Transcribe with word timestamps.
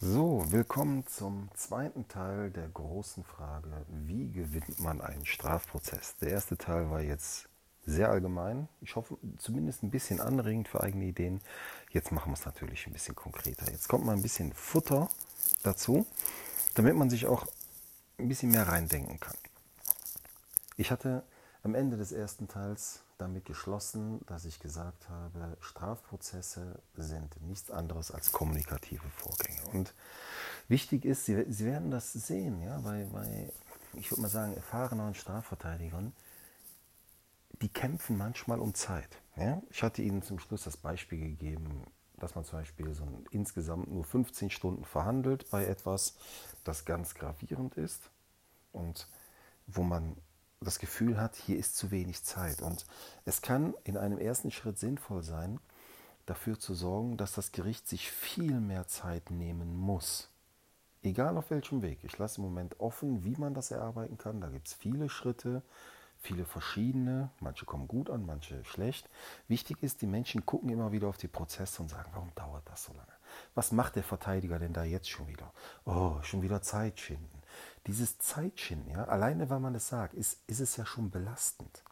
So, 0.00 0.44
willkommen 0.52 1.04
zum 1.08 1.50
zweiten 1.56 2.06
Teil 2.06 2.52
der 2.52 2.68
großen 2.68 3.24
Frage, 3.24 3.84
wie 3.88 4.30
gewinnt 4.30 4.78
man 4.78 5.00
einen 5.00 5.26
Strafprozess? 5.26 6.14
Der 6.18 6.30
erste 6.30 6.56
Teil 6.56 6.88
war 6.88 7.00
jetzt 7.00 7.48
sehr 7.84 8.08
allgemein, 8.08 8.68
ich 8.80 8.94
hoffe 8.94 9.18
zumindest 9.38 9.82
ein 9.82 9.90
bisschen 9.90 10.20
anregend 10.20 10.68
für 10.68 10.84
eigene 10.84 11.06
Ideen. 11.06 11.40
Jetzt 11.90 12.12
machen 12.12 12.30
wir 12.30 12.34
es 12.34 12.46
natürlich 12.46 12.86
ein 12.86 12.92
bisschen 12.92 13.16
konkreter. 13.16 13.68
Jetzt 13.72 13.88
kommt 13.88 14.04
mal 14.04 14.14
ein 14.14 14.22
bisschen 14.22 14.52
Futter 14.52 15.08
dazu, 15.64 16.06
damit 16.76 16.94
man 16.94 17.10
sich 17.10 17.26
auch 17.26 17.44
ein 18.18 18.28
bisschen 18.28 18.52
mehr 18.52 18.68
reindenken 18.68 19.18
kann. 19.18 19.36
Ich 20.76 20.92
hatte 20.92 21.24
am 21.64 21.74
Ende 21.74 21.96
des 21.96 22.12
ersten 22.12 22.46
Teils 22.46 23.02
damit 23.18 23.44
geschlossen, 23.44 24.24
dass 24.26 24.44
ich 24.44 24.60
gesagt 24.60 25.08
habe, 25.08 25.56
Strafprozesse 25.60 26.80
sind 26.94 27.40
nichts 27.42 27.70
anderes 27.70 28.10
als 28.10 28.32
kommunikative 28.32 29.08
Vorgänge. 29.16 29.60
Und 29.72 29.92
wichtig 30.68 31.04
ist, 31.04 31.24
Sie, 31.24 31.44
Sie 31.50 31.66
werden 31.66 31.90
das 31.90 32.12
sehen, 32.12 32.62
ja, 32.62 32.78
bei, 32.78 33.04
bei, 33.12 33.52
ich 33.94 34.10
würde 34.10 34.22
mal 34.22 34.28
sagen, 34.28 34.54
erfahreneren 34.54 35.14
Strafverteidigern, 35.14 36.12
die 37.60 37.68
kämpfen 37.68 38.16
manchmal 38.16 38.60
um 38.60 38.72
Zeit. 38.74 39.20
Ja? 39.36 39.60
Ich 39.70 39.82
hatte 39.82 40.02
Ihnen 40.02 40.22
zum 40.22 40.38
Schluss 40.38 40.64
das 40.64 40.76
Beispiel 40.76 41.18
gegeben, 41.20 41.84
dass 42.18 42.34
man 42.34 42.44
zum 42.44 42.60
Beispiel 42.60 42.94
so 42.94 43.06
insgesamt 43.30 43.90
nur 43.90 44.04
15 44.04 44.50
Stunden 44.50 44.84
verhandelt 44.84 45.50
bei 45.50 45.64
etwas, 45.64 46.16
das 46.64 46.84
ganz 46.84 47.14
gravierend 47.14 47.76
ist 47.76 48.10
und 48.72 49.08
wo 49.66 49.82
man 49.82 50.16
das 50.60 50.78
Gefühl 50.78 51.20
hat, 51.20 51.36
hier 51.36 51.56
ist 51.56 51.76
zu 51.76 51.90
wenig 51.90 52.24
Zeit. 52.24 52.62
Und 52.62 52.84
es 53.24 53.42
kann 53.42 53.74
in 53.84 53.96
einem 53.96 54.18
ersten 54.18 54.50
Schritt 54.50 54.78
sinnvoll 54.78 55.22
sein, 55.22 55.60
dafür 56.26 56.58
zu 56.58 56.74
sorgen, 56.74 57.16
dass 57.16 57.32
das 57.32 57.52
Gericht 57.52 57.88
sich 57.88 58.10
viel 58.10 58.60
mehr 58.60 58.86
Zeit 58.86 59.30
nehmen 59.30 59.76
muss. 59.76 60.30
Egal 61.02 61.36
auf 61.36 61.50
welchem 61.50 61.82
Weg. 61.82 62.00
Ich 62.02 62.18
lasse 62.18 62.38
im 62.38 62.44
Moment 62.44 62.80
offen, 62.80 63.24
wie 63.24 63.36
man 63.36 63.54
das 63.54 63.70
erarbeiten 63.70 64.18
kann. 64.18 64.40
Da 64.40 64.48
gibt 64.48 64.66
es 64.66 64.74
viele 64.74 65.08
Schritte, 65.08 65.62
viele 66.20 66.44
verschiedene. 66.44 67.30
Manche 67.40 67.64
kommen 67.64 67.86
gut 67.86 68.10
an, 68.10 68.26
manche 68.26 68.64
schlecht. 68.64 69.08
Wichtig 69.46 69.82
ist, 69.82 70.02
die 70.02 70.06
Menschen 70.06 70.44
gucken 70.44 70.70
immer 70.70 70.90
wieder 70.90 71.06
auf 71.06 71.16
die 71.16 71.28
Prozesse 71.28 71.80
und 71.82 71.88
sagen, 71.88 72.10
warum 72.12 72.34
dauert 72.34 72.68
das 72.68 72.84
so 72.84 72.92
lange? 72.92 73.06
Was 73.54 73.70
macht 73.70 73.94
der 73.94 74.02
Verteidiger 74.02 74.58
denn 74.58 74.72
da 74.72 74.82
jetzt 74.82 75.08
schon 75.08 75.28
wieder? 75.28 75.52
Oh, 75.84 76.16
schon 76.22 76.42
wieder 76.42 76.62
Zeit 76.62 76.98
schinden. 76.98 77.37
Dieses 77.88 78.18
Zeitschinden, 78.18 78.92
ja, 78.92 79.04
alleine 79.04 79.48
weil 79.48 79.60
man 79.60 79.74
es 79.74 79.88
sagt, 79.88 80.12
ist, 80.12 80.38
ist 80.46 80.60
es 80.60 80.76
ja 80.76 80.84
schon 80.84 81.10
belastend. 81.10 81.82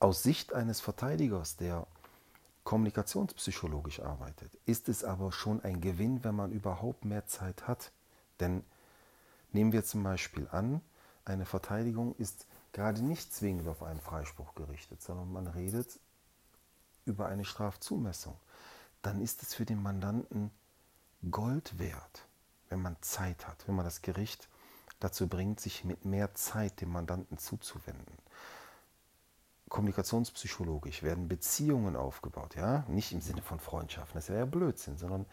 Aus 0.00 0.24
Sicht 0.24 0.52
eines 0.52 0.80
Verteidigers, 0.80 1.56
der 1.56 1.86
kommunikationspsychologisch 2.64 4.00
arbeitet, 4.00 4.58
ist 4.66 4.88
es 4.88 5.04
aber 5.04 5.30
schon 5.30 5.62
ein 5.62 5.80
Gewinn, 5.80 6.24
wenn 6.24 6.34
man 6.34 6.50
überhaupt 6.50 7.04
mehr 7.04 7.26
Zeit 7.26 7.68
hat. 7.68 7.92
Denn 8.40 8.64
nehmen 9.52 9.72
wir 9.72 9.84
zum 9.84 10.02
Beispiel 10.02 10.48
an, 10.50 10.80
eine 11.24 11.46
Verteidigung 11.46 12.16
ist 12.16 12.46
gerade 12.72 13.02
nicht 13.02 13.32
zwingend 13.32 13.68
auf 13.68 13.84
einen 13.84 14.00
Freispruch 14.00 14.56
gerichtet, 14.56 15.00
sondern 15.00 15.32
man 15.32 15.46
redet 15.46 16.00
über 17.04 17.26
eine 17.26 17.44
Strafzumessung. 17.44 18.36
Dann 19.02 19.20
ist 19.20 19.42
es 19.44 19.54
für 19.54 19.64
den 19.64 19.80
Mandanten 19.80 20.50
Gold 21.30 21.78
wert, 21.78 22.26
wenn 22.72 22.80
man 22.80 22.96
Zeit 23.02 23.46
hat, 23.46 23.68
wenn 23.68 23.76
man 23.76 23.84
das 23.84 24.00
Gericht 24.00 24.48
dazu 24.98 25.28
bringt, 25.28 25.60
sich 25.60 25.84
mit 25.84 26.06
mehr 26.06 26.34
Zeit 26.34 26.80
dem 26.80 26.90
Mandanten 26.90 27.36
zuzuwenden. 27.36 28.16
Kommunikationspsychologisch 29.68 31.02
werden 31.02 31.28
Beziehungen 31.28 31.96
aufgebaut, 31.96 32.56
ja, 32.56 32.84
nicht 32.88 33.12
im 33.12 33.20
Sinne 33.20 33.42
von 33.42 33.60
Freundschaften, 33.60 34.14
das 34.14 34.28
wäre 34.28 34.40
ja 34.40 34.44
Blödsinn, 34.46 34.96
sondern 34.96 35.26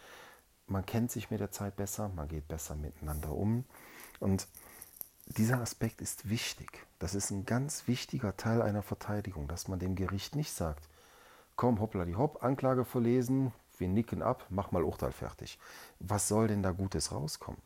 man 0.67 0.85
kennt 0.85 1.11
sich 1.11 1.31
mit 1.31 1.39
der 1.39 1.51
Zeit 1.51 1.77
besser, 1.77 2.09
man 2.09 2.27
geht 2.27 2.47
besser 2.47 2.75
miteinander 2.75 3.31
um 3.31 3.63
und 4.19 4.47
dieser 5.37 5.61
Aspekt 5.61 6.01
ist 6.01 6.29
wichtig. 6.29 6.85
Das 6.97 7.15
ist 7.15 7.29
ein 7.29 7.45
ganz 7.45 7.87
wichtiger 7.87 8.35
Teil 8.35 8.61
einer 8.61 8.81
Verteidigung, 8.81 9.47
dass 9.47 9.67
man 9.67 9.79
dem 9.79 9.95
Gericht 9.95 10.35
nicht 10.35 10.51
sagt, 10.51 10.89
komm, 11.55 11.79
hoppla 11.79 12.03
die 12.03 12.15
hopp, 12.15 12.43
Anklage 12.43 12.83
verlesen, 12.83 13.53
wir 13.79 13.87
nicken 13.87 14.21
ab, 14.21 14.45
mach 14.49 14.71
mal 14.71 14.83
Urteil 14.83 15.11
fertig. 15.11 15.59
Was 15.99 16.27
soll 16.27 16.47
denn 16.47 16.63
da 16.63 16.71
Gutes 16.71 17.11
rauskommen? 17.11 17.61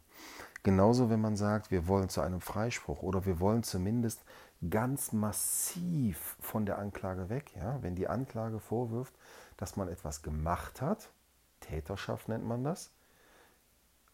Genauso, 0.63 1.09
wenn 1.09 1.19
man 1.21 1.35
sagt, 1.35 1.71
wir 1.71 1.87
wollen 1.87 2.09
zu 2.09 2.21
einem 2.21 2.39
Freispruch 2.39 3.01
oder 3.01 3.25
wir 3.25 3.39
wollen 3.39 3.63
zumindest 3.63 4.21
ganz 4.69 5.11
massiv 5.11 6.37
von 6.39 6.65
der 6.65 6.77
Anklage 6.77 7.29
weg. 7.29 7.53
Ja? 7.55 7.81
Wenn 7.81 7.95
die 7.95 8.07
Anklage 8.07 8.59
vorwirft, 8.59 9.13
dass 9.57 9.75
man 9.75 9.89
etwas 9.89 10.21
gemacht 10.21 10.81
hat, 10.81 11.09
Täterschaft 11.59 12.29
nennt 12.29 12.45
man 12.45 12.63
das, 12.63 12.91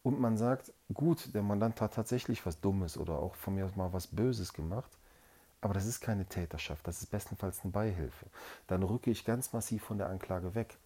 und 0.01 0.19
man 0.19 0.37
sagt, 0.37 0.71
gut, 0.93 1.35
der 1.35 1.43
Mandant 1.43 1.81
hat 1.81 1.93
tatsächlich 1.93 2.45
was 2.45 2.61
Dummes 2.61 2.97
oder 2.97 3.19
auch 3.19 3.35
von 3.35 3.55
mir 3.55 3.66
aus 3.66 3.75
mal 3.75 3.91
was 3.91 4.07
Böses 4.07 4.53
gemacht, 4.53 4.89
aber 5.61 5.73
das 5.73 5.85
ist 5.85 5.99
keine 5.99 6.25
Täterschaft, 6.25 6.87
das 6.87 7.01
ist 7.01 7.11
bestenfalls 7.11 7.61
eine 7.63 7.71
Beihilfe. 7.71 8.25
Dann 8.67 8.81
rücke 8.81 9.11
ich 9.11 9.25
ganz 9.25 9.51
massiv 9.51 9.83
von 9.83 9.97
der 9.97 10.09
Anklage 10.09 10.55
weg. 10.55 10.77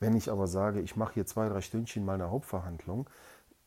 Wenn 0.00 0.16
ich 0.16 0.30
aber 0.30 0.46
sage, 0.46 0.80
ich 0.80 0.96
mache 0.96 1.14
hier 1.14 1.26
zwei, 1.26 1.48
drei 1.48 1.60
Stündchen 1.60 2.04
mal 2.04 2.14
eine 2.14 2.30
Hauptverhandlung, 2.30 3.08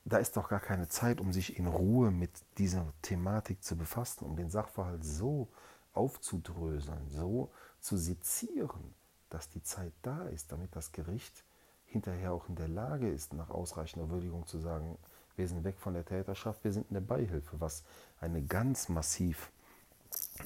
da 0.03 0.17
ist 0.17 0.35
doch 0.35 0.49
gar 0.49 0.59
keine 0.59 0.89
Zeit, 0.89 1.21
um 1.21 1.31
sich 1.31 1.57
in 1.57 1.67
Ruhe 1.67 2.11
mit 2.11 2.31
dieser 2.57 2.91
Thematik 3.03 3.63
zu 3.63 3.77
befassen, 3.77 4.25
um 4.25 4.35
den 4.35 4.49
Sachverhalt 4.49 5.05
so 5.05 5.47
aufzudröseln, 5.94 7.07
so 7.09 7.51
zu 7.79 7.97
sezieren, 7.97 8.95
dass 9.29 9.49
die 9.49 9.61
Zeit 9.61 9.94
da 10.01 10.27
ist, 10.27 10.51
damit 10.51 10.75
das 10.75 10.91
Gericht 10.91 11.44
hinterher 11.85 12.33
auch 12.33 12.50
in 12.50 12.55
der 12.55 12.67
Lage 12.67 13.09
ist, 13.09 13.33
nach 13.33 13.51
ausreichender 13.51 14.09
Würdigung 14.09 14.47
zu 14.47 14.57
sagen, 14.57 14.97
wir 15.35 15.47
sind 15.47 15.63
weg 15.63 15.79
von 15.79 15.94
der 15.94 16.05
Täterschaft, 16.05 16.63
wir 16.63 16.73
sind 16.73 16.88
in 16.89 16.95
der 16.95 17.01
Beihilfe, 17.01 17.59
was 17.59 17.83
eine 18.19 18.41
ganz 18.44 18.89
massiv 18.89 19.51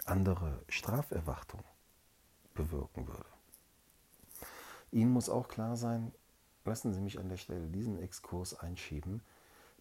andere 0.05 0.61
Straferwartung 0.67 1.63
bewirken 2.53 3.07
würde. 3.07 3.36
Ihnen 4.91 5.11
muss 5.11 5.29
auch 5.29 5.47
klar 5.47 5.75
sein, 5.75 6.11
lassen 6.65 6.93
Sie 6.93 7.01
mich 7.01 7.19
an 7.19 7.29
der 7.29 7.37
Stelle 7.37 7.67
diesen 7.67 8.01
Exkurs 8.01 8.57
einschieben, 8.59 9.21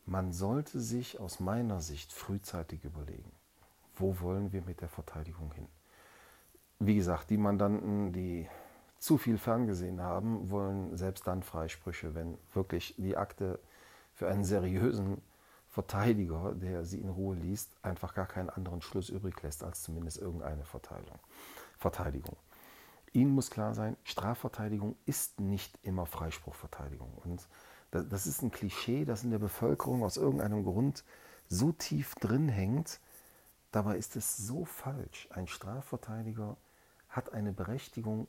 man 0.05 0.33
sollte 0.33 0.81
sich 0.81 1.19
aus 1.19 1.41
meiner 1.41 1.81
Sicht 1.81 2.13
frühzeitig 2.13 2.85
überlegen, 2.85 3.33
wo 3.97 4.21
wollen 4.21 4.53
wir 4.53 4.63
mit 4.63 4.81
der 4.81 4.89
Verteidigung 4.89 5.53
hin. 5.53 5.67
Wie 6.79 6.95
gesagt, 6.95 7.31
die 7.31 7.39
Mandanten, 7.39 8.13
die 8.13 8.49
zu 8.99 9.19
viel 9.19 9.39
ferngesehen 9.39 10.01
haben, 10.01 10.51
wollen 10.51 10.97
selbst 10.97 11.27
dann 11.27 11.43
Freisprüche, 11.43 12.15
wenn 12.15 12.39
wirklich 12.55 12.95
die 12.99 13.17
Akte 13.17 13.59
für 14.15 14.29
einen 14.29 14.45
seriösen 14.45 15.21
Verteidiger, 15.69 16.55
der 16.55 16.85
sie 16.85 17.01
in 17.01 17.11
Ruhe 17.11 17.37
liest, 17.37 17.71
einfach 17.83 18.15
gar 18.15 18.27
keinen 18.27 18.49
anderen 18.49 18.81
Schluss 18.81 19.11
übrig 19.11 19.43
lässt 19.43 19.63
als 19.63 19.83
zumindest 19.83 20.19
irgendeine 20.19 20.65
Verteilung, 20.65 21.19
Verteidigung. 21.77 22.37
Ihnen 23.17 23.31
muss 23.31 23.51
klar 23.51 23.75
sein, 23.75 23.97
Strafverteidigung 24.05 24.95
ist 25.07 25.41
nicht 25.41 25.79
immer 25.83 26.05
Freispruchverteidigung. 26.05 27.11
Und 27.25 27.49
das 27.91 28.27
ist 28.27 28.43
ein 28.43 28.51
Klischee, 28.51 29.07
das 29.07 29.25
in 29.25 29.31
der 29.31 29.39
Bevölkerung 29.39 30.05
aus 30.05 30.19
irgendeinem 30.19 30.65
Grund 30.65 31.03
so 31.49 31.73
tief 31.73 32.15
drin 32.17 32.51
hängt. 32.51 33.01
Dabei 33.73 33.97
ist 33.97 34.17
es 34.17 34.37
so 34.37 34.67
falsch. 34.67 35.29
Ein 35.31 35.47
Strafverteidiger 35.47 36.59
hat 37.09 37.33
eine 37.33 37.53
Berechtigung 37.53 38.29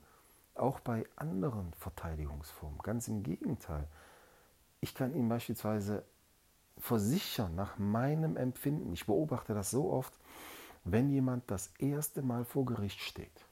auch 0.56 0.80
bei 0.80 1.06
anderen 1.18 1.74
Verteidigungsformen. 1.74 2.80
Ganz 2.80 3.10
im 3.10 3.24
Gegenteil. 3.24 3.90
Ich 4.80 4.96
kann 4.96 5.14
Ihnen 5.14 5.28
beispielsweise 5.28 6.06
versichern, 6.78 7.56
nach 7.56 7.78
meinem 7.78 8.38
Empfinden, 8.38 8.94
ich 8.94 9.06
beobachte 9.06 9.54
das 9.54 9.70
so 9.70 9.92
oft, 9.92 10.14
wenn 10.86 11.10
jemand 11.10 11.52
das 11.52 11.72
erste 11.78 12.22
Mal 12.22 12.46
vor 12.46 12.66
Gericht 12.66 13.02
steht, 13.02 13.47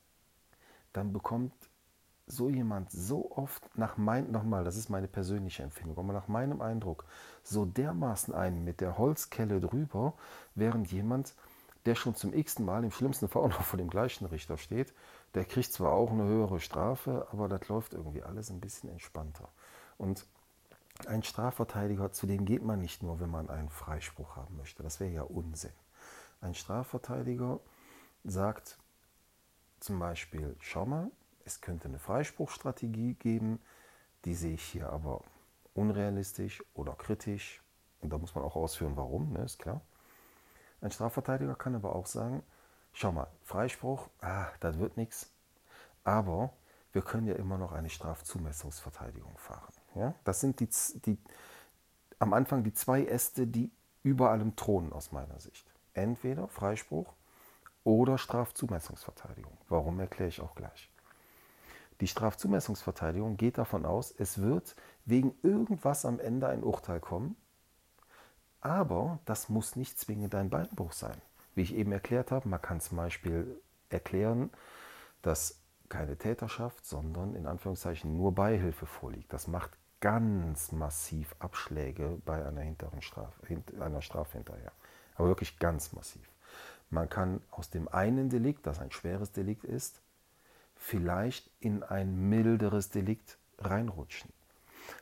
dann 0.95 1.13
bekommt 1.13 1.53
so 2.27 2.49
jemand 2.49 2.91
so 2.91 3.31
oft 3.31 3.69
nach 3.77 3.97
mein, 3.97 4.31
nochmal, 4.31 4.63
das 4.63 4.77
ist 4.77 4.89
meine 4.89 5.07
persönliche 5.07 5.63
Empfindung, 5.63 5.97
aber 5.97 6.13
nach 6.13 6.27
meinem 6.27 6.61
Eindruck, 6.61 7.05
so 7.43 7.65
dermaßen 7.65 8.33
einen 8.33 8.63
mit 8.63 8.81
der 8.81 8.97
Holzkelle 8.97 9.59
drüber, 9.59 10.13
während 10.55 10.91
jemand, 10.91 11.35
der 11.85 11.93
schon 11.93 12.15
zum 12.15 12.33
x-ten 12.33 12.65
Mal, 12.65 12.83
im 12.83 12.91
schlimmsten 12.91 13.27
Fall 13.27 13.43
auch 13.43 13.49
noch 13.49 13.61
vor 13.61 13.77
dem 13.77 13.89
gleichen 13.89 14.25
Richter 14.25 14.57
steht, 14.57 14.93
der 15.35 15.45
kriegt 15.45 15.71
zwar 15.71 15.91
auch 15.91 16.11
eine 16.11 16.23
höhere 16.23 16.59
Strafe, 16.59 17.27
aber 17.31 17.47
das 17.47 17.67
läuft 17.67 17.93
irgendwie 17.93 18.23
alles 18.23 18.49
ein 18.49 18.59
bisschen 18.59 18.89
entspannter. 18.89 19.49
Und 19.97 20.25
ein 21.07 21.23
Strafverteidiger, 21.23 22.11
zu 22.11 22.25
dem 22.25 22.45
geht 22.45 22.63
man 22.63 22.79
nicht 22.79 23.03
nur, 23.03 23.19
wenn 23.19 23.29
man 23.29 23.49
einen 23.49 23.69
Freispruch 23.69 24.35
haben 24.35 24.55
möchte. 24.55 24.81
Das 24.81 24.99
wäre 24.99 25.11
ja 25.11 25.21
Unsinn. 25.23 25.73
Ein 26.41 26.55
Strafverteidiger 26.55 27.59
sagt 28.23 28.79
zum 29.85 29.99
Beispiel, 29.99 30.55
schau 30.59 30.85
mal, 30.85 31.11
es 31.45 31.61
könnte 31.61 31.87
eine 31.87 31.99
Freispruchstrategie 31.99 33.13
geben, 33.13 33.61
die 34.25 34.33
sehe 34.33 34.55
ich 34.55 34.63
hier 34.63 34.89
aber 34.89 35.21
unrealistisch 35.75 36.63
oder 36.73 36.93
kritisch. 36.93 37.61
Und 38.01 38.11
da 38.11 38.17
muss 38.17 38.33
man 38.33 38.43
auch 38.43 38.55
ausführen, 38.55 38.97
warum, 38.97 39.31
ne, 39.33 39.43
ist 39.43 39.59
klar. 39.59 39.81
Ein 40.81 40.91
Strafverteidiger 40.91 41.55
kann 41.55 41.75
aber 41.75 41.95
auch 41.95 42.07
sagen, 42.07 42.43
schau 42.93 43.11
mal, 43.11 43.27
Freispruch, 43.43 44.09
ah, 44.21 44.47
das 44.59 44.79
wird 44.79 44.97
nichts. 44.97 45.31
Aber 46.03 46.53
wir 46.91 47.03
können 47.03 47.27
ja 47.27 47.35
immer 47.35 47.57
noch 47.57 47.71
eine 47.71 47.89
Strafzumessungsverteidigung 47.89 49.37
fahren. 49.37 49.73
Ja? 49.93 50.15
Das 50.23 50.39
sind 50.39 50.59
die, 50.59 50.69
die, 51.05 51.17
am 52.17 52.33
Anfang 52.33 52.63
die 52.63 52.73
zwei 52.73 53.05
Äste, 53.05 53.45
die 53.45 53.71
über 54.01 54.31
allem 54.31 54.55
thronen 54.55 54.93
aus 54.93 55.11
meiner 55.11 55.39
Sicht. 55.39 55.71
Entweder 55.93 56.47
Freispruch 56.47 57.13
oder 57.85 58.17
Strafzumessungsverteidigung. 58.17 59.57
Warum 59.69 60.01
erkläre 60.01 60.27
ich 60.27 60.41
auch 60.41 60.55
gleich. 60.55 60.91
Die 62.01 62.07
Strafzumessungsverteidigung 62.07 63.37
geht 63.37 63.57
davon 63.57 63.85
aus, 63.85 64.13
es 64.17 64.41
wird 64.41 64.75
wegen 65.05 65.33
irgendwas 65.43 66.05
am 66.05 66.19
Ende 66.19 66.47
ein 66.49 66.63
Urteil 66.63 66.99
kommen, 66.99 67.37
aber 68.59 69.19
das 69.23 69.47
muss 69.47 69.77
nicht 69.77 69.97
zwingend 69.97 70.35
ein 70.35 70.49
Beinbruch 70.49 70.91
sein. 70.91 71.15
Wie 71.53 71.61
ich 71.61 71.73
eben 71.73 71.93
erklärt 71.93 72.31
habe, 72.31 72.49
man 72.49 72.61
kann 72.61 72.81
zum 72.81 72.97
Beispiel 72.97 73.61
erklären, 73.89 74.49
dass 75.21 75.61
keine 75.87 76.17
Täterschaft, 76.17 76.85
sondern 76.85 77.35
in 77.35 77.45
Anführungszeichen 77.45 78.17
nur 78.17 78.33
Beihilfe 78.33 78.87
vorliegt. 78.87 79.31
Das 79.31 79.47
macht 79.47 79.71
ganz 80.01 80.71
massiv 80.73 81.35
Abschläge 81.39 82.21
bei 82.25 82.45
einer, 82.45 82.61
hinteren 82.61 83.01
Strafe, 83.01 83.63
einer 83.79 84.01
Strafe 84.01 84.39
hinterher. 84.39 84.71
Aber 85.15 85.29
wirklich 85.29 85.59
ganz 85.59 85.93
massiv. 85.93 86.34
Man 86.89 87.09
kann 87.09 87.41
aus 87.51 87.69
dem 87.69 87.87
einen 87.87 88.29
Delikt, 88.29 88.65
das 88.67 88.79
ein 88.79 88.91
schweres 88.91 89.31
Delikt 89.31 89.63
ist, 89.63 90.01
vielleicht 90.75 91.49
in 91.59 91.83
ein 91.83 92.29
milderes 92.29 92.89
Delikt 92.89 93.37
reinrutschen. 93.57 94.31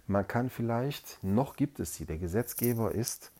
Man 0.07 0.27
kann 0.27 0.49
vielleicht, 0.49 1.23
noch 1.23 1.55
gibt 1.55 1.79
es 1.79 1.95
sie, 1.95 2.05
der 2.05 2.17
Gesetzgeber 2.17 2.93
ist 2.93 3.31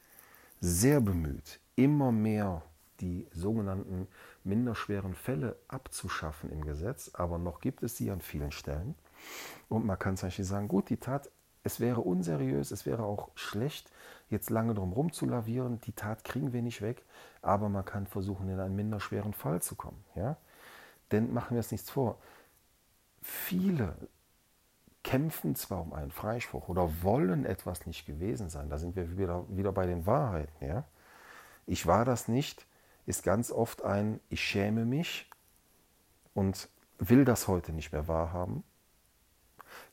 sehr 0.60 1.01
bemüht, 1.01 1.60
immer 1.75 2.12
mehr 2.12 2.63
die 3.00 3.28
sogenannten 3.31 4.07
minderschweren 4.44 5.13
Fälle 5.13 5.57
abzuschaffen 5.68 6.51
im 6.51 6.63
Gesetz, 6.63 7.12
aber 7.13 7.38
noch 7.38 7.60
gibt 7.60 7.84
es 7.84 7.98
sie 7.98 8.12
an 8.12 8.22
vielen 8.22 8.51
Stellen. 8.51 8.96
Und 9.69 9.86
man 9.86 10.00
kann 10.00 10.18
zum 10.18 10.28
Beispiel 10.28 10.46
sagen, 10.46 10.68
gut, 10.68 10.89
die 10.89 10.98
Tat, 10.98 11.30
es 11.63 11.80
wäre 11.80 12.01
unseriös, 12.01 12.72
es 12.72 12.86
wäre 12.86 13.04
auch 13.04 13.30
schlecht, 13.36 13.92
jetzt 14.33 14.50
lange 14.50 14.74
drum 14.74 14.89
herum 14.89 15.13
zu 15.13 15.25
lavieren, 15.25 15.80
die 15.81 15.94
Tat 15.94 16.25
kriegen 16.25 16.51
wir 16.51 16.62
nicht 16.62 16.81
weg, 16.81 17.06
aber 17.41 17.69
man 17.69 17.85
kann 17.85 18.07
versuchen, 18.07 18.50
in 18.50 18.59
einen 18.59 18.75
minderschweren 18.75 19.33
Fall 19.33 19.62
zu 19.62 19.75
kommen. 19.75 20.03
Ja? 20.15 20.35
Denn 21.12 21.33
machen 21.33 21.56
wir 21.56 21.62
es 21.62 21.71
nichts 21.71 21.89
vor, 21.89 22.18
viele 23.21 23.95
kämpfen 25.03 25.56
zwar 25.56 25.81
um 25.81 25.94
einen 25.94 26.12
Freispruch 26.12 26.69
oder 26.69 27.03
wollen 27.03 27.45
etwas 27.45 27.85
nicht 27.85 28.06
gewesen 28.06 28.50
sein, 28.50 28.69
da 28.69 28.77
sind 28.77 28.95
wir 28.95 29.18
wieder, 29.18 29.45
wieder 29.50 29.71
bei 29.71 29.85
den 29.85 30.06
Wahrheiten. 30.06 30.65
Ja? 30.65 30.83
Ich 31.65 31.88
war 31.88 32.03
das 32.03 32.27
nicht, 32.27 32.65
ist 33.06 33.24
ganz 33.24 33.51
oft 33.51 33.83
ein 33.83 34.19
Ich 34.29 34.41
schäme 34.41 34.86
mich 34.86 35.29
und 36.33 36.69
will 36.97 37.25
das 37.25 37.47
heute 37.47 37.71
nicht 37.74 37.91
mehr 37.91 38.07
wahrhaben. 38.07 38.63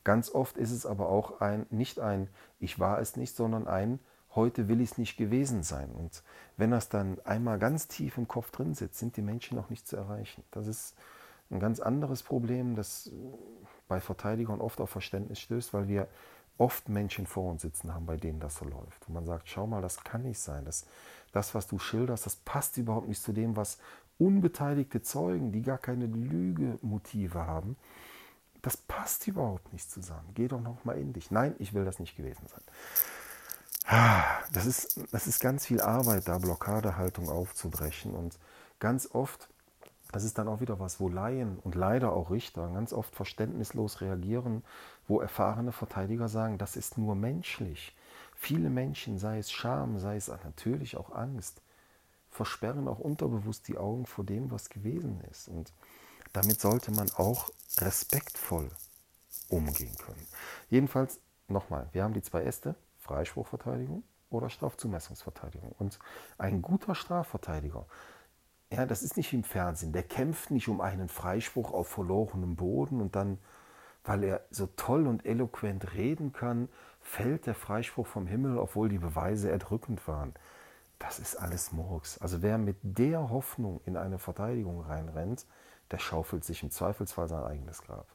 Ganz 0.03 0.29
oft 0.33 0.57
ist 0.57 0.71
es 0.71 0.85
aber 0.85 1.09
auch 1.09 1.41
ein, 1.41 1.65
nicht 1.69 1.99
ein 1.99 2.29
Ich 2.59 2.79
war 2.79 2.99
es 2.99 3.15
nicht, 3.15 3.35
sondern 3.35 3.67
ein 3.67 3.99
Heute 4.35 4.67
will 4.67 4.81
ich 4.81 4.91
es 4.91 4.97
nicht 4.97 5.17
gewesen 5.17 5.63
sein. 5.63 5.91
Und 5.91 6.23
wenn 6.57 6.71
das 6.71 6.89
dann 6.89 7.19
einmal 7.25 7.59
ganz 7.59 7.87
tief 7.87 8.17
im 8.17 8.27
Kopf 8.27 8.51
drin 8.51 8.73
sitzt, 8.73 8.99
sind 8.99 9.17
die 9.17 9.21
Menschen 9.21 9.57
noch 9.57 9.69
nicht 9.69 9.87
zu 9.87 9.97
erreichen. 9.97 10.43
Das 10.51 10.67
ist 10.67 10.95
ein 11.49 11.59
ganz 11.59 11.79
anderes 11.79 12.23
Problem, 12.23 12.75
das 12.75 13.11
bei 13.87 13.99
Verteidigern 13.99 14.61
oft 14.61 14.79
auf 14.79 14.89
Verständnis 14.89 15.39
stößt, 15.41 15.73
weil 15.73 15.87
wir 15.87 16.07
oft 16.57 16.87
Menschen 16.89 17.27
vor 17.27 17.51
uns 17.51 17.63
sitzen 17.63 17.93
haben, 17.93 18.05
bei 18.05 18.17
denen 18.17 18.39
das 18.39 18.55
so 18.55 18.65
läuft. 18.65 19.07
Und 19.07 19.15
man 19.15 19.25
sagt, 19.25 19.49
schau 19.49 19.67
mal, 19.67 19.81
das 19.81 20.03
kann 20.03 20.23
nicht 20.23 20.39
sein. 20.39 20.63
Das, 20.63 20.85
das, 21.33 21.53
was 21.55 21.67
du 21.67 21.79
schilderst, 21.79 22.25
das 22.25 22.35
passt 22.35 22.77
überhaupt 22.77 23.07
nicht 23.07 23.21
zu 23.21 23.33
dem, 23.33 23.55
was 23.55 23.79
unbeteiligte 24.17 25.01
Zeugen, 25.01 25.51
die 25.51 25.63
gar 25.63 25.79
keine 25.79 26.05
Lügemotive 26.05 27.47
haben, 27.47 27.75
das 28.61 28.77
passt 28.77 29.27
überhaupt 29.27 29.73
nicht 29.73 29.89
zusammen. 29.89 30.29
Geh 30.35 30.47
doch 30.47 30.61
noch 30.61 30.85
mal 30.85 30.97
in 30.97 31.13
dich. 31.13 31.31
Nein, 31.31 31.55
ich 31.57 31.73
will 31.73 31.83
das 31.83 31.99
nicht 31.99 32.15
gewesen 32.15 32.45
sein. 32.47 32.61
Das 34.53 34.65
ist, 34.65 34.99
das 35.11 35.27
ist 35.27 35.41
ganz 35.41 35.65
viel 35.65 35.81
Arbeit, 35.81 36.27
da 36.29 36.37
Blockadehaltung 36.37 37.29
aufzubrechen. 37.29 38.13
Und 38.13 38.39
ganz 38.79 39.09
oft, 39.11 39.49
das 40.13 40.23
ist 40.23 40.37
dann 40.37 40.47
auch 40.47 40.61
wieder 40.61 40.79
was, 40.79 41.01
wo 41.01 41.09
Laien 41.09 41.59
und 41.59 41.75
leider 41.75 42.13
auch 42.13 42.31
Richter 42.31 42.69
ganz 42.73 42.93
oft 42.93 43.13
verständnislos 43.13 43.99
reagieren, 43.99 44.63
wo 45.07 45.19
erfahrene 45.19 45.73
Verteidiger 45.73 46.29
sagen, 46.29 46.57
das 46.57 46.77
ist 46.77 46.97
nur 46.97 47.15
menschlich. 47.15 47.93
Viele 48.35 48.69
Menschen, 48.69 49.17
sei 49.19 49.39
es 49.39 49.51
Scham, 49.51 49.99
sei 49.99 50.15
es 50.15 50.29
natürlich 50.29 50.95
auch 50.95 51.11
Angst, 51.13 51.61
versperren 52.29 52.87
auch 52.87 52.99
unterbewusst 52.99 53.67
die 53.67 53.77
Augen 53.77 54.05
vor 54.05 54.23
dem, 54.23 54.51
was 54.51 54.69
gewesen 54.69 55.21
ist. 55.29 55.49
Und 55.49 55.73
damit 56.31 56.61
sollte 56.61 56.91
man 56.91 57.11
auch 57.11 57.49
respektvoll 57.79 58.71
umgehen 59.49 59.95
können. 59.97 60.25
Jedenfalls, 60.69 61.19
nochmal, 61.49 61.89
wir 61.91 62.03
haben 62.03 62.13
die 62.13 62.21
zwei 62.21 62.43
Äste, 62.43 62.75
Freispruchverteidigung 63.01 64.03
oder 64.29 64.49
Strafzumessungsverteidigung. 64.49 65.73
Und 65.77 65.99
ein 66.37 66.61
guter 66.61 66.95
Strafverteidiger, 66.95 67.85
ja, 68.71 68.85
das 68.85 69.03
ist 69.03 69.17
nicht 69.17 69.31
wie 69.33 69.37
im 69.37 69.43
Fernsehen, 69.43 69.91
der 69.91 70.03
kämpft 70.03 70.51
nicht 70.51 70.69
um 70.69 70.79
einen 70.79 71.09
Freispruch 71.09 71.71
auf 71.71 71.89
verlorenem 71.89 72.55
Boden 72.55 73.01
und 73.01 73.15
dann, 73.15 73.37
weil 74.03 74.23
er 74.23 74.41
so 74.49 74.67
toll 74.67 75.07
und 75.07 75.25
eloquent 75.25 75.93
reden 75.93 76.31
kann, 76.31 76.69
fällt 77.01 77.47
der 77.47 77.55
Freispruch 77.55 78.07
vom 78.07 78.27
Himmel, 78.27 78.57
obwohl 78.57 78.87
die 78.87 78.99
Beweise 78.99 79.51
erdrückend 79.51 80.07
waren. 80.07 80.33
Das 80.99 81.19
ist 81.19 81.35
alles 81.35 81.71
Murks. 81.71 82.19
Also 82.19 82.41
wer 82.41 82.57
mit 82.57 82.77
der 82.81 83.29
Hoffnung 83.29 83.81
in 83.85 83.97
eine 83.97 84.19
Verteidigung 84.19 84.81
reinrennt, 84.81 85.45
der 85.89 85.97
schaufelt 85.99 86.45
sich 86.45 86.63
im 86.63 86.71
Zweifelsfall 86.71 87.27
sein 87.27 87.43
eigenes 87.43 87.81
Grab. 87.81 88.07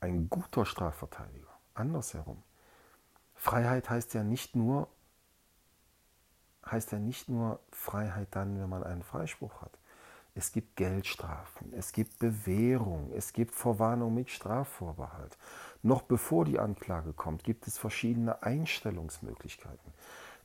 Ein 0.00 0.30
guter 0.30 0.64
Strafverteidiger, 0.64 1.50
andersherum. 1.74 2.42
Freiheit 3.40 3.88
heißt 3.88 4.12
ja 4.12 4.22
nicht 4.22 4.54
nur, 4.54 4.86
heißt 6.66 6.92
ja 6.92 6.98
nicht 6.98 7.30
nur 7.30 7.58
Freiheit 7.72 8.28
dann, 8.32 8.60
wenn 8.60 8.68
man 8.68 8.84
einen 8.84 9.02
Freispruch 9.02 9.62
hat. 9.62 9.78
Es 10.34 10.52
gibt 10.52 10.76
Geldstrafen, 10.76 11.72
es 11.72 11.92
gibt 11.92 12.18
Bewährung, 12.18 13.10
es 13.14 13.32
gibt 13.32 13.54
Vorwarnung 13.54 14.12
mit 14.12 14.28
Strafvorbehalt. 14.28 15.38
Noch 15.82 16.02
bevor 16.02 16.44
die 16.44 16.58
Anklage 16.58 17.14
kommt, 17.14 17.42
gibt 17.42 17.66
es 17.66 17.78
verschiedene 17.78 18.42
Einstellungsmöglichkeiten. 18.42 19.90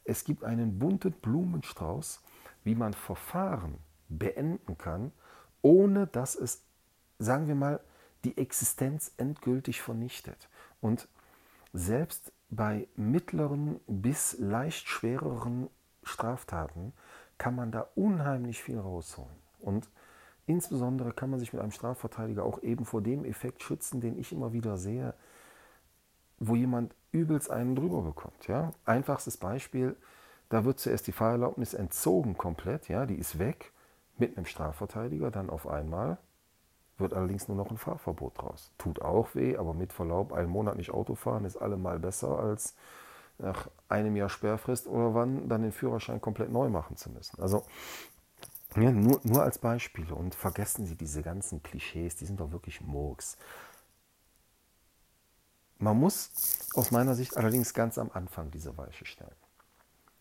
Es 0.06 0.24
gibt 0.24 0.46
einen 0.46 0.80
bunten 0.80 1.12
Blumenstrauß, 1.12 2.24
wie 2.64 2.76
man 2.76 2.94
Verfahren 2.94 3.78
beenden 4.08 4.78
kann, 4.78 5.12
ohne 5.62 6.08
dass 6.08 6.36
es, 6.36 6.64
sagen 7.20 7.50
wir 7.50 7.56
mal, 7.56 7.82
die 8.24 8.38
Existenz 8.38 9.12
endgültig 9.18 9.82
vernichtet. 9.82 10.48
Und 10.80 11.10
selbst 11.74 12.32
bei 12.50 12.88
mittleren 12.96 13.80
bis 13.88 14.38
leicht 14.40 14.88
schwereren 14.88 15.70
Straftaten 16.04 16.94
kann 17.38 17.56
man 17.56 17.72
da 17.72 17.88
unheimlich 17.96 18.62
viel 18.62 18.80
rausholen. 18.80 19.36
Und 19.60 19.90
insbesondere 20.46 21.12
kann 21.12 21.30
man 21.30 21.40
sich 21.40 21.54
mit 21.54 21.62
einem 21.62 21.72
Strafverteidiger 21.72 22.44
auch 22.44 22.62
eben 22.62 22.86
vor 22.86 23.02
dem 23.02 23.26
Effekt 23.26 23.64
schützen, 23.64 24.00
den 24.00 24.18
ich 24.18 24.32
immer 24.32 24.54
wieder 24.54 24.78
sehe, 24.78 25.14
wo 26.40 26.56
jemand 26.56 26.96
übelst 27.12 27.50
einen 27.50 27.76
drüber 27.76 28.02
bekommt. 28.02 28.48
Ja? 28.48 28.72
Einfachstes 28.86 29.38
Beispiel, 29.38 29.96
da 30.50 30.66
wird 30.66 30.80
zuerst 30.80 31.08
die 31.08 31.12
Fahrerlaubnis 31.12 31.74
entzogen 31.74 32.38
komplett, 32.38 32.88
ja, 32.88 33.06
die 33.06 33.16
ist 33.16 33.40
weg 33.40 33.72
mit 34.18 34.38
einem 34.38 34.46
Strafverteidiger, 34.46 35.32
dann 35.32 35.50
auf 35.50 35.68
einmal 35.68 36.20
wird 36.98 37.14
allerdings 37.14 37.48
nur 37.48 37.58
noch 37.58 37.72
ein 37.72 37.78
Fahrverbot 37.78 38.42
draus. 38.42 38.72
Tut 38.78 39.02
auch 39.02 39.36
weh, 39.36 39.58
aber 39.58 39.74
mit 39.74 39.94
Verlaub, 39.94 40.34
einen 40.34 40.50
Monat 40.50 40.78
nicht 40.78 40.92
Auto 40.92 41.16
fahren 41.16 41.46
ist 41.46 41.58
allemal 41.58 42.00
besser, 42.00 42.40
als 42.40 42.76
nach 43.38 43.70
einem 43.90 44.16
Jahr 44.16 44.30
Sperrfrist 44.30 44.88
oder 44.88 45.14
wann 45.14 45.50
dann 45.50 45.62
den 45.62 45.74
Führerschein 45.74 46.22
komplett 46.22 46.52
neu 46.52 46.70
machen 46.70 46.96
zu 46.96 47.10
müssen. 47.10 47.42
Also 47.42 47.64
ja, 48.78 48.92
nur, 48.92 49.20
nur 49.24 49.44
als 49.44 49.58
Beispiele 49.58 50.14
und 50.14 50.36
vergessen 50.36 50.86
Sie 50.86 50.96
diese 50.96 51.22
ganzen 51.22 51.64
Klischees, 51.64 52.16
die 52.18 52.26
sind 52.26 52.40
doch 52.40 52.52
wirklich 52.52 52.82
Murks. 52.82 53.38
Man 55.78 55.98
muss 55.98 56.70
aus 56.74 56.92
meiner 56.92 57.16
Sicht 57.16 57.38
allerdings 57.38 57.74
ganz 57.74 57.98
am 57.98 58.12
Anfang 58.14 58.52
diese 58.52 58.78
Weiche 58.78 59.06
stellen. 59.06 59.36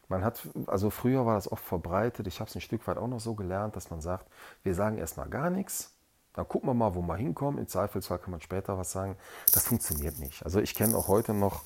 Man 0.09 0.25
hat, 0.25 0.47
also 0.67 0.91
früher 0.91 1.25
war 1.25 1.35
das 1.35 1.51
oft 1.51 1.65
verbreitet, 1.65 2.27
ich 2.27 2.41
habe 2.41 2.51
es 2.51 2.55
ein 2.55 2.61
Stück 2.61 2.87
weit 2.87 2.99
auch 2.99 3.09
noch 3.09 3.21
so 3.21 3.35
gelernt, 3.35 3.75
dass 3.75 3.91
man 3.91 4.01
sagt, 4.01 4.29
wir 4.63 4.75
sagen 4.75 4.99
erstmal 4.99 5.29
gar 5.29 5.51
nichts, 5.51 5.94
dann 6.35 6.47
gucken 6.47 6.69
wir 6.69 6.75
mal, 6.75 6.95
wo 6.95 7.03
wir 7.03 7.17
hinkommen. 7.17 7.59
Im 7.59 7.69
Zweifelsfall 7.69 8.19
kann 8.19 8.33
man 8.33 8.41
später 8.41 8.77
was 8.77 8.93
sagen. 8.93 9.17
Das 9.53 9.69
funktioniert 9.69 10.19
nicht. 10.19 10.45
Also 10.45 10.61
ich 10.61 10.75
kenne 10.75 10.97
auch 10.97 11.09
heute 11.09 11.33
noch, 11.33 11.65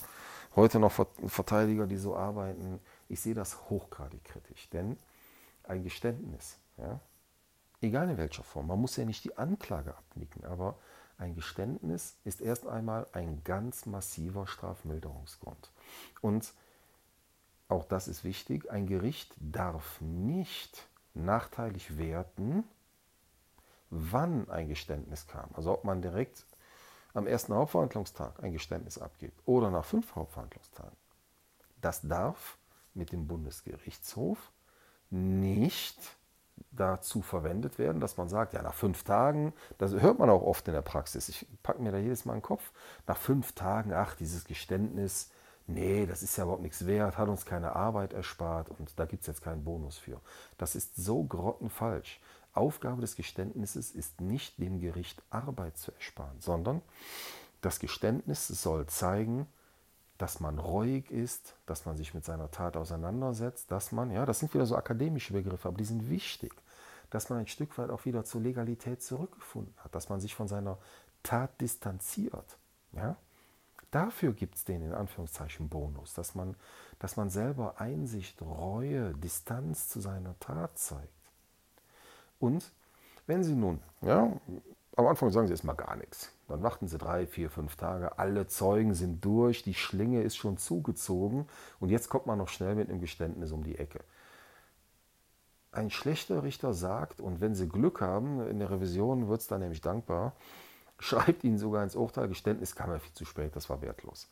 heute 0.54 0.78
noch 0.78 0.92
Verteidiger, 1.26 1.86
die 1.86 1.96
so 1.96 2.16
arbeiten. 2.16 2.80
Ich 3.08 3.20
sehe 3.20 3.34
das 3.34 3.68
hochgradig 3.70 4.24
kritisch, 4.24 4.68
denn 4.70 4.96
ein 5.64 5.82
Geständnis 5.82 6.58
ja? 6.78 7.00
Egal 7.80 8.10
in 8.10 8.18
welcher 8.18 8.42
Form. 8.42 8.68
Man 8.68 8.80
muss 8.80 8.96
ja 8.96 9.04
nicht 9.04 9.24
die 9.24 9.36
Anklage 9.36 9.96
abnicken, 9.96 10.44
aber 10.44 10.78
ein 11.16 11.34
Geständnis 11.34 12.16
ist 12.24 12.40
erst 12.40 12.66
einmal 12.66 13.06
ein 13.12 13.42
ganz 13.44 13.86
massiver 13.86 14.46
Strafmilderungsgrund. 14.46 15.70
Und 16.20 16.52
auch 17.68 17.84
das 17.84 18.08
ist 18.08 18.24
wichtig, 18.24 18.70
ein 18.70 18.86
Gericht 18.86 19.34
darf 19.38 20.00
nicht 20.00 20.88
nachteilig 21.14 21.98
werten, 21.98 22.64
wann 23.90 24.48
ein 24.50 24.68
Geständnis 24.68 25.26
kam. 25.26 25.50
Also 25.54 25.72
ob 25.72 25.84
man 25.84 26.02
direkt 26.02 26.44
am 27.14 27.26
ersten 27.26 27.54
Hauptverhandlungstag 27.54 28.42
ein 28.42 28.52
Geständnis 28.52 28.98
abgibt 28.98 29.40
oder 29.46 29.70
nach 29.70 29.84
fünf 29.84 30.14
Hauptverhandlungstagen. 30.14 30.96
das 31.80 32.00
darf 32.02 32.58
mit 32.94 33.12
dem 33.12 33.28
Bundesgerichtshof 33.28 34.50
nicht 35.10 35.98
dazu 36.72 37.22
verwendet 37.22 37.78
werden, 37.78 38.00
dass 38.00 38.16
man 38.16 38.28
sagt, 38.28 38.52
ja, 38.52 38.62
nach 38.62 38.74
fünf 38.74 39.04
Tagen, 39.04 39.52
das 39.78 39.92
hört 39.92 40.18
man 40.18 40.28
auch 40.28 40.42
oft 40.42 40.66
in 40.68 40.74
der 40.74 40.82
Praxis, 40.82 41.28
ich 41.28 41.46
packe 41.62 41.80
mir 41.80 41.92
da 41.92 41.98
jedes 41.98 42.24
Mal 42.24 42.34
in 42.34 42.38
den 42.38 42.44
Kopf, 42.44 42.72
nach 43.06 43.16
fünf 43.16 43.52
Tagen, 43.52 43.92
ach, 43.92 44.16
dieses 44.16 44.44
Geständnis, 44.44 45.30
nee, 45.66 46.06
das 46.06 46.22
ist 46.22 46.36
ja 46.36 46.44
überhaupt 46.44 46.62
nichts 46.62 46.86
wert, 46.86 47.16
hat 47.16 47.28
uns 47.28 47.46
keine 47.46 47.76
Arbeit 47.76 48.12
erspart 48.12 48.68
und 48.70 48.98
da 48.98 49.04
gibt 49.06 49.22
es 49.22 49.28
jetzt 49.28 49.42
keinen 49.42 49.64
Bonus 49.64 49.98
für. 49.98 50.20
Das 50.56 50.74
ist 50.74 50.96
so 50.96 51.22
grottenfalsch. 51.22 52.20
Aufgabe 52.58 53.00
des 53.00 53.16
Geständnisses 53.16 53.92
ist 53.92 54.20
nicht 54.20 54.58
dem 54.58 54.80
Gericht 54.80 55.22
Arbeit 55.30 55.78
zu 55.78 55.92
ersparen, 55.92 56.40
sondern 56.40 56.82
das 57.60 57.80
Geständnis 57.80 58.46
soll 58.48 58.86
zeigen, 58.86 59.46
dass 60.18 60.40
man 60.40 60.58
reuig 60.58 61.10
ist, 61.10 61.54
dass 61.66 61.86
man 61.86 61.96
sich 61.96 62.12
mit 62.12 62.24
seiner 62.24 62.50
Tat 62.50 62.76
auseinandersetzt, 62.76 63.70
dass 63.70 63.92
man, 63.92 64.10
ja, 64.10 64.26
das 64.26 64.40
sind 64.40 64.52
wieder 64.52 64.66
so 64.66 64.76
akademische 64.76 65.32
Begriffe, 65.32 65.68
aber 65.68 65.78
die 65.78 65.84
sind 65.84 66.10
wichtig, 66.10 66.52
dass 67.10 67.30
man 67.30 67.38
ein 67.38 67.46
Stück 67.46 67.78
weit 67.78 67.90
auch 67.90 68.04
wieder 68.04 68.24
zur 68.24 68.40
Legalität 68.40 69.02
zurückgefunden 69.02 69.74
hat, 69.78 69.94
dass 69.94 70.08
man 70.08 70.20
sich 70.20 70.34
von 70.34 70.48
seiner 70.48 70.78
Tat 71.22 71.60
distanziert. 71.60 72.58
Ja? 72.92 73.16
Dafür 73.90 74.34
gibt 74.34 74.56
es 74.56 74.64
den 74.64 74.82
in 74.82 74.92
Anführungszeichen 74.92 75.68
Bonus, 75.68 76.14
dass 76.14 76.34
man, 76.34 76.56
dass 76.98 77.16
man 77.16 77.30
selber 77.30 77.80
Einsicht, 77.80 78.42
Reue, 78.42 79.14
Distanz 79.14 79.88
zu 79.88 80.00
seiner 80.00 80.38
Tat 80.40 80.78
zeigt. 80.78 81.17
Und 82.38 82.72
wenn 83.26 83.44
Sie 83.44 83.54
nun, 83.54 83.80
ja, 84.00 84.32
am 84.96 85.06
Anfang 85.06 85.30
sagen 85.30 85.46
Sie 85.46 85.52
erstmal 85.52 85.76
gar 85.76 85.96
nichts. 85.96 86.32
Dann 86.48 86.62
warten 86.62 86.88
Sie 86.88 86.98
drei, 86.98 87.26
vier, 87.26 87.50
fünf 87.50 87.76
Tage, 87.76 88.18
alle 88.18 88.46
Zeugen 88.46 88.94
sind 88.94 89.24
durch, 89.24 89.62
die 89.62 89.74
Schlinge 89.74 90.22
ist 90.22 90.36
schon 90.36 90.56
zugezogen 90.56 91.46
und 91.78 91.90
jetzt 91.90 92.08
kommt 92.08 92.26
man 92.26 92.38
noch 92.38 92.48
schnell 92.48 92.74
mit 92.74 92.88
einem 92.88 93.00
Geständnis 93.00 93.52
um 93.52 93.62
die 93.62 93.78
Ecke. 93.78 94.00
Ein 95.70 95.90
schlechter 95.90 96.42
Richter 96.42 96.72
sagt, 96.72 97.20
und 97.20 97.40
wenn 97.40 97.54
Sie 97.54 97.68
Glück 97.68 98.00
haben, 98.00 98.40
in 98.48 98.58
der 98.58 98.70
Revision 98.70 99.28
wird 99.28 99.42
es 99.42 99.46
dann 99.46 99.60
nämlich 99.60 99.82
dankbar, 99.82 100.32
schreibt 100.98 101.44
Ihnen 101.44 101.58
sogar 101.58 101.84
ins 101.84 101.94
Urteil, 101.94 102.26
Geständnis 102.26 102.74
kam 102.74 102.90
ja 102.90 102.98
viel 102.98 103.12
zu 103.12 103.24
spät, 103.24 103.54
das 103.54 103.68
war 103.68 103.82
wertlos. 103.82 104.28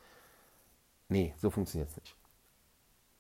Nee, 1.09 1.35
so 1.37 1.51
funktioniert 1.51 1.91
es 1.91 1.97
nicht. 1.97 2.16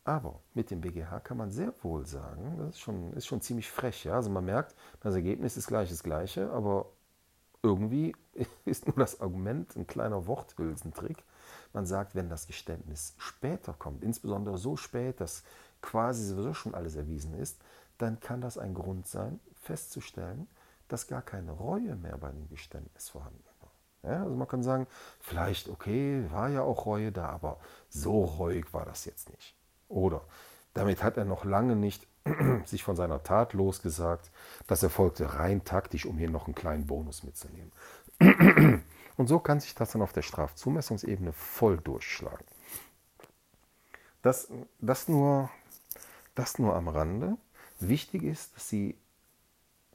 Aber 0.07 0.39
mit 0.55 0.71
dem 0.71 0.83
BGH 0.83 1.19
kann 1.19 1.37
man 1.37 1.51
sehr 1.51 1.75
wohl 1.83 2.07
sagen, 2.07 2.59
das 2.59 2.77
ist 2.77 2.79
schon, 2.79 3.13
ist 3.15 3.27
schon 3.27 3.41
ziemlich 3.41 3.69
frech. 3.69 4.05
Ja? 4.05 4.15
Also 4.15 4.31
man 4.31 4.45
merkt, 4.45 4.77
das 5.01 5.17
Ergebnis 5.17 5.57
ist 5.57 5.67
gleich 5.67 5.91
das 5.91 6.05
gleiche, 6.05 6.49
aber 6.53 6.93
irgendwie 7.61 8.15
ist 8.65 8.87
nur 8.87 8.95
das 8.95 9.21
Argument 9.21 9.75
ein 9.75 9.89
kleiner 9.89 10.29
Worthülsentrick. 10.29 11.25
Man 11.73 11.87
sagt, 11.87 12.15
wenn 12.15 12.29
das 12.29 12.47
Geständnis 12.47 13.17
später 13.19 13.73
kommt, 13.73 14.05
insbesondere 14.05 14.59
so 14.59 14.77
spät, 14.77 15.21
dass 15.21 15.43
quasi 15.83 16.25
sowieso 16.25 16.55
schon 16.55 16.77
alles 16.77 16.95
erwiesen 16.95 17.35
ist, 17.35 17.61
dann 17.99 18.21
kann 18.21 18.41
das 18.41 18.59
ein 18.59 18.75
Grund 18.75 19.09
sein, 19.09 19.41
festzustellen, 19.55 20.47
dass 20.87 21.09
gar 21.09 21.23
keine 21.23 21.51
Reue 21.51 21.97
mehr 21.97 22.17
bei 22.19 22.31
dem 22.31 22.49
Geständnis 22.49 23.09
vorhanden 23.09 23.43
war. 23.61 24.13
Ja, 24.13 24.23
also 24.23 24.37
man 24.37 24.47
kann 24.47 24.63
sagen, 24.63 24.87
vielleicht, 25.19 25.69
okay, 25.69 26.31
war 26.31 26.49
ja 26.49 26.63
auch 26.63 26.87
Reue 26.87 27.11
da, 27.11 27.29
aber 27.31 27.59
so 27.89 28.23
reuig 28.23 28.73
war 28.73 28.85
das 28.85 29.05
jetzt 29.05 29.31
nicht. 29.31 29.56
Oder 29.88 30.23
damit 30.75 31.02
hat 31.02 31.16
er 31.16 31.25
noch 31.25 31.45
lange 31.45 31.76
nicht 31.76 32.07
sich 32.64 32.83
von 32.83 32.97
seiner 32.97 33.23
Tat 33.23 33.52
losgesagt. 33.52 34.31
Das 34.66 34.83
erfolgte 34.83 35.35
rein 35.35 35.64
taktisch, 35.64 36.07
um 36.07 36.19
hier 36.19 36.31
noch 36.31 36.47
einen 36.47 36.55
kleinen 36.55 36.87
Bonus 36.87 37.23
mitzunehmen. 37.23 37.73
Und 39.16 39.28
so 39.28 39.38
kann 39.38 39.61
sich 39.61 39.75
das 39.75 39.93
dann 39.93 40.02
auf 40.02 40.12
der 40.12 40.23
Strafzumessungsebene 40.23 41.33
voll 41.33 41.78
durchschlagen. 41.78 42.45
Das, 44.23 44.50
das, 44.81 45.09
nur, 45.09 45.50
das 46.35 46.59
nur 46.59 46.75
am 46.75 46.88
Rande. 46.88 47.37
Wichtig 47.78 48.23
ist, 48.23 48.57
dass 48.57 48.69
Sie 48.69 48.99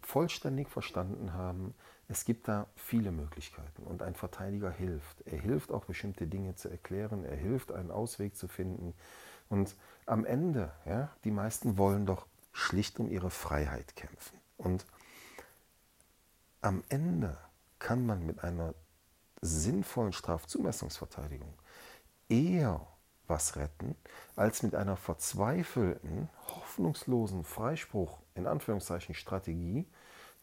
vollständig 0.02 0.70
verstanden 0.70 1.34
haben, 1.34 1.76
es 2.08 2.26
gibt 2.26 2.48
da 2.48 2.68
viele 2.76 3.12
Möglichkeiten 3.12 3.84
und 3.84 4.02
ein 4.02 4.16
Verteidiger 4.16 4.70
hilft. 4.70 5.22
Er 5.26 5.40
hilft 5.40 5.72
auch 5.72 5.86
bestimmte 5.86 6.28
Dinge 6.28 6.56
zu 6.56 6.68
erklären, 6.68 7.24
er 7.24 7.38
hilft 7.38 7.72
einen 7.72 7.90
Ausweg 7.90 8.36
zu 8.36 8.50
finden. 8.50 8.94
Und 9.52 9.76
am 10.06 10.24
Ende, 10.24 10.72
ja, 10.86 11.10
die 11.26 11.32
meisten 11.32 11.78
wollen 11.78 12.06
doch 12.06 12.26
schlicht 12.54 13.02
um 13.02 13.12
ihre 13.12 13.30
Freiheit 13.30 13.98
kämpfen. 13.98 14.40
Und 14.56 14.86
am 16.62 16.84
Ende 16.88 17.38
kann 17.78 18.06
man 18.06 18.26
mit 18.26 18.46
einer 18.46 18.74
sinnvollen 19.42 20.14
Strafzumessungsverteidigung 20.14 21.54
eher 22.30 22.88
was 23.28 23.58
retten, 23.58 23.96
als 24.38 24.64
mit 24.64 24.74
einer 24.74 24.96
verzweifelten, 24.96 26.30
hoffnungslosen 26.48 27.44
Freispruch 27.44 28.20
in 28.36 28.48
Anführungszeichen 28.48 29.16
Strategie, 29.16 29.86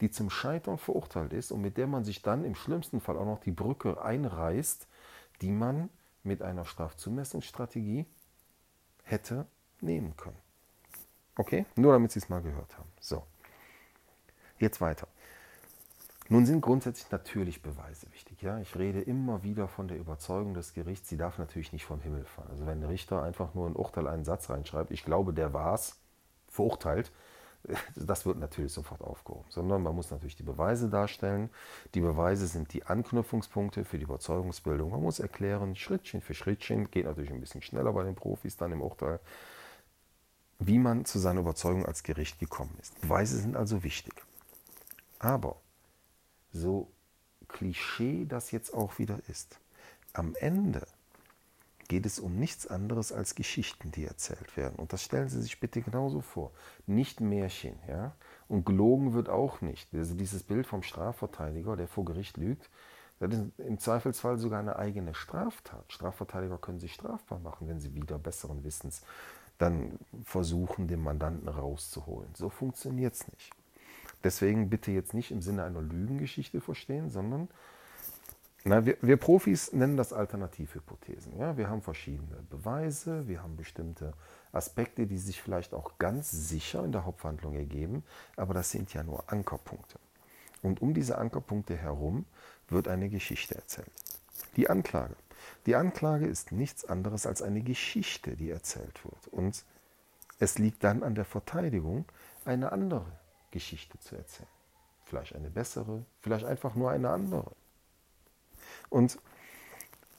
die 0.03 0.11
zum 0.11 0.29
Scheitern 0.29 0.77
verurteilt 0.77 1.33
ist 1.33 1.50
und 1.50 1.62
mit 1.62 1.79
der 1.79 1.87
man 1.87 2.05
sich 2.05 2.21
dann 2.21 2.45
im 2.45 2.55
schlimmsten 2.55 3.00
Fall 3.00 3.17
auch 3.17 3.25
noch 3.25 3.41
die 3.41 3.53
Brücke 3.53 4.03
einreißt, 4.03 4.87
die 5.41 5.50
man 5.50 5.88
mit 6.25 6.43
einer 6.43 6.67
Strafzumessungsstrategie 6.67 8.05
hätte 9.11 9.47
nehmen 9.81 10.17
können. 10.17 10.38
Okay? 11.37 11.67
Nur 11.77 11.93
damit 11.93 12.12
Sie 12.12 12.19
es 12.19 12.29
mal 12.29 12.43
gehört 12.43 12.77
haben. 12.77 12.88
So. 13.00 13.25
Jetzt 14.59 14.81
weiter. 14.81 15.07
Nun 16.29 16.45
sind 16.45 16.61
grundsätzlich 16.61 17.11
natürlich 17.11 17.62
Beweise 17.62 18.11
wichtig. 18.12 18.43
Ja? 18.43 18.59
Ich 18.61 18.77
rede 18.77 19.00
immer 19.00 19.43
wieder 19.43 19.67
von 19.67 19.88
der 19.88 19.97
Überzeugung 19.97 20.53
des 20.53 20.75
Gerichts. 20.75 21.09
Sie 21.09 21.17
darf 21.17 21.38
natürlich 21.38 21.73
nicht 21.73 21.87
vom 21.87 22.00
Himmel 22.00 22.25
fallen. 22.25 22.50
Also 22.50 22.67
wenn 22.67 22.81
der 22.81 22.91
Richter 22.91 23.23
einfach 23.23 23.55
nur 23.55 23.67
ein 23.67 23.77
Urteil 23.77 24.09
einen 24.09 24.25
Satz 24.25 24.50
reinschreibt, 24.50 24.91
ich 24.91 25.05
glaube, 25.05 25.33
der 25.33 25.55
war 25.55 25.75
es, 25.75 25.97
verurteilt, 26.49 27.12
das 27.97 28.25
wird 28.25 28.38
natürlich 28.38 28.73
sofort 28.73 29.03
aufgehoben. 29.03 29.47
Sondern 29.49 29.83
man 29.83 29.95
muss 29.95 30.11
natürlich 30.11 30.37
die 30.37 30.43
Beweise 30.43 30.88
darstellen. 30.88 31.50
Die 31.95 32.00
Beweise 32.00 32.47
sind 32.47 32.73
die 32.73 32.85
Anknüpfungspunkte 32.85 33.85
für 33.85 33.99
die 33.99 34.05
Überzeugungsbildung. 34.05 34.91
Man 34.91 35.03
muss 35.03 35.19
erklären, 35.19 35.77
Schrittchen 35.77 36.21
für 36.21 36.35
Schrittchen, 36.35 36.91
geht 36.91 37.07
natürlich 37.07 37.33
ein 37.33 37.41
bisschen 37.41 37.62
schneller 37.62 37.93
bei 37.93 38.05
den 38.05 38.15
Profis 38.15 38.57
dann 38.57 38.73
im 38.73 38.81
Urteil, 38.81 39.21
wie 40.59 40.79
man 40.79 41.05
zu 41.05 41.19
seiner 41.19 41.41
Überzeugung 41.41 41.87
als 41.87 42.03
Gericht 42.03 42.38
gekommen 42.38 42.77
ist. 42.81 43.00
Beweise 43.00 43.37
sind 43.38 43.57
also 43.57 43.83
wichtig. 43.83 44.15
Aber 45.19 45.57
so 46.53 46.91
Klischee 47.49 48.27
das 48.27 48.50
jetzt 48.50 48.73
auch 48.75 48.99
wieder 48.99 49.21
ist, 49.29 49.59
am 50.12 50.35
Ende 50.37 50.87
geht 51.88 52.04
es 52.04 52.21
um 52.21 52.38
nichts 52.38 52.66
anderes 52.66 53.12
als 53.12 53.35
Geschichten, 53.35 53.90
die 53.90 54.04
erzählt 54.04 54.57
werden. 54.57 54.76
Und 54.76 54.92
das 54.92 55.02
stellen 55.02 55.28
Sie 55.28 55.40
sich 55.40 55.59
bitte 55.59 55.80
genauso 55.80 56.21
vor. 56.21 56.52
Nicht 56.87 57.21
Märchen, 57.21 57.78
ja. 57.88 58.14
Und 58.47 58.66
gelogen 58.66 59.14
wird 59.14 59.28
auch 59.28 59.61
nicht. 59.62 59.92
Also 59.95 60.14
dieses 60.14 60.42
Bild 60.42 60.66
vom 60.66 60.83
Strafverteidiger, 60.83 61.76
der 61.76 61.88
vor 61.88 62.04
Gericht 62.04 62.37
lügt, 62.37 62.68
das 63.21 63.35
ist 63.35 63.59
im 63.59 63.78
Zweifelsfall 63.78 64.38
sogar 64.38 64.61
eine 64.61 64.76
eigene 64.76 65.14
Straftat. 65.14 65.92
Strafverteidiger 65.92 66.59
können 66.59 66.78
sich 66.78 66.95
strafbar 66.95 67.40
machen, 67.40 67.68
wenn 67.68 67.80
sie 67.80 67.95
wieder 67.95 68.18
besseren 68.18 68.62
Wissens 68.62 69.02
dann 69.57 69.99
versuchen, 70.25 70.87
den 70.87 71.02
Mandanten 71.02 71.49
rauszuholen. 71.49 72.30
So 72.35 72.49
funktioniert 72.49 73.14
es 73.14 73.26
nicht. 73.26 73.50
Deswegen 74.23 74.71
bitte 74.71 74.92
jetzt 74.92 75.14
nicht 75.14 75.30
im 75.30 75.42
Sinne 75.42 75.64
einer 75.64 75.83
Lügengeschichte 75.83 76.61
verstehen, 76.61 77.11
sondern 77.11 77.49
na, 78.69 78.85
wir, 78.85 78.97
wir, 79.01 79.17
Profis 79.17 79.73
nennen 79.73 79.97
das 79.97 80.13
Alternativhypothesen. 80.13 81.39
Ja? 81.39 81.57
Wir 81.57 81.69
haben 81.69 81.83
verschiedene 81.83 82.43
Beweise, 82.51 83.27
wir 83.27 83.43
haben 83.43 83.57
bestimmte 83.57 84.13
Aspekte, 84.53 85.07
die 85.07 85.19
sich 85.19 85.41
vielleicht 85.41 85.75
auch 85.75 85.99
ganz 85.99 86.31
sicher 86.31 86.85
in 86.85 86.93
der 86.93 87.05
Hauptverhandlung 87.05 87.55
ergeben, 87.55 88.05
aber 88.37 88.55
das 88.55 88.71
sind 88.71 88.93
ja 88.93 89.03
nur 89.03 89.25
Ankerpunkte. 89.33 89.99
Und 90.63 90.83
um 90.83 90.93
diese 90.93 91.19
Ankerpunkte 91.19 91.77
herum 91.77 92.27
wird 92.69 92.89
eine 92.89 93.09
Geschichte 93.09 93.55
erzählt. 93.55 93.91
Die 94.57 94.69
Anklage. 94.69 95.17
Die 95.67 95.75
Anklage 95.75 96.27
ist 96.27 96.53
nichts 96.53 96.85
anderes 96.85 97.27
als 97.27 97.43
eine 97.43 97.63
Geschichte, 97.63 98.37
die 98.37 98.51
erzählt 98.51 99.05
wird. 99.05 99.29
Und 99.29 99.65
es 100.39 100.59
liegt 100.59 100.85
dann 100.85 101.03
an 101.03 101.15
der 101.15 101.25
Verteidigung, 101.25 102.05
eine 102.45 102.73
andere 102.73 103.07
Geschichte 103.51 103.99
zu 103.99 104.17
erzählen. 104.17 104.49
Vielleicht 105.05 105.35
eine 105.35 105.49
bessere, 105.49 106.05
vielleicht 106.21 106.45
einfach 106.45 106.75
nur 106.75 106.91
eine 106.91 107.11
andere. 107.11 107.53
Und 108.90 109.18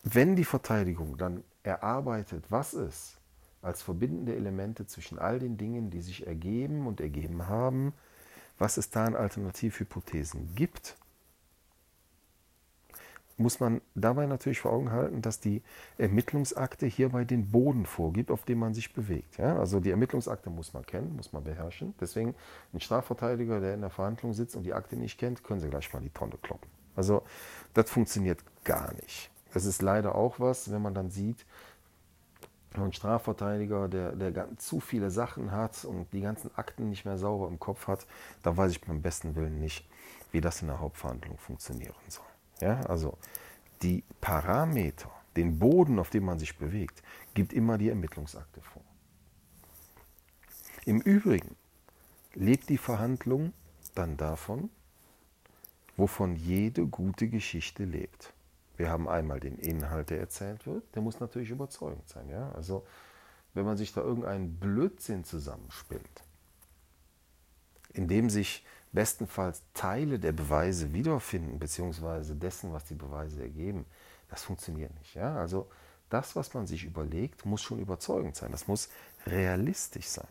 wenn 0.04 0.36
die 0.36 0.46
Verteidigung 0.46 1.18
dann 1.18 1.44
erarbeitet, 1.64 2.46
was 2.50 2.74
es 2.74 3.18
als 3.62 3.82
verbindende 3.82 4.36
Elemente 4.36 4.86
zwischen 4.86 5.20
all 5.20 5.40
den 5.40 5.58
Dingen, 5.58 5.90
die 5.90 6.02
sich 6.02 6.26
ergeben 6.26 6.88
und 6.88 7.02
ergeben 7.02 7.48
haben, 7.48 7.94
was 8.58 8.78
es 8.78 8.90
da 8.90 9.06
an 9.06 9.16
Alternativhypothesen 9.16 10.56
gibt, 10.56 10.96
muss 13.40 13.60
man 13.60 13.82
dabei 13.96 14.26
natürlich 14.26 14.60
vor 14.60 14.74
Augen 14.74 14.92
halten, 14.92 15.22
dass 15.22 15.40
die 15.40 15.62
Ermittlungsakte 15.98 16.86
hierbei 16.86 17.24
den 17.24 17.52
Boden 17.52 17.86
vorgibt, 17.86 18.32
auf 18.32 18.44
dem 18.44 18.60
man 18.60 18.74
sich 18.74 18.94
bewegt. 18.94 19.38
Ja? 19.38 19.58
Also 19.58 19.80
die 19.80 19.92
Ermittlungsakte 19.92 20.50
muss 20.50 20.74
man 20.74 20.86
kennen, 20.86 21.16
muss 21.16 21.32
man 21.32 21.44
beherrschen. 21.44 21.94
Deswegen 22.02 22.36
ein 22.74 22.82
Strafverteidiger, 22.82 23.62
der 23.62 23.76
in 23.76 23.82
der 23.82 23.90
Verhandlung 23.90 24.34
sitzt 24.34 24.56
und 24.58 24.64
die 24.64 24.74
Akte 24.74 24.98
nicht 24.98 25.18
kennt, 25.18 25.44
können 25.44 25.62
Sie 25.62 25.70
gleich 25.70 25.92
mal 25.94 26.02
die 26.02 26.10
Tonne 26.10 26.38
kloppen. 26.42 26.70
Also 26.96 27.24
das 27.74 27.90
funktioniert 27.90 28.44
gar 28.64 28.94
nicht. 28.94 29.30
Das 29.54 29.66
ist 29.66 29.82
leider 29.82 30.16
auch 30.16 30.40
was, 30.40 30.72
wenn 30.72 30.82
man 30.82 30.94
dann 30.94 31.10
sieht, 31.10 31.46
ein 32.76 32.94
Strafverteidiger, 32.94 33.88
der, 33.88 34.12
der 34.12 34.58
zu 34.58 34.80
viele 34.80 35.10
Sachen 35.10 35.52
hat 35.52 35.84
und 35.86 36.12
die 36.14 36.22
ganzen 36.22 36.52
Akten 36.56 36.90
nicht 36.90 37.04
mehr 37.04 37.18
sauber 37.18 37.48
im 37.48 37.60
Kopf 37.60 37.88
hat, 37.88 38.06
da 38.44 38.56
weiß 38.56 38.72
ich 38.72 38.82
beim 38.82 39.02
besten 39.02 39.36
Willen 39.36 39.60
nicht, 39.60 39.88
wie 40.32 40.42
das 40.42 40.62
in 40.62 40.68
der 40.68 40.80
Hauptverhandlung 40.80 41.38
funktionieren 41.38 41.96
soll. 42.08 42.26
Ja, 42.62 42.82
also 42.82 43.18
die 43.82 44.04
Parameter, 44.22 45.10
den 45.36 45.58
Boden, 45.60 46.00
auf 46.00 46.10
dem 46.10 46.26
man 46.26 46.40
sich 46.40 46.58
bewegt, 46.58 47.02
gibt 47.34 47.54
immer 47.54 47.78
die 47.78 47.90
Ermittlungsakte 47.90 48.62
vor. 48.62 48.84
Im 50.86 51.02
Übrigen 51.02 51.56
lebt 52.34 52.70
die 52.70 52.78
Verhandlung 52.78 53.54
dann 53.96 54.18
davon, 54.18 54.70
wovon 56.00 56.36
jede 56.36 56.88
gute 56.88 57.28
Geschichte 57.28 57.84
lebt. 57.84 58.34
Wir 58.78 58.90
haben 58.90 59.10
einmal 59.10 59.42
den 59.42 59.58
Inhalt, 59.60 60.10
der 60.10 60.20
erzählt 60.20 60.66
wird, 60.66 60.84
der 60.96 61.02
muss 61.02 61.20
natürlich 61.20 61.50
überzeugend 61.50 62.08
sein. 62.08 62.30
Ja? 62.30 62.52
Also 62.54 62.86
wenn 63.54 63.66
man 63.66 63.76
sich 63.76 63.92
da 63.94 64.02
irgendeinen 64.02 64.58
Blödsinn 64.58 65.26
zusammenspinnt, 65.26 66.24
in 67.94 68.08
dem 68.08 68.30
sich 68.30 68.66
bestenfalls 68.94 69.62
Teile 69.74 70.18
der 70.18 70.32
Beweise 70.32 70.94
wiederfinden, 70.94 71.60
beziehungsweise 71.60 72.36
dessen, 72.36 72.72
was 72.72 72.86
die 72.86 72.96
Beweise 72.96 73.42
ergeben, 73.42 73.86
das 74.30 74.44
funktioniert 74.44 74.98
nicht. 74.98 75.16
Ja? 75.16 75.36
Also 75.36 75.70
das, 76.10 76.36
was 76.38 76.54
man 76.54 76.66
sich 76.66 76.86
überlegt, 76.86 77.46
muss 77.46 77.62
schon 77.62 77.80
überzeugend 77.80 78.38
sein. 78.38 78.52
Das 78.52 78.68
muss 78.68 78.90
realistisch 79.28 80.08
sein. 80.08 80.28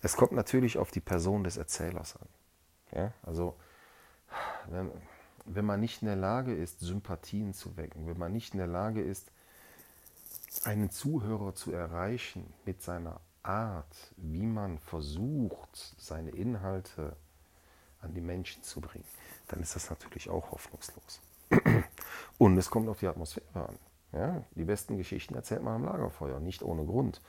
Es 0.00 0.16
kommt 0.16 0.32
natürlich 0.32 0.78
auf 0.78 0.90
die 0.90 1.00
Person 1.00 1.44
des 1.44 1.58
Erzählers 1.58 2.16
an. 2.16 2.28
Ja? 2.92 3.12
Also 3.22 3.56
wenn, 4.70 4.90
wenn 5.44 5.64
man 5.64 5.80
nicht 5.80 6.02
in 6.02 6.06
der 6.06 6.16
Lage 6.16 6.54
ist, 6.54 6.80
Sympathien 6.80 7.54
zu 7.54 7.76
wecken, 7.76 8.06
wenn 8.06 8.18
man 8.18 8.32
nicht 8.32 8.54
in 8.54 8.58
der 8.58 8.66
Lage 8.66 9.02
ist, 9.02 9.30
einen 10.64 10.90
Zuhörer 10.90 11.54
zu 11.54 11.72
erreichen 11.72 12.52
mit 12.64 12.82
seiner 12.82 13.20
Art, 13.42 14.12
wie 14.16 14.46
man 14.46 14.78
versucht, 14.78 15.94
seine 15.98 16.30
Inhalte 16.30 17.16
an 18.00 18.14
die 18.14 18.20
Menschen 18.20 18.62
zu 18.62 18.80
bringen, 18.80 19.04
dann 19.48 19.60
ist 19.60 19.76
das 19.76 19.90
natürlich 19.90 20.28
auch 20.28 20.50
hoffnungslos. 20.50 21.20
Und 22.38 22.56
es 22.56 22.70
kommt 22.70 22.88
auf 22.88 23.00
die 23.00 23.08
Atmosphäre 23.08 23.68
an. 23.68 23.78
Ja? 24.12 24.44
Die 24.54 24.64
besten 24.64 24.96
Geschichten 24.96 25.34
erzählt 25.34 25.62
man 25.62 25.76
am 25.76 25.84
Lagerfeuer, 25.84 26.40
nicht 26.40 26.62
ohne 26.62 26.84
Grund. 26.84 27.20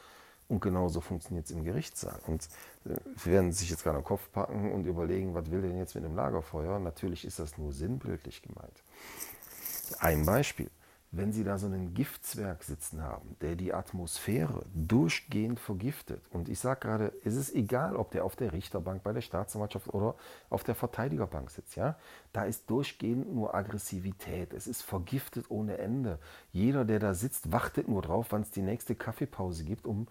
Und 0.52 0.60
genauso 0.60 1.00
funktioniert 1.00 1.46
es 1.46 1.52
im 1.52 1.64
Gerichtssaal. 1.64 2.20
Und 2.28 2.50
äh, 2.84 2.96
Sie 3.16 3.32
werden 3.32 3.54
sich 3.54 3.70
jetzt 3.70 3.84
gerade 3.84 4.00
den 4.00 4.04
Kopf 4.04 4.30
packen 4.34 4.74
und 4.74 4.86
überlegen, 4.86 5.34
was 5.34 5.50
will 5.50 5.62
denn 5.62 5.78
jetzt 5.78 5.96
mit 5.96 6.04
dem 6.04 6.14
Lagerfeuer? 6.14 6.78
Natürlich 6.78 7.24
ist 7.24 7.40
das 7.40 7.58
nur 7.58 7.72
sinnbildlich 7.72 8.42
gemeint. 8.42 8.84
Ein 10.00 10.26
Beispiel. 10.26 10.70
Wenn 11.14 11.32
Sie 11.32 11.46
da 11.46 11.58
so 11.58 11.68
einen 11.68 11.94
Giftzwerg 11.94 12.64
sitzen 12.64 13.02
haben, 13.02 13.38
der 13.40 13.56
die 13.56 13.74
Atmosphäre 13.74 14.66
durchgehend 14.74 15.58
vergiftet, 15.58 16.22
und 16.32 16.50
ich 16.50 16.60
sage 16.60 16.82
gerade, 16.82 17.14
es 17.24 17.36
ist 17.36 17.56
egal, 17.56 17.96
ob 17.96 18.12
der 18.12 18.26
auf 18.26 18.36
der 18.36 18.52
Richterbank 18.52 19.04
bei 19.04 19.14
der 19.14 19.22
Staatsanwaltschaft 19.22 19.94
oder 19.94 20.16
auf 20.50 20.66
der 20.66 20.76
Verteidigerbank 20.76 21.50
sitzt, 21.50 21.78
ja, 21.78 21.98
da 22.34 22.44
ist 22.44 22.70
durchgehend 22.70 23.34
nur 23.34 23.56
Aggressivität, 23.56 24.54
es 24.54 24.68
ist 24.68 24.82
vergiftet 24.82 25.46
ohne 25.48 25.78
Ende. 25.78 26.20
Jeder, 26.52 26.84
der 26.84 27.00
da 27.00 27.14
sitzt, 27.14 27.54
wartet 27.54 27.88
nur 27.88 28.02
drauf, 28.02 28.28
wann 28.32 28.42
es 28.42 28.52
die 28.52 28.62
nächste 28.62 28.96
Kaffeepause 28.96 29.64
gibt, 29.64 29.86
um 29.86 30.08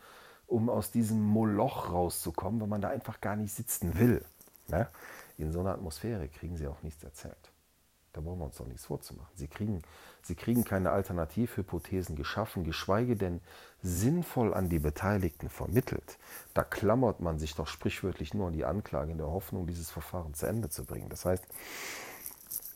um 0.50 0.68
aus 0.68 0.90
diesem 0.90 1.22
Moloch 1.22 1.92
rauszukommen, 1.92 2.60
weil 2.60 2.68
man 2.68 2.80
da 2.80 2.88
einfach 2.88 3.20
gar 3.20 3.36
nicht 3.36 3.54
sitzen 3.54 3.98
will. 3.98 4.24
Ne? 4.68 4.88
In 5.38 5.52
so 5.52 5.60
einer 5.60 5.72
Atmosphäre 5.72 6.28
kriegen 6.28 6.56
sie 6.56 6.66
auch 6.66 6.82
nichts 6.82 7.02
erzählt. 7.02 7.50
Da 8.12 8.24
wollen 8.24 8.38
wir 8.38 8.46
uns 8.46 8.56
doch 8.56 8.66
nichts 8.66 8.86
vorzumachen. 8.86 9.30
Sie 9.36 9.46
kriegen, 9.46 9.82
sie 10.22 10.34
kriegen 10.34 10.64
keine 10.64 10.90
Alternativhypothesen 10.90 12.16
geschaffen, 12.16 12.64
geschweige 12.64 13.14
denn 13.14 13.40
sinnvoll 13.82 14.52
an 14.52 14.68
die 14.68 14.80
Beteiligten 14.80 15.48
vermittelt. 15.48 16.18
Da 16.52 16.64
klammert 16.64 17.20
man 17.20 17.38
sich 17.38 17.54
doch 17.54 17.68
sprichwörtlich 17.68 18.34
nur 18.34 18.48
an 18.48 18.52
die 18.52 18.64
Anklage 18.64 19.12
in 19.12 19.18
der 19.18 19.28
Hoffnung, 19.28 19.68
dieses 19.68 19.90
Verfahren 19.90 20.34
zu 20.34 20.46
Ende 20.46 20.68
zu 20.68 20.84
bringen. 20.84 21.08
Das 21.08 21.24
heißt, 21.24 21.44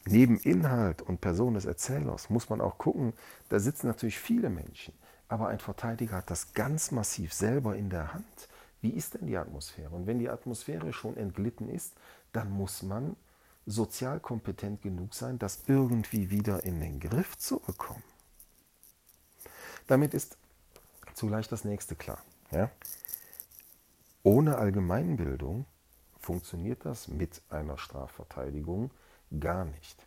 neben 0.07 0.39
Inhalt 0.39 1.03
und 1.03 1.21
Person 1.21 1.55
des 1.55 1.65
Erzählers 1.65 2.31
muss 2.31 2.49
man 2.49 2.61
auch 2.61 2.79
gucken, 2.79 3.13
da 3.49 3.59
sitzen 3.59 3.89
natürlich 3.89 4.21
viele 4.21 4.51
Menschen, 4.51 4.95
aber 5.35 5.49
ein 5.49 5.59
Verteidiger 5.59 6.19
hat 6.19 6.31
das 6.31 6.53
ganz 6.53 6.93
massiv 6.93 7.35
selber 7.35 7.75
in 7.75 7.91
der 7.91 8.15
Hand. 8.15 8.49
Wie 8.83 8.91
ist 8.91 9.15
denn 9.15 9.27
die 9.27 9.37
Atmosphäre? 9.37 9.91
Und 9.91 10.07
wenn 10.07 10.21
die 10.21 10.29
Atmosphäre 10.29 10.93
schon 10.93 11.17
entglitten 11.17 11.69
ist, 11.69 11.95
dann 12.33 12.53
muss 12.53 12.85
man 12.85 13.17
sozial 13.67 14.21
kompetent 14.21 14.83
genug 14.83 15.13
sein, 15.13 15.41
das 15.41 15.65
irgendwie 15.67 16.31
wieder 16.31 16.63
in 16.63 16.79
den 16.79 17.01
Griff 17.01 17.37
zu 17.37 17.59
bekommen. 17.59 18.05
Damit 19.89 20.15
ist 20.15 20.37
zugleich 21.15 21.49
das 21.49 21.65
nächste 21.65 21.97
klar. 21.97 22.23
Ja? 22.53 22.71
Ohne 24.23 24.57
Allgemeinbildung 24.57 25.65
funktioniert 26.21 26.85
das 26.85 27.09
mit 27.09 27.43
einer 27.51 27.77
Strafverteidigung 27.77 28.93
gar 29.41 29.65
nicht. 29.65 30.07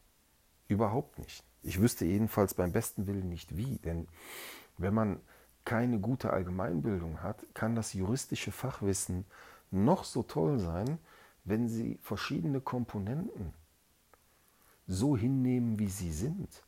Überhaupt 0.69 1.19
nicht. 1.19 1.43
Ich 1.63 1.81
wüsste 1.81 2.05
jedenfalls 2.05 2.53
beim 2.53 2.71
besten 2.71 3.07
Willen 3.07 3.27
nicht 3.27 3.57
wie, 3.57 3.75
denn 3.79 4.07
wenn 4.77 4.93
man 4.93 5.19
keine 5.65 5.99
gute 5.99 6.31
Allgemeinbildung 6.31 7.21
hat, 7.21 7.45
kann 7.53 7.75
das 7.75 7.93
juristische 7.93 8.51
Fachwissen 8.51 9.25
noch 9.71 10.03
so 10.03 10.23
toll 10.23 10.59
sein, 10.59 10.97
wenn 11.43 11.67
Sie 11.67 11.97
verschiedene 12.01 12.61
Komponenten 12.61 13.53
so 14.87 15.17
hinnehmen, 15.17 15.79
wie 15.79 15.89
sie 15.89 16.11
sind 16.11 16.63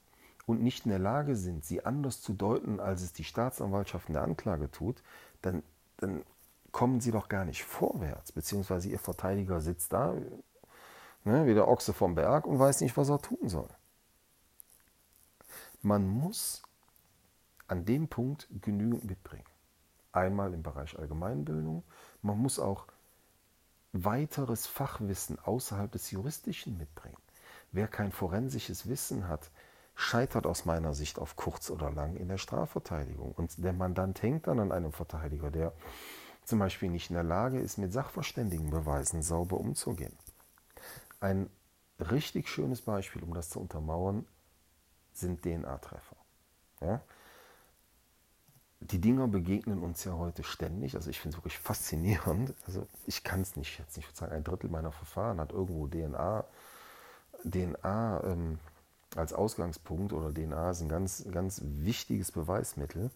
und 0.46 0.62
nicht 0.62 0.86
in 0.86 0.90
der 0.90 1.00
Lage 1.00 1.36
sind, 1.36 1.64
sie 1.64 1.86
anders 1.86 2.22
zu 2.22 2.34
deuten, 2.34 2.80
als 2.80 3.02
es 3.02 3.14
die 3.14 3.24
Staatsanwaltschaft 3.24 4.10
in 4.10 4.14
der 4.14 4.24
Anklage 4.24 4.70
tut, 4.70 5.02
dann, 5.42 5.64
dann 5.98 6.24
kommen 6.72 7.00
Sie 7.00 7.12
doch 7.12 7.30
gar 7.30 7.46
nicht 7.46 7.64
vorwärts, 7.64 8.32
beziehungsweise 8.32 8.90
Ihr 8.90 9.00
Verteidiger 9.00 9.62
sitzt 9.62 9.94
da, 9.94 10.16
ne, 11.24 11.46
wie 11.48 11.54
der 11.54 11.68
Ochse 11.68 11.94
vom 11.94 12.16
Berg 12.16 12.46
und 12.46 12.60
weiß 12.60 12.82
nicht, 12.82 12.98
was 12.98 13.10
er 13.10 13.22
tun 13.22 13.48
soll. 13.48 13.70
Man 15.82 16.08
muss 16.08 16.62
an 17.70 17.86
dem 17.86 18.08
Punkt 18.08 18.48
genügend 18.62 19.06
mitbringen. 19.06 19.46
Einmal 20.12 20.54
im 20.54 20.64
Bereich 20.64 20.98
Allgemeinbildung. 20.98 21.84
Man 22.22 22.38
muss 22.40 22.60
auch 22.60 22.88
weiteres 23.94 24.68
Fachwissen 24.68 25.40
außerhalb 25.40 25.92
des 25.92 26.12
Juristischen 26.12 26.78
mitbringen. 26.78 27.18
Wer 27.72 27.88
kein 27.88 28.12
forensisches 28.12 28.88
Wissen 28.88 29.28
hat, 29.28 29.52
scheitert 29.96 30.48
aus 30.48 30.66
meiner 30.66 30.94
Sicht 30.94 31.20
auf 31.20 31.36
kurz 31.36 31.70
oder 31.70 31.92
lang 31.92 32.16
in 32.16 32.28
der 32.28 32.38
Strafverteidigung. 32.38 33.34
Und 33.34 33.64
der 33.64 33.74
Mandant 33.74 34.22
hängt 34.22 34.48
dann 34.48 34.60
an 34.60 34.72
einem 34.72 34.92
Verteidiger, 34.92 35.52
der 35.52 35.74
zum 36.44 36.60
Beispiel 36.60 36.90
nicht 36.90 37.10
in 37.12 37.16
der 37.16 37.24
Lage 37.24 37.60
ist, 37.60 37.78
mit 37.78 37.94
Sachverständigenbeweisen 37.94 39.22
sauber 39.22 39.60
umzugehen. 39.60 40.18
Ein 41.20 41.50
richtig 42.00 42.48
schönes 42.48 42.82
Beispiel, 42.82 43.22
um 43.24 43.34
das 43.34 43.50
zu 43.50 43.60
untermauern, 43.60 44.26
sind 45.14 45.44
DNA-Treffer. 45.44 46.16
Ja? 46.82 47.02
Die 48.82 49.00
Dinger 49.00 49.28
begegnen 49.28 49.82
uns 49.82 50.04
ja 50.06 50.14
heute 50.14 50.44
ständig. 50.44 50.96
Also 50.96 51.10
ich 51.10 51.20
finde 51.20 51.36
es 51.36 51.40
wirklich 51.40 51.60
faszinierend. 51.60 52.54
Also 52.66 52.88
ich 53.06 53.24
kann 53.24 53.42
es 53.42 53.56
nicht 53.56 53.78
jetzt 53.80 53.98
nicht 53.98 54.16
sagen, 54.16 54.32
ein 54.32 54.44
Drittel 54.44 54.70
meiner 54.70 54.92
Verfahren 54.92 55.40
hat 55.40 55.52
irgendwo 55.52 55.88
DNA, 55.88 56.46
DNA 57.44 58.24
ähm, 58.24 58.60
als 59.16 59.34
Ausgangspunkt 59.34 60.14
oder 60.14 60.34
DNA 60.34 60.72
ist 60.72 60.82
ein 60.82 60.90
ganz, 60.90 61.26
ganz 61.32 61.62
wichtiges 61.64 62.32
Beweismittel. 62.32 63.12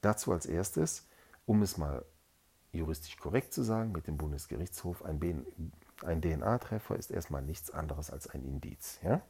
Dazu 0.00 0.32
als 0.32 0.46
erstes, 0.46 1.06
um 1.46 1.62
es 1.62 1.76
mal 1.76 2.04
juristisch 2.72 3.16
korrekt 3.18 3.52
zu 3.52 3.62
sagen, 3.62 3.92
mit 3.92 4.06
dem 4.06 4.16
Bundesgerichtshof, 4.16 5.04
ein, 5.04 5.46
ein 6.02 6.20
DNA-Treffer 6.22 6.96
ist 6.96 7.10
erstmal 7.10 7.42
nichts 7.42 7.70
anderes 7.70 8.10
als 8.10 8.28
ein 8.28 8.44
Indiz. 8.44 8.98
Ja? 9.02 9.20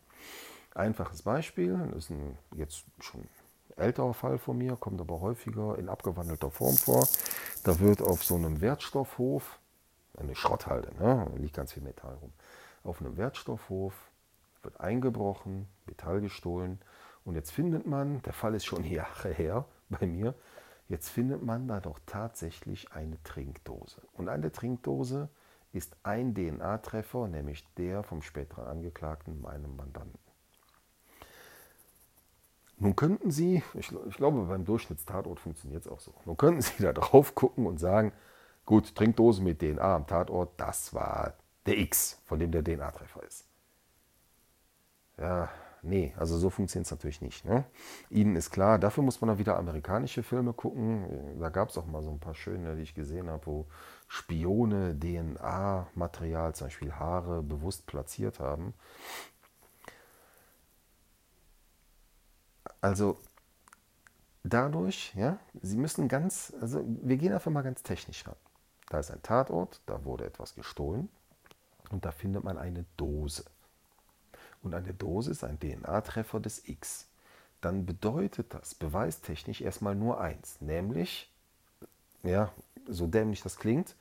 Einfaches 0.74 1.22
Beispiel, 1.22 1.76
das 1.92 2.04
ist 2.04 2.10
ein, 2.10 2.38
jetzt 2.54 2.84
schon 3.00 3.24
älterer 3.76 4.14
Fall 4.14 4.38
von 4.38 4.58
mir, 4.58 4.76
kommt 4.76 5.00
aber 5.00 5.20
häufiger 5.20 5.78
in 5.78 5.88
abgewandelter 5.88 6.50
Form 6.50 6.76
vor. 6.76 7.06
Da 7.64 7.80
wird 7.80 8.02
auf 8.02 8.24
so 8.24 8.36
einem 8.36 8.60
Wertstoffhof, 8.60 9.58
eine 10.16 10.34
Schrotthalde, 10.34 10.94
ne, 10.98 11.28
da 11.30 11.36
liegt 11.36 11.56
ganz 11.56 11.72
viel 11.72 11.82
Metall 11.82 12.14
rum, 12.14 12.32
auf 12.84 13.00
einem 13.00 13.16
Wertstoffhof 13.16 13.94
wird 14.62 14.80
eingebrochen, 14.80 15.66
Metall 15.86 16.20
gestohlen 16.20 16.80
und 17.24 17.34
jetzt 17.34 17.50
findet 17.50 17.86
man, 17.86 18.22
der 18.22 18.32
Fall 18.32 18.54
ist 18.54 18.64
schon 18.64 18.84
Jahre 18.90 19.30
her 19.30 19.64
bei 19.88 20.06
mir, 20.06 20.34
jetzt 20.88 21.08
findet 21.08 21.42
man 21.42 21.66
da 21.66 21.80
doch 21.80 21.98
tatsächlich 22.06 22.92
eine 22.92 23.22
Trinkdose. 23.22 24.02
Und 24.12 24.28
an 24.28 24.42
der 24.42 24.52
Trinkdose 24.52 25.28
ist 25.72 25.96
ein 26.02 26.34
DNA-Treffer, 26.34 27.26
nämlich 27.26 27.66
der 27.74 28.02
vom 28.02 28.22
späteren 28.22 28.66
Angeklagten, 28.66 29.40
meinem 29.40 29.76
Mandanten. 29.76 30.23
Nun 32.78 32.96
könnten 32.96 33.30
Sie, 33.30 33.62
ich, 33.74 33.92
ich 34.08 34.16
glaube 34.16 34.42
beim 34.44 34.64
Durchschnittstatort 34.64 35.38
funktioniert 35.40 35.86
es 35.86 35.92
auch 35.92 36.00
so, 36.00 36.12
nun 36.24 36.36
könnten 36.36 36.60
Sie 36.60 36.82
da 36.82 36.92
drauf 36.92 37.34
gucken 37.34 37.66
und 37.66 37.78
sagen, 37.78 38.12
gut, 38.66 38.94
Trinkdose 38.94 39.42
mit 39.42 39.60
DNA 39.60 39.96
am 39.96 40.06
Tatort, 40.06 40.52
das 40.56 40.92
war 40.92 41.34
der 41.66 41.78
X, 41.78 42.20
von 42.24 42.38
dem 42.38 42.50
der 42.50 42.62
DNA-Treffer 42.62 43.22
ist. 43.22 43.46
Ja, 45.18 45.48
Nee, 45.86 46.14
also 46.16 46.38
so 46.38 46.48
funktioniert 46.48 46.86
es 46.86 46.90
natürlich 46.92 47.20
nicht. 47.20 47.44
Ne? 47.44 47.64
Ihnen 48.08 48.36
ist 48.36 48.50
klar, 48.50 48.78
dafür 48.78 49.04
muss 49.04 49.20
man 49.20 49.28
dann 49.28 49.38
wieder 49.38 49.58
amerikanische 49.58 50.22
Filme 50.22 50.54
gucken. 50.54 51.38
Da 51.38 51.50
gab 51.50 51.68
es 51.68 51.76
auch 51.76 51.84
mal 51.84 52.02
so 52.02 52.10
ein 52.10 52.20
paar 52.20 52.34
schöne, 52.34 52.74
die 52.76 52.82
ich 52.82 52.94
gesehen 52.94 53.28
habe, 53.28 53.44
wo 53.44 53.66
Spione 54.08 54.98
DNA-Material, 54.98 56.54
zum 56.54 56.68
Beispiel 56.68 56.92
Haare, 56.94 57.42
bewusst 57.42 57.86
platziert 57.86 58.40
haben. 58.40 58.72
Also 62.84 63.16
dadurch, 64.42 65.14
ja, 65.14 65.38
Sie 65.62 65.78
müssen 65.78 66.06
ganz, 66.06 66.52
also 66.60 66.84
wir 66.86 67.16
gehen 67.16 67.32
einfach 67.32 67.50
mal 67.50 67.62
ganz 67.62 67.82
technisch 67.82 68.26
ran. 68.26 68.36
Da 68.90 68.98
ist 68.98 69.10
ein 69.10 69.22
Tatort, 69.22 69.80
da 69.86 70.04
wurde 70.04 70.26
etwas 70.26 70.54
gestohlen 70.54 71.08
und 71.88 72.04
da 72.04 72.10
findet 72.10 72.44
man 72.44 72.58
eine 72.58 72.84
Dose. 72.98 73.46
Und 74.62 74.74
eine 74.74 74.92
Dose 74.92 75.30
ist 75.30 75.44
ein 75.44 75.58
DNA-Treffer 75.58 76.40
des 76.40 76.68
X. 76.68 77.08
Dann 77.62 77.86
bedeutet 77.86 78.52
das 78.52 78.74
beweistechnisch 78.74 79.62
erstmal 79.62 79.94
nur 79.94 80.20
eins, 80.20 80.60
nämlich, 80.60 81.32
ja, 82.22 82.52
so 82.86 83.06
dämlich 83.06 83.42
das 83.42 83.56
klingt, 83.56 83.96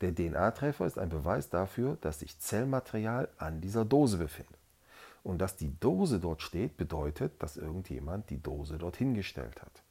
der 0.00 0.14
DNA-Treffer 0.14 0.86
ist 0.86 0.98
ein 0.98 1.10
Beweis 1.10 1.50
dafür, 1.50 1.98
dass 2.00 2.20
sich 2.20 2.38
Zellmaterial 2.38 3.28
an 3.36 3.60
dieser 3.60 3.84
Dose 3.84 4.16
befindet. 4.16 4.63
Und 5.24 5.38
dass 5.38 5.56
die 5.56 5.74
Dose 5.80 6.20
dort 6.20 6.42
steht, 6.42 6.76
bedeutet, 6.76 7.42
dass 7.42 7.56
irgendjemand 7.56 8.28
die 8.28 8.40
Dose 8.40 8.76
dort 8.76 8.96
hingestellt 8.96 9.60
hat. 9.62 9.82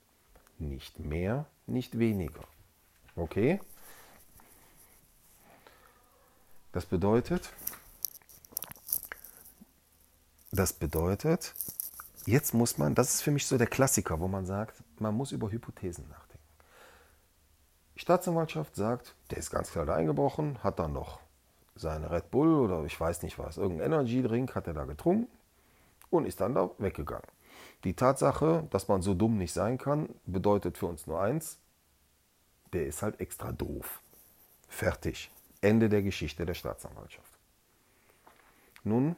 Nicht 0.59 0.99
mehr, 0.99 1.47
nicht 1.65 1.97
weniger. 1.97 2.43
Okay? 3.15 3.59
Das 6.71 6.85
bedeutet, 6.85 7.51
das 10.51 10.71
bedeutet, 10.71 11.55
jetzt 12.25 12.53
muss 12.53 12.77
man, 12.77 12.93
das 12.93 13.15
ist 13.15 13.21
für 13.23 13.31
mich 13.31 13.47
so 13.47 13.57
der 13.57 13.67
Klassiker, 13.67 14.19
wo 14.19 14.27
man 14.27 14.45
sagt, 14.45 14.83
man 14.99 15.15
muss 15.15 15.31
über 15.31 15.51
Hypothesen 15.51 16.07
nachdenken. 16.09 16.43
Staatsanwaltschaft 17.95 18.75
sagt, 18.75 19.15
der 19.31 19.39
ist 19.39 19.49
ganz 19.49 19.71
klar 19.71 19.87
da 19.87 19.95
eingebrochen, 19.95 20.63
hat 20.63 20.77
dann 20.77 20.93
noch 20.93 21.22
seine 21.75 22.11
Red 22.11 22.31
Bull 22.31 22.61
oder 22.61 22.83
ich 22.85 22.99
weiß 22.99 23.23
nicht 23.23 23.39
was, 23.39 23.57
irgendein 23.57 23.93
Energy 23.93 24.21
Drink 24.21 24.55
hat 24.55 24.67
er 24.67 24.73
da 24.73 24.85
getrunken 24.85 25.27
und 26.09 26.25
ist 26.25 26.41
dann 26.41 26.53
da 26.53 26.69
weggegangen. 26.77 27.27
Die 27.83 27.95
Tatsache, 27.95 28.67
dass 28.69 28.87
man 28.87 29.01
so 29.01 29.13
dumm 29.13 29.37
nicht 29.37 29.53
sein 29.53 29.77
kann, 29.77 30.09
bedeutet 30.25 30.77
für 30.77 30.85
uns 30.85 31.07
nur 31.07 31.21
eins, 31.21 31.59
der 32.71 32.87
ist 32.87 33.01
halt 33.01 33.19
extra 33.19 33.51
doof. 33.51 34.01
Fertig. 34.67 35.29
Ende 35.61 35.89
der 35.89 36.01
Geschichte 36.01 36.45
der 36.45 36.55
Staatsanwaltschaft. 36.55 37.31
Nun 38.83 39.15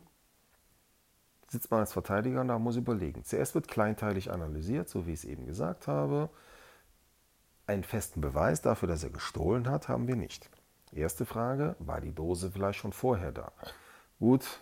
sitzt 1.48 1.72
man 1.72 1.80
als 1.80 1.94
Verteidiger 1.94 2.42
und 2.42 2.50
da 2.50 2.60
muss 2.60 2.76
überlegen. 2.76 3.24
Zuerst 3.24 3.56
wird 3.56 3.68
kleinteilig 3.68 4.32
analysiert, 4.32 4.90
so 4.90 5.08
wie 5.08 5.14
ich 5.14 5.20
es 5.20 5.26
eben 5.26 5.46
gesagt 5.46 5.88
habe. 5.88 6.30
Einen 7.68 7.84
festen 7.84 8.22
Beweis 8.22 8.62
dafür, 8.62 8.88
dass 8.88 9.04
er 9.04 9.10
gestohlen 9.10 9.70
hat, 9.70 9.88
haben 9.88 10.08
wir 10.08 10.16
nicht. 10.16 10.50
Erste 10.96 11.26
Frage, 11.26 11.76
war 11.80 12.00
die 12.00 12.14
Dose 12.14 12.50
vielleicht 12.50 12.80
schon 12.80 12.94
vorher 12.94 13.34
da? 13.34 13.52
Gut, 14.18 14.62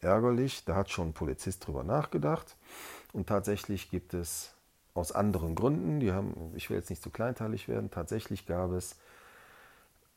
ärgerlich, 0.00 0.64
da 0.64 0.74
hat 0.74 0.90
schon 0.90 1.10
ein 1.10 1.12
Polizist 1.12 1.64
drüber 1.64 1.84
nachgedacht. 1.84 2.56
Und 3.12 3.28
tatsächlich 3.28 3.88
gibt 3.88 4.12
es 4.12 4.54
aus 4.92 5.12
anderen 5.12 5.54
Gründen, 5.54 6.00
die 6.00 6.12
haben, 6.12 6.52
ich 6.56 6.68
will 6.68 6.76
jetzt 6.76 6.90
nicht 6.90 7.02
zu 7.02 7.10
kleinteilig 7.10 7.68
werden, 7.68 7.92
tatsächlich 7.92 8.44
gab 8.44 8.72
es 8.72 8.96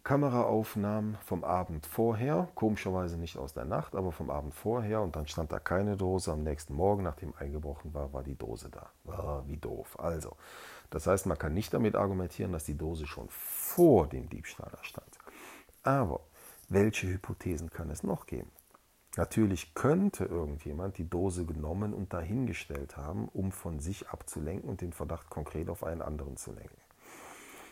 Kameraaufnahmen 0.03 1.17
vom 1.23 1.43
Abend 1.43 1.85
vorher, 1.85 2.47
komischerweise 2.55 3.17
nicht 3.17 3.37
aus 3.37 3.53
der 3.53 3.65
Nacht, 3.65 3.95
aber 3.95 4.11
vom 4.11 4.29
Abend 4.29 4.53
vorher 4.53 5.01
und 5.01 5.15
dann 5.15 5.27
stand 5.27 5.51
da 5.51 5.59
keine 5.59 5.95
Dose. 5.95 6.31
Am 6.31 6.43
nächsten 6.43 6.73
Morgen, 6.73 7.03
nachdem 7.03 7.33
eingebrochen 7.37 7.93
war, 7.93 8.13
war 8.13 8.23
die 8.23 8.37
Dose 8.37 8.69
da. 8.69 8.89
Ah, 9.11 9.41
wie 9.45 9.57
doof. 9.57 9.99
Also, 9.99 10.35
das 10.89 11.07
heißt, 11.07 11.25
man 11.25 11.37
kann 11.37 11.53
nicht 11.53 11.73
damit 11.73 11.95
argumentieren, 11.95 12.51
dass 12.51 12.65
die 12.65 12.77
Dose 12.77 13.07
schon 13.07 13.27
vor 13.29 14.07
dem 14.07 14.29
Diebstahl 14.29 14.69
da 14.71 14.83
stand. 14.83 15.04
Aber 15.85 16.21
welche 16.67 17.07
Hypothesen 17.07 17.69
kann 17.69 17.91
es 17.91 18.01
noch 18.01 18.25
geben? 18.25 18.51
Natürlich 19.17 19.75
könnte 19.75 20.25
irgendjemand 20.25 20.97
die 20.97 21.07
Dose 21.09 21.45
genommen 21.45 21.93
und 21.93 22.11
dahingestellt 22.11 22.97
haben, 22.97 23.29
um 23.29 23.51
von 23.51 23.79
sich 23.79 24.09
abzulenken 24.09 24.67
und 24.69 24.81
den 24.81 24.91
Verdacht 24.91 25.29
konkret 25.29 25.69
auf 25.69 25.83
einen 25.83 26.01
anderen 26.01 26.37
zu 26.37 26.51
lenken. 26.51 26.81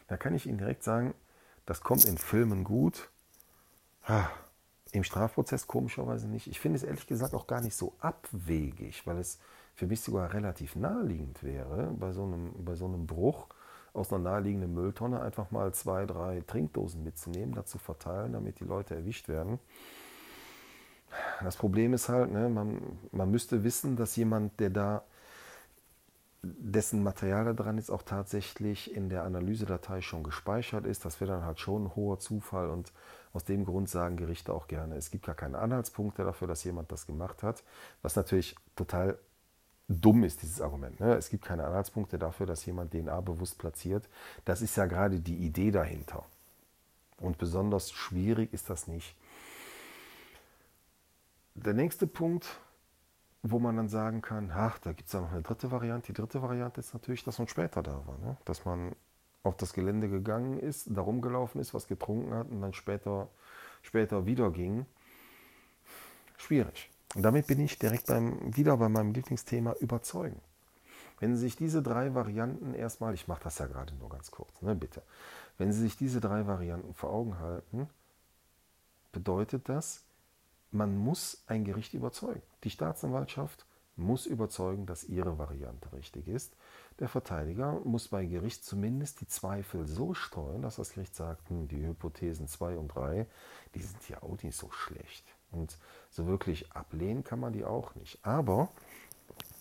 Da 0.08 0.15
kann 0.15 0.36
ich 0.36 0.45
Ihnen 0.45 0.60
direkt 0.60 0.84
sagen, 0.84 1.15
das 1.65 1.82
kommt 1.82 2.06
in 2.06 2.17
Filmen 2.17 2.63
gut. 2.63 3.10
Im 4.91 5.04
Strafprozess 5.04 5.65
komischerweise 5.65 6.28
nicht. 6.28 6.47
Ich 6.47 6.60
finde 6.60 6.78
es 6.78 6.84
ehrlich 6.84 7.08
gesagt 7.08 7.34
auch 7.34 7.47
gar 7.47 7.62
nicht 7.62 7.76
so 7.76 7.93
abwegig, 7.99 9.08
weil 9.08 9.17
es 9.17 9.39
für 9.73 9.88
mich 9.88 10.02
sogar 10.02 10.34
relativ 10.34 10.76
naheliegend 10.76 11.41
wäre, 11.43 11.93
bei 11.97 12.12
so 12.12 12.23
einem, 12.23 12.63
bei 12.63 12.76
so 12.76 12.86
einem 12.86 13.08
Bruch 13.08 13.47
aus 13.94 14.12
einer 14.12 14.24
naheliegenden 14.24 14.74
Mülltonne 14.74 15.22
einfach 15.22 15.52
mal 15.52 15.74
zwei, 15.74 16.06
drei 16.06 16.42
Trinkdosen 16.42 17.04
mitzunehmen, 17.04 17.54
dazu 17.54 17.78
verteilen, 17.78 18.34
damit 18.34 18.60
die 18.60 18.66
Leute 18.66 18.96
erwischt 18.96 19.28
werden. 19.28 19.60
Das 21.44 21.56
Problem 21.56 21.94
ist 21.94 22.10
halt, 22.10 22.32
ne, 22.32 22.50
man, 22.50 22.82
man 23.12 23.30
müsste 23.30 23.64
wissen, 23.64 23.96
dass 23.96 24.16
jemand, 24.16 24.60
der 24.60 24.72
da 24.72 25.04
dessen 26.44 27.04
Material 27.04 27.46
da 27.46 27.54
dran 27.54 27.78
ist, 27.78 27.90
auch 27.90 28.02
tatsächlich 28.02 28.94
in 28.94 29.10
der 29.10 29.24
Analysedatei 29.24 30.02
schon 30.02 30.24
gespeichert 30.24 30.86
ist. 30.86 31.06
Das 31.06 31.22
wäre 31.22 31.32
dann 31.32 31.46
halt 31.46 31.60
schon 31.60 31.86
ein 31.86 31.96
hoher 31.96 32.20
Zufall 32.20 32.70
und 32.70 32.92
aus 33.32 33.46
dem 33.46 33.64
Grund 33.64 33.90
sagen 33.90 34.18
Gerichte 34.18 34.54
auch 34.54 34.68
gerne, 34.68 34.96
es 34.96 35.10
gibt 35.10 35.26
gar 35.26 35.36
keine 35.36 35.58
Anhaltspunkte 35.58 36.24
dafür, 36.24 36.48
dass 36.48 36.64
jemand 36.64 36.92
das 36.92 37.08
gemacht 37.08 37.44
hat, 37.44 37.64
was 38.02 38.16
natürlich 38.16 38.56
total 38.76 39.18
dumm 40.02 40.24
ist, 40.24 40.42
dieses 40.42 40.62
Argument. 40.62 41.00
Ne? 41.00 41.14
Es 41.16 41.30
gibt 41.30 41.46
keine 41.46 41.66
Anhaltspunkte 41.66 42.18
dafür, 42.18 42.46
dass 42.46 42.66
jemand 42.66 42.92
DNA 42.92 43.22
bewusst 43.22 43.58
platziert. 43.58 44.08
Das 44.46 44.62
ist 44.62 44.76
ja 44.76 44.86
gerade 44.86 45.20
die 45.20 45.38
Idee 45.38 45.72
dahinter. 45.72 46.26
Und 47.18 47.38
besonders 47.38 47.92
schwierig 47.92 48.54
ist 48.54 48.70
das 48.70 48.88
nicht. 48.88 49.16
Der 51.56 51.74
nächste 51.74 52.08
Punkt, 52.08 52.60
wo 53.44 53.60
man 53.60 53.76
dann 53.78 53.90
sagen 53.90 54.22
kann, 54.22 54.52
ach, 54.54 54.80
da 54.80 54.94
gibt 54.94 55.08
es 55.08 55.14
ja 55.14 55.22
noch 55.22 55.32
eine 55.32 55.42
dritte 55.42 55.72
Variante. 55.72 56.08
Die 56.08 56.20
dritte 56.20 56.42
Variante 56.42 56.80
ist 56.80 56.94
natürlich, 56.94 57.24
dass 57.24 57.40
man 57.40 57.48
später 57.48 57.84
da 57.84 58.06
war. 58.08 58.18
Ne? 58.20 58.38
Dass 58.46 58.66
man 58.66 58.96
auf 59.44 59.58
das 59.58 59.74
Gelände 59.74 60.10
gegangen 60.10 60.60
ist, 60.60 60.88
da 60.90 61.02
rumgelaufen 61.02 61.60
ist, 61.60 61.74
was 61.74 61.88
getrunken 61.88 62.34
hat 62.34 62.50
und 62.50 62.62
dann 62.62 62.74
später, 62.74 63.28
später 63.82 64.26
wieder 64.26 64.52
ging. 64.52 64.86
Schwierig. 66.38 66.90
Und 67.15 67.23
damit 67.23 67.47
bin 67.47 67.60
ich 67.60 67.78
direkt 67.78 68.08
beim, 68.08 68.56
wieder 68.56 68.78
bei 68.78 68.89
meinem 68.89 69.13
Lieblingsthema 69.13 69.73
überzeugen. 69.80 70.41
Wenn 71.19 71.36
Sie 71.36 71.41
sich 71.41 71.56
diese 71.56 71.82
drei 71.82 72.15
Varianten 72.15 72.73
erstmal, 72.73 73.13
ich 73.13 73.28
mache 73.28 73.43
das 73.43 73.60
ja 73.60 73.67
gerade 73.67 73.93
nur 73.95 74.10
ganz 74.10 74.32
kurz, 74.32 74.62
ne, 74.62 74.76
bitte. 74.76 75.04
Wenn 75.58 75.71
Sie 75.71 75.82
sich 75.82 75.95
diese 75.95 76.19
drei 76.19 76.47
Varianten 76.47 76.93
vor 76.93 77.12
Augen 77.12 77.39
halten, 77.39 77.88
bedeutet 79.12 79.69
das, 79.69 80.04
man 80.71 80.97
muss 80.97 81.43
ein 81.47 81.63
Gericht 81.63 81.93
überzeugen. 81.93 82.41
Die 82.63 82.71
Staatsanwaltschaft 82.71 83.65
muss 83.95 84.26
überzeugen, 84.26 84.88
dass 84.88 85.04
ihre 85.04 85.38
Variante 85.38 85.93
richtig 85.93 86.28
ist. 86.28 86.56
Der 86.99 87.08
Verteidiger 87.08 87.80
muss 87.84 88.08
bei 88.08 88.26
Gericht 88.26 88.65
zumindest 88.65 89.21
die 89.21 89.28
Zweifel 89.28 89.86
so 89.86 90.15
streuen, 90.15 90.63
dass 90.63 90.78
das 90.78 90.93
Gericht 90.93 91.15
sagt, 91.15 91.49
hm, 91.49 91.67
die 91.67 91.86
Hypothesen 91.86 92.47
2 92.47 92.78
und 92.78 92.88
3, 92.89 93.28
die 93.76 93.82
sind 93.82 94.10
ja 94.10 94.21
auch 94.23 94.41
nicht 94.41 94.58
so 94.58 94.71
schlecht. 94.71 95.23
Und 95.54 95.78
so 96.10 96.28
wirklich 96.28 96.72
ablehnen 96.72 97.24
kann 97.24 97.39
man 97.39 97.54
die 97.54 97.63
auch 97.63 97.96
nicht. 97.96 98.20
Aber, 98.26 98.70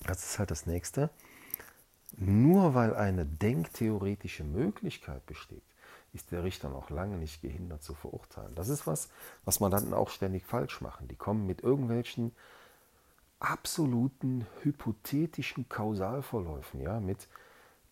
das 0.07 0.25
ist 0.25 0.39
halt 0.39 0.51
das 0.51 0.67
Nächste, 0.67 1.11
nur 2.17 2.75
weil 2.75 2.95
eine 2.95 3.25
denktheoretische 3.25 4.45
Möglichkeit 4.45 5.25
besteht, 5.27 5.63
ist 6.13 6.31
der 6.31 6.45
Richter 6.45 6.69
noch 6.69 6.91
lange 6.91 7.17
nicht 7.17 7.41
gehindert 7.41 7.83
zu 7.83 7.95
verurteilen. 7.95 8.55
Das 8.55 8.69
ist 8.69 8.87
was, 8.87 9.09
was 9.45 9.61
Mandanten 9.61 9.95
auch 9.95 10.11
ständig 10.11 10.45
falsch 10.45 10.81
machen. 10.81 11.09
Die 11.09 11.17
kommen 11.17 11.47
mit 11.47 11.63
irgendwelchen 11.63 12.33
absoluten 13.41 14.47
hypothetischen 14.63 15.69
Kausalverläufen, 15.69 16.81
ja, 16.81 17.01
mit 17.01 17.29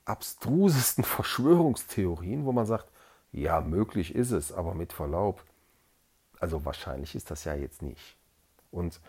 abstrusesten 0.05 1.05
Verschwörungstheorien, 1.05 2.45
wo 2.45 2.53
man 2.53 2.67
sagt, 2.67 2.87
ja, 3.33 3.61
möglich 3.61 4.15
ist 4.15 4.33
es, 4.33 4.53
aber 4.53 4.75
mit 4.75 4.93
Verlaub, 4.93 5.43
also 6.41 6.65
wahrscheinlich 6.65 7.15
ist 7.15 7.31
das 7.31 7.45
ja 7.45 7.55
jetzt 7.55 7.83
nicht. 7.83 8.17
Und 8.71 9.01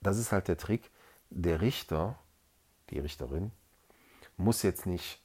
das 0.00 0.18
ist 0.18 0.32
halt 0.32 0.48
der 0.48 0.56
Trick, 0.56 0.90
der 1.30 1.60
Richter, 1.60 2.18
die 2.90 2.98
Richterin, 2.98 3.52
muss 4.36 4.62
jetzt 4.62 4.86
nicht 4.86 5.22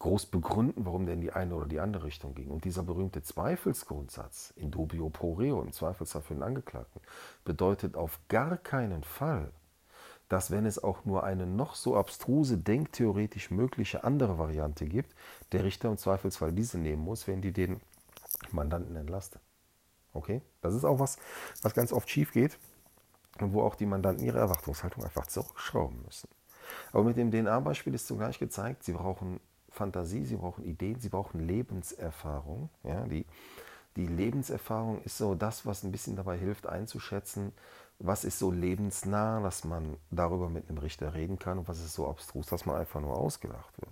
groß 0.00 0.26
begründen, 0.26 0.86
warum 0.86 1.04
der 1.04 1.14
in 1.14 1.20
die 1.20 1.32
eine 1.32 1.54
oder 1.54 1.66
die 1.66 1.78
andere 1.78 2.04
Richtung 2.04 2.34
ging. 2.34 2.48
Und 2.48 2.64
dieser 2.64 2.82
berühmte 2.82 3.22
Zweifelsgrundsatz, 3.22 4.52
in 4.56 4.70
dubio 4.70 5.10
pro 5.10 5.34
reo, 5.34 5.62
im 5.62 5.72
Zweifelsfall 5.72 6.22
für 6.22 6.34
den 6.34 6.42
Angeklagten, 6.42 7.00
bedeutet 7.44 7.96
auf 7.96 8.18
gar 8.28 8.56
keinen 8.56 9.04
Fall, 9.04 9.52
dass 10.28 10.50
wenn 10.50 10.64
es 10.64 10.82
auch 10.82 11.04
nur 11.04 11.24
eine 11.24 11.46
noch 11.46 11.74
so 11.74 11.96
abstruse, 11.96 12.56
denktheoretisch 12.56 13.50
mögliche 13.50 14.02
andere 14.02 14.38
Variante 14.38 14.86
gibt, 14.86 15.14
der 15.52 15.64
Richter 15.64 15.90
im 15.90 15.98
Zweifelsfall 15.98 16.52
diese 16.52 16.78
nehmen 16.78 17.04
muss, 17.04 17.28
wenn 17.28 17.42
die 17.42 17.52
den 17.52 17.80
Mandanten 18.50 18.96
entlastet. 18.96 19.42
Okay? 20.12 20.42
Das 20.60 20.74
ist 20.74 20.84
auch 20.84 20.98
was, 20.98 21.18
was 21.62 21.74
ganz 21.74 21.92
oft 21.92 22.08
schief 22.10 22.32
geht. 22.32 22.58
und 23.40 23.52
wo 23.54 23.62
auch 23.62 23.74
die 23.74 23.86
Mandanten 23.86 24.24
ihre 24.24 24.38
Erwartungshaltung 24.38 25.04
einfach 25.04 25.26
zurückschrauben 25.26 26.02
müssen. 26.04 26.28
Aber 26.92 27.04
mit 27.04 27.16
dem 27.16 27.30
DNA-Beispiel 27.30 27.94
ist 27.94 28.06
zugleich 28.06 28.38
gezeigt, 28.38 28.84
sie 28.84 28.92
brauchen 28.92 29.40
Fantasie, 29.70 30.24
sie 30.26 30.36
brauchen 30.36 30.64
Ideen, 30.64 31.00
sie 31.00 31.08
brauchen 31.08 31.40
Lebenserfahrung. 31.46 32.68
Ja, 32.84 33.06
die, 33.06 33.26
die 33.96 34.06
Lebenserfahrung 34.06 35.02
ist 35.02 35.18
so 35.18 35.34
das, 35.34 35.66
was 35.66 35.84
ein 35.84 35.92
bisschen 35.92 36.16
dabei 36.16 36.36
hilft 36.38 36.66
einzuschätzen, 36.66 37.52
was 37.98 38.24
ist 38.24 38.38
so 38.38 38.50
lebensnah, 38.50 39.40
dass 39.40 39.64
man 39.64 39.96
darüber 40.10 40.48
mit 40.48 40.68
einem 40.68 40.78
Richter 40.78 41.14
reden 41.14 41.38
kann 41.38 41.58
und 41.58 41.68
was 41.68 41.80
ist 41.80 41.94
so 41.94 42.08
abstrus, 42.08 42.46
dass 42.46 42.66
man 42.66 42.76
einfach 42.76 43.00
nur 43.00 43.16
ausgelacht 43.16 43.80
wird. 43.80 43.89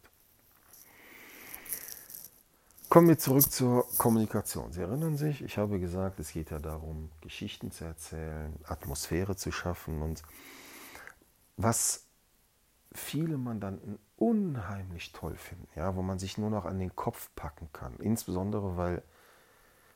Kommen 2.89 3.09
wir 3.09 3.19
zurück 3.19 3.53
zur 3.53 3.87
Kommunikation. 3.99 4.73
Sie 4.73 4.81
erinnern 4.81 5.19
sich, 5.19 5.43
ich 5.43 5.59
habe 5.59 5.79
gesagt, 5.79 6.19
es 6.21 6.33
geht 6.33 6.51
ja 6.51 6.59
darum, 6.59 7.11
Geschichten 7.21 7.71
zu 7.71 7.85
erzählen, 7.85 8.59
Atmosphäre 8.65 9.37
zu 9.37 9.53
schaffen 9.53 10.01
und 10.01 10.23
was 11.59 12.07
viele 12.93 13.37
Mandanten 13.37 13.99
unheimlich 14.17 15.13
toll 15.13 15.37
finden, 15.37 15.69
ja, 15.77 15.97
wo 15.97 16.03
man 16.03 16.19
sich 16.19 16.39
nur 16.39 16.49
noch 16.49 16.65
an 16.65 16.79
den 16.79 16.97
Kopf 16.97 17.29
packen 17.37 17.69
kann. 17.75 17.95
Insbesondere, 17.99 18.79
weil 18.79 19.03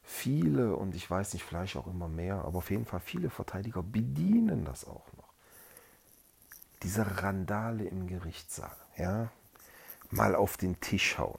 viele, 0.02 0.76
und 0.76 0.94
ich 0.94 1.10
weiß 1.10 1.32
nicht, 1.32 1.44
vielleicht 1.44 1.76
auch 1.76 1.86
immer 1.86 2.08
mehr, 2.08 2.44
aber 2.44 2.58
auf 2.58 2.70
jeden 2.70 2.84
Fall 2.84 3.00
viele 3.00 3.30
Verteidiger 3.30 3.82
bedienen 3.82 4.66
das 4.66 4.86
auch 4.86 5.10
noch. 5.16 5.32
Diese 6.82 7.22
Randale 7.22 7.84
im 7.84 8.06
Gerichtssaal, 8.06 8.76
ja, 8.98 9.30
mal 10.10 10.34
auf 10.34 10.58
den 10.58 10.78
Tisch 10.80 11.16
hauen 11.16 11.38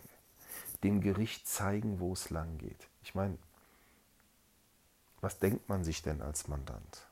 dem 0.83 1.01
Gericht 1.01 1.47
zeigen, 1.47 1.99
wo 1.99 2.13
es 2.13 2.29
lang 2.29 2.57
geht. 2.57 2.87
Ich 3.01 3.15
meine, 3.15 3.37
was 5.21 5.39
denkt 5.39 5.69
man 5.69 5.83
sich 5.83 6.01
denn 6.01 6.21
als 6.21 6.47
Mandant? 6.47 7.07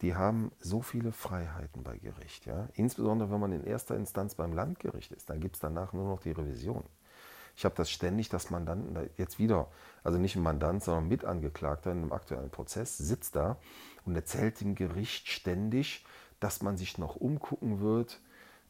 Die 0.00 0.14
haben 0.14 0.50
so 0.60 0.82
viele 0.82 1.12
Freiheiten 1.12 1.82
bei 1.82 1.96
Gericht, 1.98 2.46
ja. 2.46 2.68
Insbesondere 2.74 3.30
wenn 3.30 3.40
man 3.40 3.52
in 3.52 3.64
erster 3.64 3.96
Instanz 3.96 4.34
beim 4.34 4.52
Landgericht 4.52 5.12
ist, 5.12 5.30
dann 5.30 5.40
gibt 5.40 5.56
es 5.56 5.60
danach 5.60 5.92
nur 5.92 6.08
noch 6.08 6.20
die 6.20 6.32
Revision. 6.32 6.84
Ich 7.56 7.64
habe 7.64 7.74
das 7.74 7.90
ständig, 7.90 8.28
dass 8.28 8.50
Mandanten 8.50 9.10
jetzt 9.16 9.38
wieder, 9.38 9.68
also 10.02 10.18
nicht 10.18 10.36
ein 10.36 10.42
Mandant, 10.42 10.82
sondern 10.82 11.08
Mitangeklagter 11.08 11.92
in 11.92 11.98
einem 11.98 12.12
aktuellen 12.12 12.50
Prozess, 12.50 12.96
sitzt 12.96 13.36
da 13.36 13.58
und 14.04 14.16
erzählt 14.16 14.60
dem 14.60 14.74
Gericht 14.74 15.28
ständig, 15.28 16.04
dass 16.40 16.62
man 16.62 16.76
sich 16.76 16.98
noch 16.98 17.16
umgucken 17.16 17.80
wird 17.80 18.20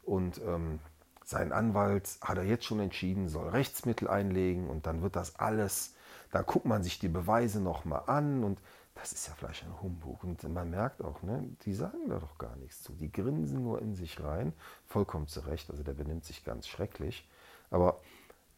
und 0.03 0.39
ähm, 0.45 0.79
sein 1.25 1.51
Anwalt 1.51 2.17
hat 2.21 2.37
er 2.37 2.43
jetzt 2.43 2.65
schon 2.65 2.79
entschieden, 2.79 3.29
soll 3.29 3.49
Rechtsmittel 3.49 4.07
einlegen 4.07 4.69
und 4.69 4.85
dann 4.85 5.01
wird 5.01 5.15
das 5.15 5.37
alles, 5.37 5.95
dann 6.31 6.45
guckt 6.45 6.65
man 6.65 6.83
sich 6.83 6.99
die 6.99 7.09
Beweise 7.09 7.61
nochmal 7.61 8.03
an 8.07 8.43
und 8.43 8.59
das 8.95 9.11
ist 9.11 9.27
ja 9.27 9.33
vielleicht 9.33 9.63
ein 9.63 9.81
Humbug. 9.81 10.23
Und 10.23 10.43
man 10.53 10.69
merkt 10.69 11.03
auch, 11.03 11.23
ne, 11.23 11.49
die 11.65 11.73
sagen 11.73 12.09
da 12.09 12.19
doch 12.19 12.37
gar 12.37 12.55
nichts 12.57 12.83
zu. 12.83 12.93
Die 12.93 13.11
grinsen 13.11 13.63
nur 13.63 13.81
in 13.81 13.95
sich 13.95 14.21
rein, 14.23 14.53
vollkommen 14.85 15.27
zu 15.27 15.39
Recht, 15.41 15.69
also 15.69 15.83
der 15.83 15.93
benimmt 15.93 16.25
sich 16.25 16.43
ganz 16.43 16.67
schrecklich. 16.67 17.27
Aber 17.71 18.01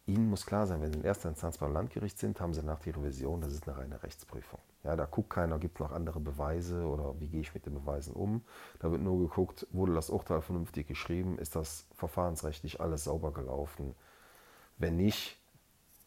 Ihnen 0.06 0.28
muss 0.30 0.46
klar 0.46 0.66
sein, 0.66 0.82
wenn 0.82 0.92
Sie 0.92 0.98
in 0.98 1.04
erster 1.04 1.28
Instanz 1.28 1.58
beim 1.58 1.72
Landgericht 1.72 2.18
sind, 2.18 2.40
haben 2.40 2.54
Sie 2.54 2.62
nach 2.62 2.78
der 2.80 2.96
Revision, 2.96 3.40
das 3.40 3.52
ist 3.52 3.66
eine 3.66 3.76
reine 3.76 4.02
Rechtsprüfung. 4.02 4.60
Ja, 4.86 4.94
da 4.94 5.04
guckt 5.04 5.30
keiner, 5.30 5.58
gibt 5.58 5.78
es 5.78 5.80
noch 5.80 5.90
andere 5.90 6.20
Beweise 6.20 6.86
oder 6.86 7.18
wie 7.18 7.26
gehe 7.26 7.40
ich 7.40 7.52
mit 7.54 7.66
den 7.66 7.74
Beweisen 7.74 8.14
um. 8.14 8.44
Da 8.78 8.92
wird 8.92 9.02
nur 9.02 9.18
geguckt, 9.18 9.66
wurde 9.72 9.92
das 9.92 10.10
Urteil 10.10 10.40
vernünftig 10.42 10.86
geschrieben, 10.86 11.40
ist 11.40 11.56
das 11.56 11.86
verfahrensrechtlich 11.96 12.80
alles 12.80 13.02
sauber 13.02 13.32
gelaufen. 13.32 13.96
Wenn 14.78 14.96
nicht, 14.96 15.40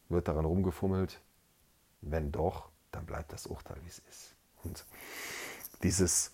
wird 0.08 0.30
daran 0.30 0.46
rumgefummelt. 0.46 1.20
Wenn 2.00 2.32
doch, 2.32 2.70
dann 2.92 3.06
bleibt 3.06 3.34
das 3.34 3.48
Urteil, 3.48 3.76
wie 3.84 3.90
es 3.90 4.00
ist. 4.00 4.36
Und 4.64 4.86
dieses, 5.84 6.32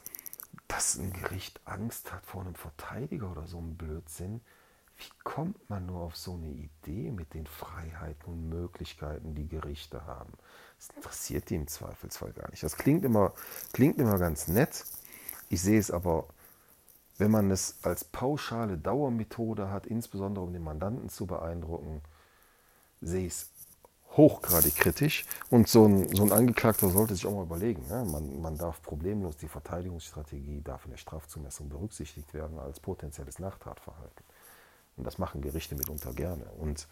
dass 0.67 0.97
ein 0.97 1.13
Gericht 1.13 1.60
Angst 1.65 2.13
hat 2.13 2.23
vor 2.27 2.41
einem 2.41 2.53
Verteidiger 2.53 3.31
oder 3.31 3.47
so 3.47 3.58
ein 3.58 3.75
Blödsinn, 3.75 4.41
wie 4.97 5.10
kommt 5.23 5.67
man 5.67 5.88
nur 5.88 6.01
auf 6.01 6.15
so 6.15 6.36
eine 6.36 6.49
Idee 6.49 7.10
mit 7.10 7.34
den 7.34 7.47
Freiheiten 7.47 8.31
und 8.31 8.49
Möglichkeiten, 8.49 9.34
die 9.34 9.47
Gerichte 9.47 10.05
haben? 10.05 10.34
Das 10.77 10.89
interessiert 10.95 11.49
die 11.49 11.55
im 11.55 11.67
Zweifelsfall 11.67 12.31
gar 12.33 12.49
nicht. 12.49 12.63
Das 12.63 12.77
klingt 12.77 13.05
immer, 13.05 13.33
klingt 13.73 13.99
immer 13.99 14.17
ganz 14.17 14.47
nett. 14.47 14.85
Ich 15.49 15.61
sehe 15.61 15.79
es 15.79 15.91
aber, 15.91 16.27
wenn 17.17 17.31
man 17.31 17.49
es 17.51 17.77
als 17.83 18.03
pauschale 18.03 18.77
Dauermethode 18.77 19.69
hat, 19.69 19.88
insbesondere 19.88 20.43
um 20.43 20.53
den 20.53 20.63
Mandanten 20.63 21.09
zu 21.09 21.25
beeindrucken, 21.25 22.01
sehe 23.01 23.27
ich 23.27 23.33
es 23.33 23.49
hochgradig 24.17 24.75
kritisch. 24.75 25.25
Und 25.49 25.67
so 25.67 25.85
ein, 25.85 26.13
so 26.15 26.23
ein 26.23 26.31
Angeklagter 26.31 26.89
sollte 26.89 27.15
sich 27.15 27.25
auch 27.25 27.33
mal 27.33 27.43
überlegen. 27.43 27.88
Ne? 27.88 28.05
Man, 28.05 28.41
man 28.41 28.57
darf 28.57 28.81
problemlos 28.81 29.38
die 29.38 29.47
Verteidigungsstrategie, 29.47 30.61
darf 30.61 30.85
in 30.85 30.91
der 30.91 30.97
Strafzumessung 30.97 31.69
berücksichtigt 31.69 32.33
werden 32.33 32.59
als 32.59 32.79
potenzielles 32.79 33.39
Nachtatverhalten. 33.39 34.25
Und 34.97 35.05
das 35.05 35.17
machen 35.17 35.41
Gerichte 35.41 35.75
mitunter 35.75 36.13
gerne. 36.13 36.45
Und 36.57 36.88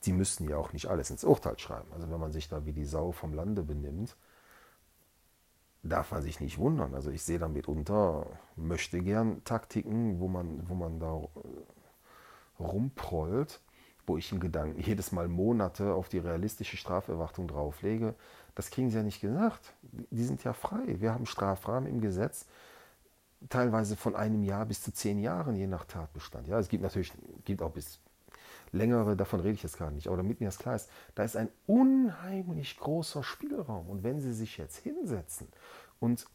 sie 0.00 0.12
müssen 0.12 0.48
ja 0.48 0.56
auch 0.56 0.72
nicht 0.72 0.86
alles 0.86 1.10
ins 1.10 1.24
Urteil 1.24 1.58
schreiben. 1.58 1.92
Also 1.92 2.10
wenn 2.10 2.20
man 2.20 2.32
sich 2.32 2.48
da 2.48 2.64
wie 2.64 2.72
die 2.72 2.84
Sau 2.84 3.12
vom 3.12 3.34
Lande 3.34 3.62
benimmt, 3.62 4.16
darf 5.82 6.10
man 6.12 6.22
sich 6.22 6.40
nicht 6.40 6.58
wundern. 6.58 6.94
Also 6.94 7.10
ich 7.10 7.22
sehe 7.22 7.38
da 7.38 7.48
mitunter, 7.48 8.26
möchte 8.56 9.00
gern 9.00 9.44
Taktiken, 9.44 10.20
wo 10.20 10.28
man, 10.28 10.68
wo 10.68 10.74
man 10.74 11.00
da 11.00 11.16
äh, 11.16 12.62
rumprollt, 12.62 13.60
wo 14.06 14.16
ich 14.16 14.32
in 14.32 14.40
Gedanken 14.40 14.80
jedes 14.80 15.12
Mal 15.12 15.28
Monate 15.28 15.94
auf 15.94 16.08
die 16.08 16.18
realistische 16.18 16.76
Straferwartung 16.76 17.48
drauflege. 17.48 18.14
Das 18.54 18.70
kriegen 18.70 18.90
sie 18.90 18.96
ja 18.96 19.02
nicht 19.02 19.20
gesagt. 19.20 19.74
Die 19.82 20.24
sind 20.24 20.44
ja 20.44 20.52
frei. 20.52 21.00
Wir 21.00 21.14
haben 21.14 21.26
Strafrahmen 21.26 21.88
im 21.88 22.00
Gesetz 22.00 22.46
teilweise 23.48 23.96
von 23.96 24.14
einem 24.14 24.42
Jahr 24.42 24.66
bis 24.66 24.82
zu 24.82 24.92
zehn 24.92 25.18
Jahren, 25.18 25.56
je 25.56 25.66
nach 25.66 25.84
Tatbestand. 25.86 26.46
Ja, 26.46 26.58
es 26.58 26.68
gibt 26.68 26.82
natürlich, 26.82 27.12
gibt 27.44 27.62
auch 27.62 27.70
bis 27.70 28.00
längere, 28.72 29.16
davon 29.16 29.40
rede 29.40 29.54
ich 29.54 29.62
jetzt 29.62 29.78
gar 29.78 29.90
nicht, 29.90 30.06
aber 30.06 30.16
damit 30.16 30.40
mir 30.40 30.46
das 30.46 30.58
klar 30.58 30.76
ist, 30.76 30.88
da 31.14 31.24
ist 31.24 31.36
ein 31.36 31.48
unheimlich 31.66 32.78
großer 32.78 33.22
Spielraum. 33.22 33.88
Und 33.88 34.02
wenn 34.02 34.20
Sie 34.20 34.32
sich 34.32 34.56
jetzt 34.58 34.78
hinsetzen 34.78 35.48
und 35.98 36.26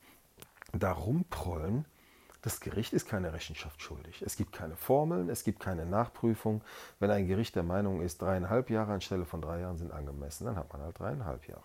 da 0.73 0.91
rumprollen, 0.91 1.85
das 2.41 2.59
Gericht 2.59 2.93
ist 2.93 3.07
keine 3.07 3.33
Rechenschaft 3.33 3.81
schuldig. 3.81 4.21
Es 4.21 4.37
gibt 4.37 4.53
keine 4.53 4.75
Formeln, 4.75 5.29
es 5.29 5.43
gibt 5.43 5.59
keine 5.59 5.85
Nachprüfung. 5.85 6.61
Wenn 6.99 7.09
ein 7.09 7.27
Gericht 7.27 7.55
der 7.55 7.63
Meinung 7.63 8.01
ist, 8.01 8.21
dreieinhalb 8.21 8.69
Jahre 8.69 8.93
anstelle 8.93 9.25
von 9.25 9.41
drei 9.41 9.61
Jahren 9.61 9.77
sind 9.77 9.91
angemessen, 9.91 10.45
dann 10.45 10.55
hat 10.55 10.71
man 10.71 10.83
halt 10.83 10.99
dreieinhalb 10.99 11.47
Jahre. 11.47 11.63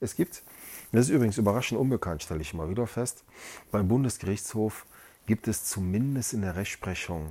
Es 0.00 0.14
gibt, 0.14 0.42
das 0.90 1.06
ist 1.06 1.14
übrigens 1.14 1.38
überraschend 1.38 1.80
unbekannt, 1.80 2.22
stelle 2.22 2.42
ich 2.42 2.52
immer 2.52 2.68
wieder 2.68 2.86
fest, 2.86 3.24
beim 3.70 3.88
Bundesgerichtshof 3.88 4.84
gibt 5.26 5.48
es 5.48 5.64
zumindest 5.64 6.34
in 6.34 6.42
der 6.42 6.56
Rechtsprechung 6.56 7.30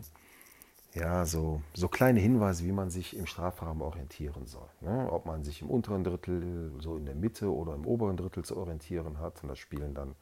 ja, 0.93 1.25
so, 1.25 1.61
so 1.73 1.87
kleine 1.87 2.19
Hinweise, 2.19 2.65
wie 2.65 2.71
man 2.71 2.89
sich 2.89 3.15
im 3.15 3.25
Strafrahmen 3.25 3.81
orientieren 3.81 4.45
soll. 4.45 4.67
Ne? 4.81 5.07
Ob 5.09 5.25
man 5.25 5.43
sich 5.43 5.61
im 5.61 5.69
unteren 5.69 6.03
Drittel, 6.03 6.71
so 6.79 6.97
in 6.97 7.05
der 7.05 7.15
Mitte 7.15 7.53
oder 7.53 7.75
im 7.75 7.85
oberen 7.85 8.17
Drittel 8.17 8.43
zu 8.43 8.57
orientieren 8.57 9.19
hat. 9.19 9.41
Und 9.41 9.49
da 9.49 9.55
spielen 9.55 9.93
dann 9.93 10.15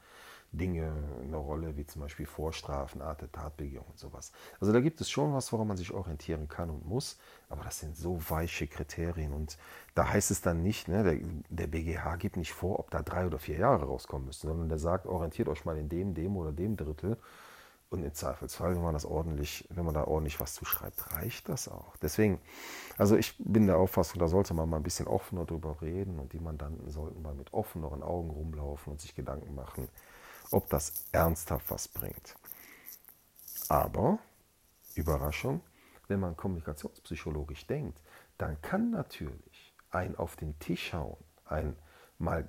Dinge 0.51 0.91
eine 1.23 1.37
Rolle, 1.37 1.77
wie 1.77 1.85
zum 1.85 2.01
Beispiel 2.01 2.25
Vorstrafen, 2.25 3.01
Art 3.01 3.21
der 3.21 3.31
Tatbegehung 3.31 3.85
und 3.87 3.99
sowas. 3.99 4.31
Also 4.59 4.73
da 4.73 4.79
gibt 4.79 4.99
es 5.01 5.09
schon 5.09 5.33
was, 5.33 5.51
woran 5.51 5.67
man 5.67 5.77
sich 5.77 5.91
orientieren 5.91 6.47
kann 6.47 6.69
und 6.69 6.87
muss, 6.87 7.17
aber 7.49 7.63
das 7.63 7.79
sind 7.79 7.95
so 7.95 8.19
weiche 8.29 8.67
Kriterien 8.67 9.33
und 9.33 9.57
da 9.93 10.09
heißt 10.09 10.31
es 10.31 10.41
dann 10.41 10.63
nicht, 10.63 10.87
ne, 10.87 11.03
der, 11.03 11.19
der 11.49 11.67
BGH 11.67 12.15
gibt 12.15 12.37
nicht 12.37 12.51
vor, 12.51 12.79
ob 12.79 12.89
da 12.89 13.03
drei 13.03 13.27
oder 13.27 13.37
vier 13.37 13.57
Jahre 13.57 13.85
rauskommen 13.85 14.25
müssen, 14.25 14.47
sondern 14.47 14.69
der 14.69 14.79
sagt, 14.79 15.05
orientiert 15.05 15.49
euch 15.49 15.65
mal 15.65 15.77
in 15.77 15.87
dem, 15.87 16.15
dem 16.15 16.35
oder 16.35 16.51
dem 16.51 16.75
Drittel 16.77 17.17
und 17.89 18.03
im 18.03 18.13
Zweifelsfall, 18.13 18.75
wenn 18.75 18.83
man 18.83 18.93
das 18.93 19.05
ordentlich, 19.05 19.67
wenn 19.71 19.85
man 19.85 19.95
da 19.95 20.03
ordentlich 20.03 20.39
was 20.39 20.53
zuschreibt, 20.53 21.11
reicht 21.11 21.49
das 21.49 21.67
auch. 21.67 21.97
Deswegen, 21.97 22.39
also 22.97 23.15
ich 23.15 23.35
bin 23.39 23.65
der 23.65 23.77
Auffassung, 23.77 24.19
da 24.19 24.27
sollte 24.27 24.53
man 24.53 24.69
mal 24.69 24.77
ein 24.77 24.83
bisschen 24.83 25.07
offener 25.07 25.45
drüber 25.45 25.81
reden 25.81 26.19
und 26.19 26.33
die 26.33 26.39
Mandanten 26.39 26.89
sollten 26.91 27.21
mal 27.21 27.33
mit 27.33 27.53
offeneren 27.53 28.03
Augen 28.03 28.29
rumlaufen 28.29 28.91
und 28.91 29.01
sich 29.01 29.15
Gedanken 29.15 29.55
machen, 29.55 29.89
ob 30.51 30.69
das 30.69 31.05
ernsthaft 31.11 31.71
was 31.71 31.87
bringt. 31.87 32.35
Aber, 33.69 34.19
Überraschung, 34.95 35.61
wenn 36.07 36.19
man 36.19 36.37
kommunikationspsychologisch 36.37 37.65
denkt, 37.65 37.99
dann 38.37 38.61
kann 38.61 38.91
natürlich 38.91 39.73
ein 39.89 40.15
auf 40.15 40.35
den 40.35 40.57
Tisch 40.59 40.93
hauen, 40.93 41.17
ein 41.45 41.75
mal 42.19 42.47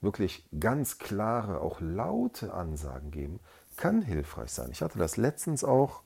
wirklich 0.00 0.46
ganz 0.60 0.98
klare, 0.98 1.60
auch 1.60 1.80
laute 1.80 2.52
Ansagen 2.52 3.10
geben, 3.10 3.40
kann 3.76 4.02
hilfreich 4.02 4.50
sein. 4.50 4.70
Ich 4.70 4.82
hatte 4.82 4.98
das 4.98 5.16
letztens 5.16 5.64
auch 5.64 6.02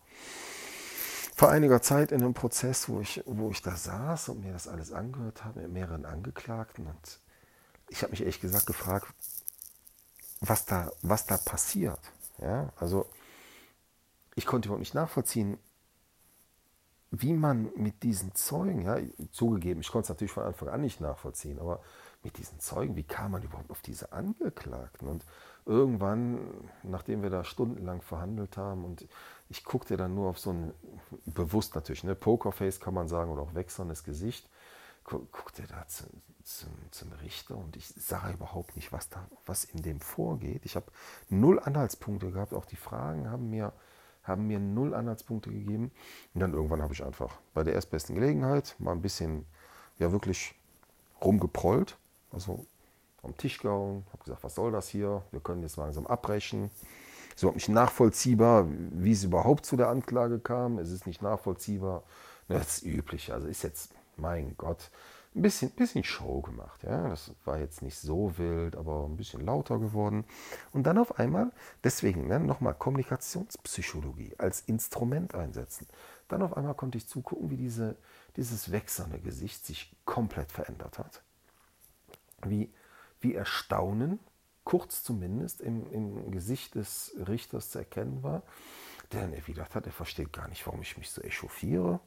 vor 1.36 1.50
einiger 1.50 1.80
Zeit 1.80 2.12
in 2.12 2.22
einem 2.22 2.34
Prozess, 2.34 2.88
wo 2.88 3.00
ich, 3.00 3.22
wo 3.24 3.50
ich 3.50 3.62
da 3.62 3.74
saß 3.74 4.28
und 4.30 4.44
mir 4.44 4.52
das 4.52 4.68
alles 4.68 4.92
angehört 4.92 5.44
habe 5.44 5.60
mit 5.60 5.72
mehreren 5.72 6.04
Angeklagten. 6.04 6.86
Und 6.86 7.20
ich 7.88 8.02
habe 8.02 8.10
mich 8.10 8.20
ehrlich 8.20 8.40
gesagt 8.40 8.66
gefragt, 8.66 9.06
was 10.40 10.66
da, 10.66 10.90
was 11.02 11.26
da 11.26 11.36
passiert. 11.36 12.00
Ja, 12.38 12.72
also 12.76 13.08
ich 14.34 14.46
konnte 14.46 14.68
überhaupt 14.68 14.80
nicht 14.80 14.94
nachvollziehen, 14.94 15.58
wie 17.10 17.32
man 17.32 17.70
mit 17.74 18.02
diesen 18.02 18.34
Zeugen, 18.34 18.82
ja, 18.82 18.98
zugegeben, 19.32 19.80
ich 19.80 19.88
konnte 19.88 20.04
es 20.04 20.08
natürlich 20.10 20.32
von 20.32 20.44
Anfang 20.44 20.68
an 20.68 20.80
nicht 20.80 21.00
nachvollziehen, 21.00 21.58
aber 21.58 21.82
mit 22.22 22.38
diesen 22.38 22.60
Zeugen, 22.60 22.96
wie 22.96 23.02
kam 23.02 23.32
man 23.32 23.42
überhaupt 23.42 23.70
auf 23.70 23.82
diese 23.82 24.12
Angeklagten? 24.12 25.08
Und 25.08 25.24
irgendwann, 25.70 26.40
nachdem 26.82 27.22
wir 27.22 27.30
da 27.30 27.44
stundenlang 27.44 28.02
verhandelt 28.02 28.56
haben 28.56 28.84
und 28.84 29.06
ich 29.48 29.64
guckte 29.64 29.96
dann 29.96 30.14
nur 30.14 30.28
auf 30.28 30.38
so 30.38 30.50
ein, 30.50 30.74
bewusst 31.26 31.76
natürlich, 31.76 32.02
ne, 32.02 32.16
Pokerface 32.16 32.80
kann 32.80 32.92
man 32.92 33.06
sagen 33.06 33.30
oder 33.30 33.42
auch 33.42 33.54
wechselndes 33.54 34.02
Gesicht, 34.02 34.48
guckte 35.04 35.62
da 35.68 35.86
zum, 35.86 36.08
zum, 36.42 36.70
zum, 36.90 37.12
Richter 37.22 37.56
und 37.56 37.76
ich 37.76 37.86
sah 37.86 38.30
überhaupt 38.32 38.74
nicht, 38.74 38.92
was 38.92 39.08
da, 39.08 39.26
was 39.46 39.64
in 39.64 39.82
dem 39.82 40.00
vorgeht. 40.00 40.64
Ich 40.64 40.74
habe 40.74 40.86
null 41.28 41.60
Anhaltspunkte 41.60 42.32
gehabt, 42.32 42.52
auch 42.52 42.66
die 42.66 42.76
Fragen 42.76 43.30
haben 43.30 43.48
mir, 43.50 43.72
haben 44.24 44.48
mir 44.48 44.58
null 44.58 44.94
Anhaltspunkte 44.94 45.50
gegeben. 45.50 45.92
Und 46.34 46.40
dann 46.40 46.52
irgendwann 46.52 46.82
habe 46.82 46.92
ich 46.92 47.04
einfach 47.04 47.32
bei 47.54 47.62
der 47.62 47.74
erstbesten 47.74 48.14
Gelegenheit 48.14 48.74
mal 48.78 48.92
ein 48.92 49.02
bisschen, 49.02 49.46
ja 49.98 50.12
wirklich 50.12 50.54
rumgeprollt, 51.20 51.96
also 52.32 52.66
am 53.22 53.36
Tisch 53.36 53.58
gehauen, 53.58 54.04
habe 54.12 54.24
gesagt, 54.24 54.44
was 54.44 54.54
soll 54.54 54.72
das 54.72 54.88
hier? 54.88 55.22
Wir 55.30 55.40
können 55.40 55.62
jetzt 55.62 55.76
langsam 55.76 56.06
abbrechen. 56.06 56.70
Es 57.34 57.42
überhaupt 57.42 57.56
nicht 57.56 57.68
nachvollziehbar, 57.68 58.66
wie 58.68 59.12
es 59.12 59.24
überhaupt 59.24 59.64
zu 59.64 59.76
der 59.76 59.88
Anklage 59.88 60.38
kam. 60.38 60.78
Es 60.78 60.90
ist 60.90 61.06
nicht 61.06 61.22
nachvollziehbar. 61.22 62.02
Das 62.48 62.78
ist 62.78 62.84
üblich. 62.84 63.32
Also 63.32 63.46
ist 63.46 63.62
jetzt, 63.62 63.94
mein 64.16 64.56
Gott, 64.56 64.90
ein 65.34 65.42
bisschen, 65.42 65.70
bisschen 65.70 66.02
Show 66.02 66.40
gemacht. 66.42 66.82
Ja? 66.82 67.08
Das 67.08 67.32
war 67.44 67.58
jetzt 67.58 67.82
nicht 67.82 67.98
so 67.98 68.36
wild, 68.36 68.76
aber 68.76 69.04
ein 69.04 69.16
bisschen 69.16 69.44
lauter 69.44 69.78
geworden. 69.78 70.24
Und 70.72 70.84
dann 70.84 70.98
auf 70.98 71.18
einmal, 71.18 71.52
deswegen 71.84 72.26
ne, 72.26 72.40
nochmal 72.40 72.74
Kommunikationspsychologie 72.74 74.34
als 74.38 74.62
Instrument 74.62 75.34
einsetzen. 75.34 75.86
Dann 76.28 76.42
auf 76.42 76.56
einmal 76.56 76.74
konnte 76.74 76.98
ich 76.98 77.06
zugucken, 77.06 77.50
wie 77.50 77.56
diese, 77.56 77.96
dieses 78.36 78.72
wechselnde 78.72 79.20
Gesicht 79.20 79.64
sich 79.64 79.94
komplett 80.04 80.50
verändert 80.50 80.98
hat. 80.98 81.22
Wie, 82.44 82.72
wie 83.20 83.34
Erstaunen, 83.34 84.18
kurz 84.64 85.02
zumindest, 85.02 85.60
im, 85.60 85.90
im 85.92 86.30
Gesicht 86.30 86.74
des 86.74 87.14
Richters 87.26 87.70
zu 87.70 87.78
erkennen 87.78 88.22
war, 88.22 88.42
der 89.12 89.22
dann 89.22 89.32
erwidert 89.32 89.74
hat, 89.74 89.86
er 89.86 89.92
versteht 89.92 90.32
gar 90.32 90.48
nicht, 90.48 90.66
warum 90.66 90.82
ich 90.82 90.96
mich 90.96 91.10
so 91.10 91.20
echauffiere. 91.22 92.00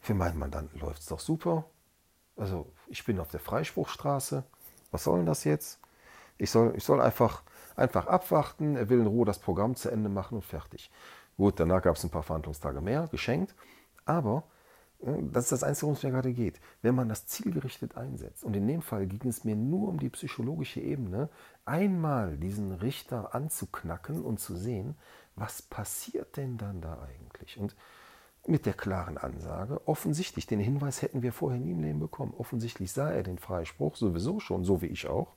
Für 0.00 0.14
meinen 0.14 0.38
Mandanten 0.38 0.80
läuft 0.80 1.00
es 1.00 1.06
doch 1.06 1.20
super. 1.20 1.64
Also 2.36 2.72
ich 2.88 3.04
bin 3.04 3.20
auf 3.20 3.28
der 3.28 3.40
Freispruchstraße. 3.40 4.44
Was 4.90 5.04
soll 5.04 5.18
denn 5.18 5.26
das 5.26 5.44
jetzt? 5.44 5.80
Ich 6.38 6.50
soll, 6.50 6.74
ich 6.76 6.84
soll 6.84 7.00
einfach, 7.00 7.42
einfach 7.76 8.06
abwarten. 8.06 8.76
Er 8.76 8.88
will 8.88 9.00
in 9.00 9.06
Ruhe 9.06 9.26
das 9.26 9.38
Programm 9.38 9.76
zu 9.76 9.90
Ende 9.90 10.08
machen 10.08 10.36
und 10.36 10.44
fertig. 10.44 10.90
Gut, 11.36 11.58
danach 11.58 11.82
gab 11.82 11.96
es 11.96 12.04
ein 12.04 12.10
paar 12.10 12.22
Verhandlungstage 12.22 12.80
mehr, 12.80 13.08
geschenkt. 13.08 13.54
Aber 14.04 14.44
das 15.04 15.44
ist 15.44 15.52
das 15.52 15.64
Einzige, 15.64 15.82
worum 15.82 15.96
es 15.96 16.02
mir 16.02 16.10
gerade 16.10 16.32
geht. 16.32 16.60
Wenn 16.80 16.94
man 16.94 17.08
das 17.08 17.26
zielgerichtet 17.26 17.96
einsetzt, 17.96 18.42
und 18.42 18.56
in 18.56 18.66
dem 18.66 18.80
Fall 18.80 19.06
ging 19.06 19.28
es 19.28 19.44
mir 19.44 19.54
nur 19.54 19.88
um 19.88 19.98
die 19.98 20.08
psychologische 20.08 20.80
Ebene, 20.80 21.28
einmal 21.66 22.38
diesen 22.38 22.72
Richter 22.72 23.34
anzuknacken 23.34 24.22
und 24.22 24.40
zu 24.40 24.56
sehen, 24.56 24.96
was 25.36 25.60
passiert 25.60 26.36
denn 26.36 26.56
dann 26.56 26.80
da 26.80 27.02
eigentlich? 27.02 27.58
Und 27.58 27.76
mit 28.46 28.66
der 28.66 28.74
klaren 28.74 29.18
Ansage, 29.18 29.86
offensichtlich, 29.86 30.46
den 30.46 30.60
Hinweis 30.60 31.02
hätten 31.02 31.22
wir 31.22 31.32
vorher 31.32 31.60
nie 31.60 31.72
im 31.72 31.82
Leben 31.82 32.00
bekommen. 32.00 32.34
Offensichtlich 32.36 32.92
sah 32.92 33.10
er 33.10 33.22
den 33.22 33.38
Freispruch 33.38 33.96
sowieso 33.96 34.40
schon, 34.40 34.64
so 34.64 34.80
wie 34.82 34.86
ich 34.86 35.06
auch. 35.06 35.34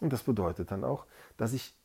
Und 0.00 0.12
das 0.12 0.22
bedeutet 0.22 0.70
dann 0.70 0.84
auch, 0.84 1.06
dass 1.36 1.52
ich 1.52 1.76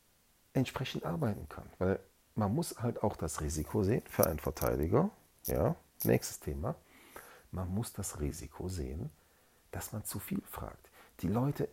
entsprechend 0.54 1.04
arbeiten 1.04 1.50
kann. 1.50 1.66
Weil 1.80 2.00
man 2.36 2.54
muss 2.54 2.80
halt 2.80 3.04
auch 3.04 3.16
das 3.16 3.42
Risiko 3.42 3.84
sehen 3.84 4.04
für 4.08 4.28
einen 4.28 4.40
Verteidiger. 4.40 5.10
Ja, 5.46 5.76
nächstes 6.06 6.39
Thema. 6.39 6.76
Man 7.52 7.70
muss 7.70 7.94
das 7.94 8.20
Risiko 8.20 8.68
sehen, 8.68 9.10
dass 9.72 9.94
man 9.94 10.04
zu 10.06 10.20
viel 10.20 10.42
fragt. 10.50 10.89
Die 11.22 11.28
Leute, 11.28 11.70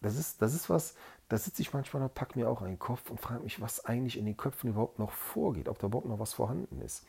das 0.00 0.16
ist, 0.16 0.42
das 0.42 0.54
ist 0.54 0.70
was, 0.70 0.94
da 1.28 1.38
sitze 1.38 1.62
ich 1.62 1.72
manchmal 1.72 2.02
und 2.02 2.14
pack 2.14 2.36
mir 2.36 2.48
auch 2.48 2.62
einen 2.62 2.78
Kopf 2.78 3.10
und 3.10 3.20
frage 3.20 3.42
mich, 3.42 3.60
was 3.60 3.84
eigentlich 3.84 4.18
in 4.18 4.26
den 4.26 4.36
Köpfen 4.36 4.70
überhaupt 4.70 4.98
noch 4.98 5.10
vorgeht, 5.10 5.68
ob 5.68 5.78
da 5.78 5.86
überhaupt 5.86 6.08
noch 6.08 6.18
was 6.18 6.34
vorhanden 6.34 6.80
ist. 6.80 7.06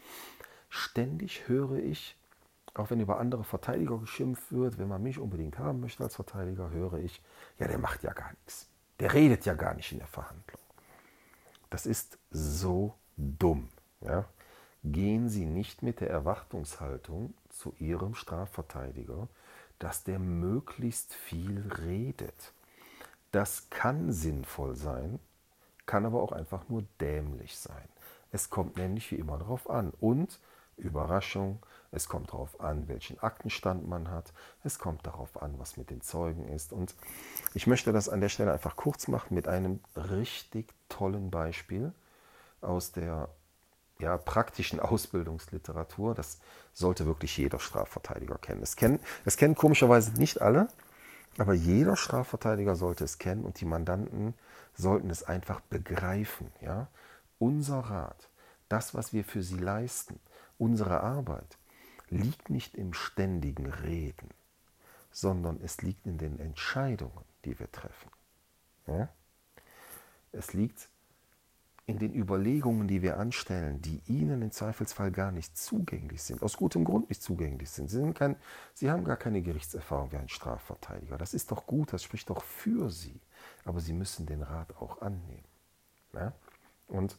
Ständig 0.70 1.48
höre 1.48 1.78
ich, 1.78 2.18
auch 2.74 2.90
wenn 2.90 3.00
über 3.00 3.20
andere 3.20 3.44
Verteidiger 3.44 3.98
geschimpft 4.00 4.52
wird, 4.52 4.78
wenn 4.78 4.88
man 4.88 5.04
mich 5.04 5.20
unbedingt 5.20 5.60
haben 5.60 5.80
möchte 5.80 6.04
als 6.04 6.16
Verteidiger, 6.16 6.70
höre 6.70 6.96
ich, 6.96 7.22
ja, 7.60 7.68
der 7.68 7.78
macht 7.78 8.04
ja 8.04 8.14
gar 8.14 8.32
nichts. 8.32 8.68
Der 9.00 9.14
redet 9.14 9.46
ja 9.46 9.54
gar 9.54 9.74
nicht 9.74 9.92
in 9.92 10.00
der 10.00 10.08
Verhandlung. 10.08 10.62
Das 11.70 11.86
ist 11.86 12.18
so 12.32 12.96
dumm. 13.18 13.70
Ja? 14.02 14.26
Gehen 14.88 15.30
Sie 15.30 15.46
nicht 15.46 15.82
mit 15.82 16.00
der 16.00 16.12
Erwartungshaltung 16.12 17.34
zu 17.50 17.74
Ihrem 17.80 18.14
Strafverteidiger, 18.14 19.28
dass 19.80 20.04
der 20.04 20.20
möglichst 20.20 21.14
viel 21.14 21.64
redet. 21.84 22.54
Das 23.32 23.70
kann 23.72 24.12
sinnvoll 24.12 24.76
sein, 24.76 25.20
kann 25.88 26.06
aber 26.06 26.22
auch 26.22 26.32
einfach 26.32 26.70
nur 26.70 26.84
dämlich 27.02 27.58
sein. 27.58 27.90
Es 28.32 28.52
kommt 28.52 28.78
nämlich 28.78 29.12
wie 29.12 29.16
immer 29.16 29.40
darauf 29.40 29.70
an. 29.70 29.92
Und 30.00 30.40
Überraschung. 30.78 31.66
Es 31.92 32.08
kommt 32.08 32.30
darauf 32.30 32.60
an, 32.60 32.88
welchen 32.88 33.20
Aktenstand 33.20 33.88
man 33.88 34.12
hat. 34.12 34.34
Es 34.64 34.78
kommt 34.78 35.08
darauf 35.08 35.42
an, 35.42 35.58
was 35.58 35.78
mit 35.78 35.90
den 35.90 36.02
Zeugen 36.02 36.48
ist. 36.50 36.74
Und 36.74 36.96
ich 37.54 37.68
möchte 37.68 37.94
das 37.94 38.10
an 38.10 38.22
der 38.22 38.30
Stelle 38.30 38.52
einfach 38.52 38.76
kurz 38.76 39.08
machen 39.08 39.34
mit 39.34 39.48
einem 39.48 39.80
richtig 39.96 40.74
tollen 40.90 41.32
Beispiel 41.32 41.94
aus 42.62 42.92
der 42.92 43.30
ja, 44.00 44.18
praktischen 44.18 44.80
Ausbildungsliteratur. 44.80 46.16
Das 46.16 46.40
sollte 46.74 47.06
wirklich 47.06 47.38
jeder 47.38 47.60
Strafverteidiger 47.60 48.38
kennen. 48.38 48.62
Es 48.62 48.76
kennen, 48.76 49.00
es 49.24 49.38
kennen 49.38 49.56
komischerweise 49.56 50.12
nicht 50.14 50.42
alle, 50.42 50.68
aber 51.38 51.54
jeder 51.54 51.96
Strafverteidiger 51.96 52.76
sollte 52.76 53.04
es 53.04 53.18
kennen 53.18 53.46
und 53.46 53.60
die 53.60 53.66
Mandanten 53.66 54.34
sollten 54.74 55.10
es 55.10 55.24
einfach 55.24 55.62
begreifen. 55.62 56.52
Ja? 56.62 56.88
Unser 57.40 57.80
Rat, 57.80 58.30
das, 58.70 58.94
was 58.94 59.14
wir 59.14 59.24
für 59.24 59.44
sie 59.44 59.58
leisten, 59.58 60.20
Unsere 60.58 61.02
Arbeit 61.02 61.58
liegt 62.10 62.50
nicht 62.50 62.76
im 62.76 62.94
ständigen 62.94 63.66
Reden, 63.66 64.30
sondern 65.12 65.60
es 65.62 65.82
liegt 65.82 66.06
in 66.06 66.18
den 66.18 66.40
Entscheidungen, 66.40 67.26
die 67.44 67.60
wir 67.60 67.72
treffen. 67.72 68.10
Ja? 68.88 69.10
Es 70.32 70.54
liegt 70.54 70.90
in 71.88 72.00
den 72.00 72.16
Überlegungen, 72.16 72.88
die 72.88 73.02
wir 73.04 73.20
anstellen, 73.20 73.82
die 73.82 74.02
Ihnen 74.08 74.42
im 74.42 74.52
Zweifelsfall 74.52 75.12
gar 75.12 75.32
nicht 75.32 75.56
zugänglich 75.56 76.24
sind, 76.24 76.42
aus 76.42 76.58
gutem 76.58 76.84
Grund 76.84 77.10
nicht 77.10 77.22
zugänglich 77.22 77.70
sind. 77.70 77.90
Sie, 77.90 77.98
sind 77.98 78.16
kein, 78.16 78.38
Sie 78.74 78.90
haben 78.90 79.04
gar 79.04 79.18
keine 79.18 79.42
Gerichtserfahrung 79.42 80.12
wie 80.12 80.18
ein 80.18 80.30
Strafverteidiger. 80.30 81.18
Das 81.18 81.36
ist 81.36 81.52
doch 81.52 81.68
gut, 81.68 81.94
das 81.94 82.02
spricht 82.02 82.30
doch 82.30 82.44
für 82.44 82.90
Sie. 82.90 83.20
Aber 83.66 83.80
Sie 83.80 83.94
müssen 83.94 84.26
den 84.26 84.42
Rat 84.42 84.76
auch 84.78 85.02
annehmen. 85.02 85.46
Ja? 86.14 86.34
Und 86.88 87.18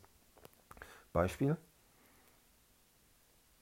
Beispiel, 1.13 1.57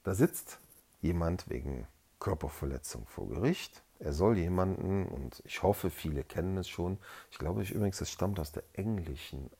da 0.03 0.15
sitzt 0.15 0.59
jemand 1.01 1.49
wegen 1.49 1.87
Körperverletzung 2.19 3.05
vor 3.05 3.29
Gericht. 3.29 3.83
Er 3.99 4.11
soll 4.11 4.37
jemanden, 4.37 5.05
und 5.05 5.41
ich 5.45 5.61
hoffe, 5.61 5.91
viele 5.91 6.23
kennen 6.23 6.57
es 6.57 6.67
schon, 6.67 6.97
ich 7.29 7.37
glaube 7.37 7.61
ich 7.61 7.71
übrigens, 7.71 8.01
es 8.01 8.11
stammt 8.11 8.39
aus 8.39 8.51
der 8.51 8.63
englischen 8.73 9.51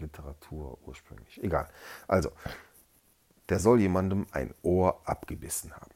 Literatur 0.00 0.78
ursprünglich. 0.86 1.42
Egal. 1.42 1.68
Also, 2.06 2.30
der 3.48 3.58
soll 3.58 3.80
jemandem 3.80 4.26
ein 4.32 4.54
Ohr 4.62 5.00
abgebissen 5.04 5.74
haben. 5.74 5.90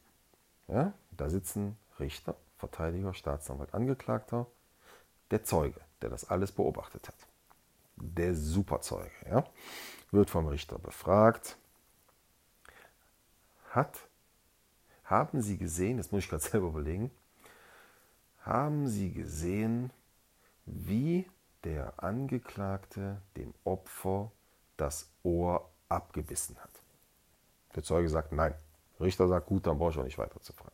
Ja? 0.67 0.93
Da 1.11 1.29
sitzen 1.29 1.77
Richter, 1.99 2.35
Verteidiger, 2.57 3.13
Staatsanwalt, 3.13 3.73
Angeklagter, 3.73 4.47
der 5.31 5.43
Zeuge, 5.43 5.79
der 6.01 6.09
das 6.09 6.29
alles 6.29 6.51
beobachtet 6.51 7.07
hat. 7.07 7.27
Der 7.95 8.35
Superzeuge, 8.35 9.11
ja? 9.29 9.45
wird 10.11 10.29
vom 10.29 10.47
Richter 10.47 10.79
befragt, 10.79 11.57
hat, 13.71 14.07
haben 15.05 15.41
Sie 15.41 15.57
gesehen, 15.57 15.97
das 15.97 16.11
muss 16.11 16.23
ich 16.23 16.29
gerade 16.29 16.43
selber 16.49 16.67
überlegen, 16.67 17.11
haben 18.41 18.87
Sie 18.87 19.11
gesehen, 19.11 19.91
wie 20.65 21.29
der 21.63 22.03
Angeklagte 22.03 23.21
dem 23.37 23.53
Opfer 23.63 24.31
das 24.77 25.09
Ohr 25.23 25.69
abgebissen 25.89 26.57
hat? 26.59 26.71
Der 27.75 27.83
Zeuge 27.83 28.09
sagt 28.09 28.31
nein. 28.31 28.53
Der 28.99 29.05
Richter 29.05 29.27
sagt, 29.27 29.47
gut, 29.47 29.65
dann 29.65 29.77
brauche 29.77 29.91
ich 29.91 29.97
auch 29.97 30.03
nicht 30.03 30.17
weiter 30.17 30.39
zu 30.41 30.53
fragen. 30.53 30.71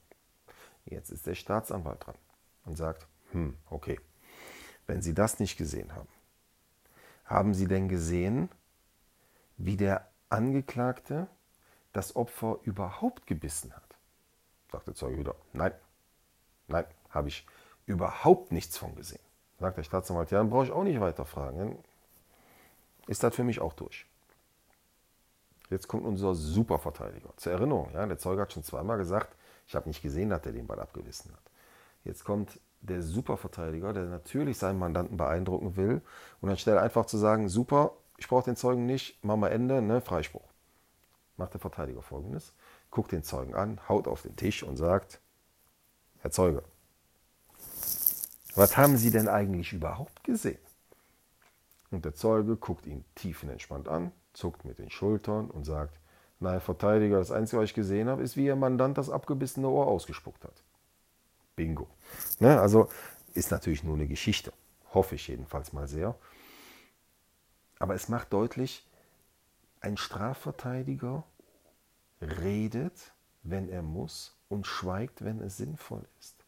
Jetzt 0.86 1.12
ist 1.12 1.28
der 1.28 1.36
Staatsanwalt 1.36 2.06
dran 2.06 2.16
und 2.66 2.78
sagt, 2.78 3.08
hm, 3.32 3.56
okay, 3.70 4.00
wenn 4.88 5.02
Sie 5.02 5.14
das 5.14 5.40
nicht 5.40 5.58
gesehen 5.58 5.94
haben, 5.94 6.10
haben 7.26 7.54
Sie 7.54 7.68
denn 7.68 7.88
gesehen, 7.88 8.50
wie 9.58 9.78
der 9.78 10.10
Angeklagte 10.30 11.28
das 11.94 12.16
Opfer 12.16 12.60
überhaupt 12.64 13.28
gebissen 13.28 13.74
hat? 13.76 13.96
Sagt 14.72 14.88
der 14.88 14.96
Zeuge 14.96 15.18
wieder, 15.18 15.36
nein, 15.54 15.74
nein, 16.68 16.86
habe 17.10 17.28
ich 17.28 17.46
überhaupt 17.86 18.52
nichts 18.52 18.78
von 18.78 18.96
gesehen. 18.96 19.22
Sagt 19.60 19.78
der 19.78 19.84
Staatsanwalt, 19.84 20.32
ja, 20.32 20.38
dann 20.38 20.50
brauche 20.50 20.66
ich 20.66 20.72
auch 20.72 20.84
nicht 20.84 21.00
weiter 21.00 21.26
fragen. 21.26 21.78
Ist 23.08 23.24
das 23.24 23.36
für 23.36 23.44
mich 23.44 23.60
auch 23.60 23.74
durch. 23.74 24.06
Jetzt 25.70 25.88
kommt 25.88 26.06
unser 26.06 26.34
Superverteidiger. 26.34 27.30
Zur 27.38 27.52
Erinnerung, 27.52 27.92
ja, 27.94 28.06
der 28.06 28.18
Zeuge 28.18 28.42
hat 28.42 28.54
schon 28.54 28.64
zweimal 28.64 28.98
gesagt, 28.98 29.36
ich 29.68 29.76
habe 29.76 29.88
nicht 29.88 30.02
gesehen, 30.02 30.30
dass 30.30 30.46
er 30.46 30.52
den 30.52 30.66
Ball 30.66 30.80
abgewissen 30.80 31.32
hat. 31.32 31.44
Jetzt 32.04 32.24
kommt 32.24 32.60
der 32.82 33.04
Superverteidiger, 33.04 33.94
der 33.94 34.06
natürlich 34.06 34.58
seinen 34.58 34.80
Mandanten 34.80 35.18
beeindrucken 35.18 35.76
will 35.76 36.02
und 36.42 36.50
anstelle 36.50 36.82
einfach 36.82 37.06
zu 37.06 37.18
sagen, 37.18 37.50
super, 37.50 37.92
ich 38.18 38.28
brauche 38.28 38.46
den 38.46 38.56
Zeugen 38.56 38.86
nicht, 38.86 39.24
machen 39.24 39.42
wir 39.42 39.52
Ende, 39.52 39.82
ne, 39.82 40.02
Freispruch. 40.02 40.48
Macht 41.38 41.54
der 41.54 41.62
Verteidiger 41.62 42.02
folgendes, 42.02 42.54
guckt 42.90 43.12
den 43.12 43.24
Zeugen 43.24 43.54
an, 43.54 43.80
haut 43.88 44.08
auf 44.08 44.24
den 44.24 44.36
Tisch 44.36 44.64
und 44.64 44.78
sagt, 44.78 45.20
Herr 46.20 46.32
Zeuge, 46.32 46.64
was 48.60 48.78
haben 48.78 48.98
Sie 48.98 49.10
denn 49.10 49.28
eigentlich 49.28 49.74
überhaupt 49.74 50.24
gesehen? 50.24 50.60
Und 51.92 52.06
der 52.06 52.14
Zeuge 52.14 52.56
guckt 52.56 52.86
ihn 52.86 53.04
tiefenentspannt 53.16 53.88
an, 53.88 54.12
zuckt 54.34 54.66
mit 54.66 54.78
den 54.78 54.92
Schultern 54.92 55.50
und 55.50 55.66
sagt, 55.66 56.00
na, 56.40 56.52
Herr 56.52 56.62
Verteidiger, 56.62 57.18
das 57.18 57.32
Einzige, 57.32 57.62
was 57.62 57.70
ich 57.70 57.74
gesehen 57.74 58.08
habe, 58.08 58.22
ist, 58.22 58.38
wie 58.38 58.46
Ihr 58.46 58.56
Mandant 58.56 58.98
das 58.98 59.10
abgebissene 59.10 59.68
Ohr 59.68 59.88
ausgespuckt 59.88 60.44
hat. 60.44 60.64
Bingo. 61.56 61.88
Ne? 62.40 62.60
Also 62.60 62.90
ist 63.34 63.52
natürlich 63.52 63.84
nur 63.84 63.96
eine 63.96 64.08
Geschichte. 64.08 64.54
Hoffe 64.94 65.16
ich 65.16 65.28
jedenfalls 65.28 65.74
mal 65.74 65.88
sehr. 65.88 66.16
Aber 67.80 67.96
es 67.96 68.08
macht 68.08 68.32
deutlich, 68.34 68.88
ein 69.82 69.98
Strafverteidiger 69.98 71.24
redet, 72.22 73.14
wenn 73.44 73.70
er 73.70 73.82
muss 73.82 74.38
und 74.50 74.68
schweigt, 74.68 75.24
wenn 75.24 75.40
es 75.42 75.58
sinnvoll 75.58 76.06
ist. 76.20 76.39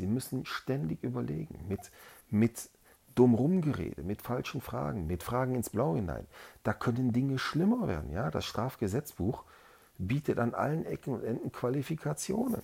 Sie 0.00 0.06
müssen 0.06 0.46
ständig 0.46 1.04
überlegen, 1.04 1.66
mit, 1.68 1.90
mit 2.30 2.70
dumm 3.14 3.34
rumgerede, 3.34 4.02
mit 4.02 4.22
falschen 4.22 4.60
Fragen, 4.60 5.06
mit 5.06 5.22
Fragen 5.22 5.54
ins 5.54 5.70
Blau 5.70 5.94
hinein. 5.94 6.26
Da 6.62 6.72
können 6.72 7.12
Dinge 7.12 7.38
schlimmer 7.38 7.86
werden. 7.86 8.10
Ja? 8.12 8.30
Das 8.30 8.46
Strafgesetzbuch 8.46 9.44
bietet 9.98 10.38
an 10.38 10.54
allen 10.54 10.86
Ecken 10.86 11.14
und 11.14 11.22
Enden 11.22 11.52
Qualifikationen. 11.52 12.62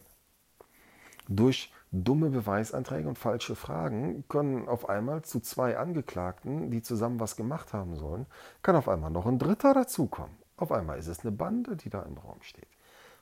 Durch 1.29 1.73
dumme 1.91 2.31
Beweisanträge 2.31 3.09
und 3.09 3.19
falsche 3.19 3.55
Fragen 3.55 4.25
können 4.29 4.69
auf 4.69 4.89
einmal 4.89 5.23
zu 5.23 5.41
zwei 5.41 5.77
Angeklagten, 5.77 6.71
die 6.71 6.83
zusammen 6.83 7.21
was 7.21 7.37
gemacht 7.37 7.73
haben 7.73 7.97
sollen, 7.97 8.27
kann 8.63 8.77
auf 8.77 8.89
einmal 8.89 9.11
noch 9.11 9.27
ein 9.27 9.39
Dritter 9.39 9.75
dazukommen. 9.75 10.37
Auf 10.57 10.73
einmal 10.73 10.99
ist 10.99 11.09
es 11.09 11.21
eine 11.21 11.33
Bande, 11.33 11.77
die 11.77 11.91
da 11.91 12.03
im 12.03 12.17
Raum 12.17 12.41
steht. 12.41 12.69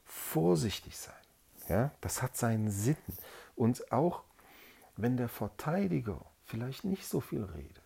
Vorsichtig 0.05 0.97
sein. 0.97 1.15
Ja? 1.69 1.91
Das 2.01 2.23
hat 2.23 2.37
seinen 2.37 2.71
Sinn. 2.71 2.97
Und 3.57 3.93
auch 3.93 4.23
wenn 4.97 5.17
der 5.17 5.29
Verteidiger 5.29 6.25
vielleicht 6.45 6.85
nicht 6.85 7.07
so 7.07 7.21
viel 7.21 7.45
redet, 7.45 7.83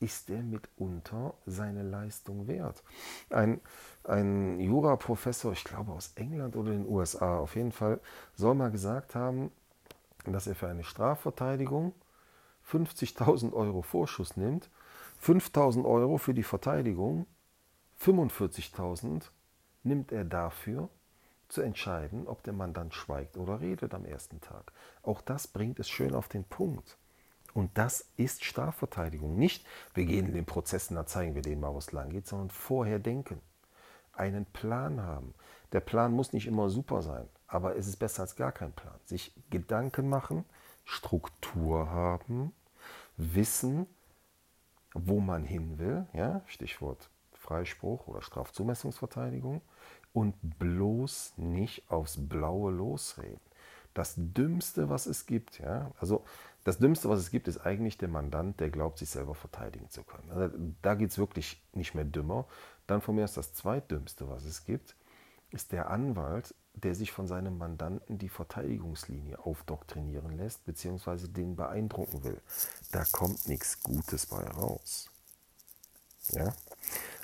ist 0.00 0.30
er 0.30 0.42
mitunter 0.42 1.34
seine 1.46 1.82
Leistung 1.82 2.46
wert. 2.46 2.82
Ein, 3.30 3.60
ein 4.04 4.60
Juraprofessor, 4.60 5.52
ich 5.52 5.64
glaube 5.64 5.92
aus 5.92 6.12
England 6.14 6.56
oder 6.56 6.70
den 6.70 6.86
USA, 6.86 7.38
auf 7.38 7.56
jeden 7.56 7.72
Fall, 7.72 8.00
soll 8.34 8.54
mal 8.54 8.70
gesagt 8.70 9.14
haben, 9.14 9.50
dass 10.24 10.46
er 10.46 10.54
für 10.54 10.68
eine 10.68 10.84
Strafverteidigung 10.84 11.94
50.000 12.70 13.52
Euro 13.52 13.82
Vorschuss 13.82 14.36
nimmt, 14.36 14.70
5.000 15.22 15.84
Euro 15.84 16.18
für 16.18 16.34
die 16.34 16.42
Verteidigung, 16.42 17.26
45.000 18.00 19.24
nimmt 19.82 20.12
er 20.12 20.24
dafür, 20.24 20.88
zu 21.48 21.62
entscheiden, 21.62 22.26
ob 22.26 22.42
der 22.42 22.52
Mandant 22.52 22.94
schweigt 22.94 23.36
oder 23.36 23.60
redet 23.60 23.94
am 23.94 24.04
ersten 24.04 24.40
Tag. 24.40 24.72
Auch 25.02 25.20
das 25.20 25.46
bringt 25.46 25.78
es 25.80 25.88
schön 25.88 26.14
auf 26.14 26.28
den 26.28 26.44
Punkt. 26.44 26.96
Und 27.54 27.76
das 27.78 28.06
ist 28.16 28.44
Strafverteidigung. 28.44 29.36
Nicht, 29.36 29.66
wir 29.94 30.04
gehen 30.04 30.26
in 30.26 30.34
den 30.34 30.44
Prozess 30.44 30.90
und 30.90 30.96
dann 30.96 31.06
zeigen 31.06 31.34
wir 31.34 31.42
denen 31.42 31.60
mal, 31.60 31.72
wo 31.72 31.78
es 31.78 31.92
lang 31.92 32.10
geht, 32.10 32.26
sondern 32.26 32.50
vorher 32.50 32.98
denken. 32.98 33.40
Einen 34.12 34.46
Plan 34.46 35.02
haben. 35.02 35.34
Der 35.72 35.80
Plan 35.80 36.12
muss 36.12 36.32
nicht 36.32 36.46
immer 36.46 36.70
super 36.70 37.02
sein, 37.02 37.28
aber 37.46 37.76
es 37.76 37.86
ist 37.86 37.96
besser 37.96 38.22
als 38.22 38.36
gar 38.36 38.52
kein 38.52 38.72
Plan. 38.72 38.98
Sich 39.04 39.32
Gedanken 39.50 40.08
machen, 40.08 40.44
Struktur 40.84 41.90
haben, 41.90 42.52
wissen, 43.16 43.86
wo 44.94 45.20
man 45.20 45.44
hin 45.44 45.78
will, 45.78 46.06
ja, 46.12 46.42
Stichwort 46.46 47.10
Freispruch 47.32 48.06
oder 48.06 48.20
Strafzumessungsverteidigung, 48.22 49.62
und 50.18 50.34
bloß 50.58 51.34
nicht 51.36 51.88
aufs 51.88 52.16
Blaue 52.28 52.72
losreden. 52.72 53.40
Das 53.94 54.14
Dümmste, 54.16 54.88
was 54.88 55.06
es 55.06 55.26
gibt, 55.26 55.60
ja, 55.60 55.92
also 56.00 56.24
das 56.64 56.78
Dümmste, 56.78 57.08
was 57.08 57.20
es 57.20 57.30
gibt, 57.30 57.46
ist 57.46 57.58
eigentlich 57.58 57.98
der 57.98 58.08
Mandant, 58.08 58.58
der 58.58 58.68
glaubt, 58.68 58.98
sich 58.98 59.10
selber 59.10 59.36
verteidigen 59.36 59.88
zu 59.90 60.02
können. 60.02 60.28
Also 60.32 60.56
da 60.82 60.96
geht 60.96 61.10
es 61.10 61.18
wirklich 61.18 61.62
nicht 61.72 61.94
mehr 61.94 62.04
dümmer. 62.04 62.46
Dann 62.88 63.00
von 63.00 63.14
mir 63.14 63.24
ist 63.24 63.36
das 63.36 63.54
Zweitdümmste, 63.54 64.28
was 64.28 64.44
es 64.44 64.64
gibt, 64.64 64.96
ist 65.50 65.70
der 65.70 65.88
Anwalt, 65.88 66.52
der 66.74 66.96
sich 66.96 67.12
von 67.12 67.28
seinem 67.28 67.56
Mandanten 67.56 68.18
die 68.18 68.28
Verteidigungslinie 68.28 69.38
aufdoktrinieren 69.38 70.36
lässt, 70.36 70.64
beziehungsweise 70.66 71.28
den 71.28 71.54
beeindrucken 71.54 72.24
will. 72.24 72.40
Da 72.90 73.04
kommt 73.12 73.46
nichts 73.46 73.80
Gutes 73.84 74.26
bei 74.26 74.42
raus. 74.42 75.10
Ja? 76.32 76.52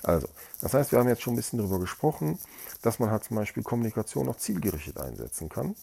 Also, 0.03 0.27
das 0.61 0.73
heißt, 0.73 0.91
wir 0.91 0.99
haben 0.99 1.09
jetzt 1.09 1.21
schon 1.21 1.33
ein 1.33 1.37
bisschen 1.37 1.59
darüber 1.59 1.79
gesprochen, 1.79 2.39
dass 2.81 2.99
man 2.99 3.09
halt 3.09 3.23
zum 3.23 3.37
Beispiel 3.37 3.63
Kommunikation 3.63 4.29
auch 4.29 4.37
zielgerichtet 4.37 4.97
einsetzen 4.97 5.49
kann. 5.49 5.75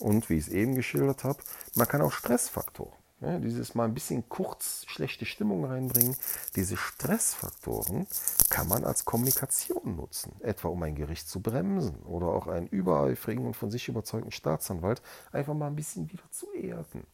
Und 0.00 0.28
wie 0.28 0.34
ich 0.34 0.48
es 0.48 0.52
eben 0.52 0.74
geschildert 0.74 1.22
habe, 1.22 1.38
man 1.76 1.86
kann 1.86 2.02
auch 2.02 2.12
Stressfaktoren, 2.12 2.92
ja, 3.20 3.38
dieses 3.38 3.76
mal 3.76 3.84
ein 3.84 3.94
bisschen 3.94 4.28
kurz 4.28 4.84
schlechte 4.88 5.26
Stimmung 5.26 5.64
reinbringen, 5.64 6.16
diese 6.56 6.76
Stressfaktoren 6.76 8.08
kann 8.50 8.66
man 8.66 8.84
als 8.84 9.04
Kommunikation 9.04 9.94
nutzen, 9.94 10.32
etwa 10.40 10.68
um 10.68 10.82
ein 10.82 10.96
Gericht 10.96 11.28
zu 11.28 11.40
bremsen 11.40 12.02
oder 12.02 12.26
auch 12.26 12.48
einen 12.48 12.66
übereifrigen 12.66 13.46
und 13.46 13.54
von 13.54 13.70
sich 13.70 13.86
überzeugten 13.86 14.32
Staatsanwalt 14.32 15.02
einfach 15.30 15.54
mal 15.54 15.68
ein 15.68 15.76
bisschen 15.76 16.10
wieder 16.10 16.28
zu 16.32 16.52
erden. 16.52 17.06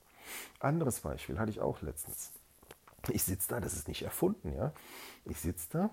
Anderes 0.61 1.01
Beispiel 1.01 1.39
hatte 1.39 1.51
ich 1.51 1.61
auch 1.61 1.83
letztens. 1.83 2.33
Ich 3.11 3.23
sitze 3.23 3.49
da, 3.49 3.61
das 3.61 3.75
ist 3.75 3.89
nicht 3.89 4.03
erfunden, 4.03 4.53
ja. 4.55 4.73
Ich 5.25 5.41
sitze 5.41 5.69
da, 5.71 5.91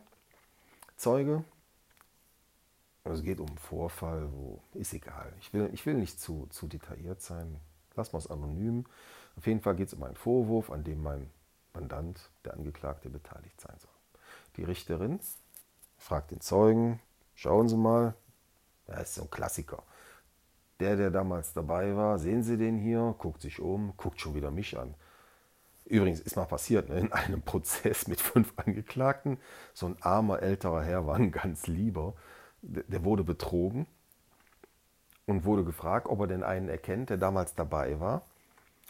Zeuge, 0.97 1.43
es 3.03 3.21
geht 3.21 3.39
um 3.39 3.47
einen 3.47 3.57
Vorfall, 3.57 4.31
wo 4.33 4.59
ist 4.73 4.93
egal. 4.93 5.31
Ich 5.39 5.53
will, 5.53 5.69
ich 5.73 5.85
will 5.85 5.93
nicht 5.93 6.19
zu, 6.19 6.47
zu 6.49 6.67
detailliert 6.67 7.21
sein. 7.21 7.59
Lass 7.95 8.11
mal 8.13 8.19
es 8.19 8.27
anonym. 8.27 8.85
Auf 9.37 9.45
jeden 9.45 9.61
Fall 9.61 9.75
geht 9.75 9.89
es 9.89 9.93
um 9.93 10.03
einen 10.03 10.15
Vorwurf, 10.15 10.71
an 10.71 10.83
dem 10.83 11.03
mein 11.03 11.29
Mandant, 11.73 12.31
der 12.43 12.53
Angeklagte, 12.53 13.09
beteiligt 13.09 13.61
sein 13.61 13.75
soll. 13.77 13.91
Die 14.57 14.63
Richterin 14.63 15.19
fragt 15.97 16.31
den 16.31 16.41
Zeugen, 16.41 16.99
schauen 17.35 17.69
Sie 17.69 17.77
mal, 17.77 18.15
das 18.87 19.09
ist 19.09 19.15
so 19.15 19.23
ein 19.23 19.29
Klassiker. 19.29 19.83
Der, 20.79 20.95
der 20.95 21.11
damals 21.11 21.53
dabei 21.53 21.95
war, 21.95 22.17
sehen 22.17 22.43
Sie 22.43 22.57
den 22.57 22.77
hier, 22.77 23.15
guckt 23.17 23.41
sich 23.41 23.59
um, 23.59 23.95
guckt 23.97 24.19
schon 24.19 24.35
wieder 24.35 24.51
mich 24.51 24.77
an. 24.77 24.95
Übrigens 25.85 26.19
ist 26.19 26.35
mal 26.35 26.45
passiert, 26.45 26.89
ne, 26.89 26.99
in 26.99 27.11
einem 27.13 27.41
Prozess 27.43 28.07
mit 28.07 28.19
fünf 28.19 28.53
Angeklagten, 28.57 29.37
so 29.73 29.85
ein 29.85 29.97
armer 30.01 30.41
älterer 30.41 30.83
Herr 30.83 31.05
war 31.05 31.15
ein 31.15 31.31
ganz 31.31 31.67
lieber, 31.67 32.15
der 32.61 33.03
wurde 33.03 33.23
betrogen 33.23 33.85
und 35.25 35.45
wurde 35.45 35.63
gefragt, 35.63 36.07
ob 36.07 36.21
er 36.21 36.27
denn 36.27 36.43
einen 36.43 36.69
erkennt, 36.69 37.09
der 37.09 37.17
damals 37.17 37.55
dabei 37.55 37.99
war. 37.99 38.23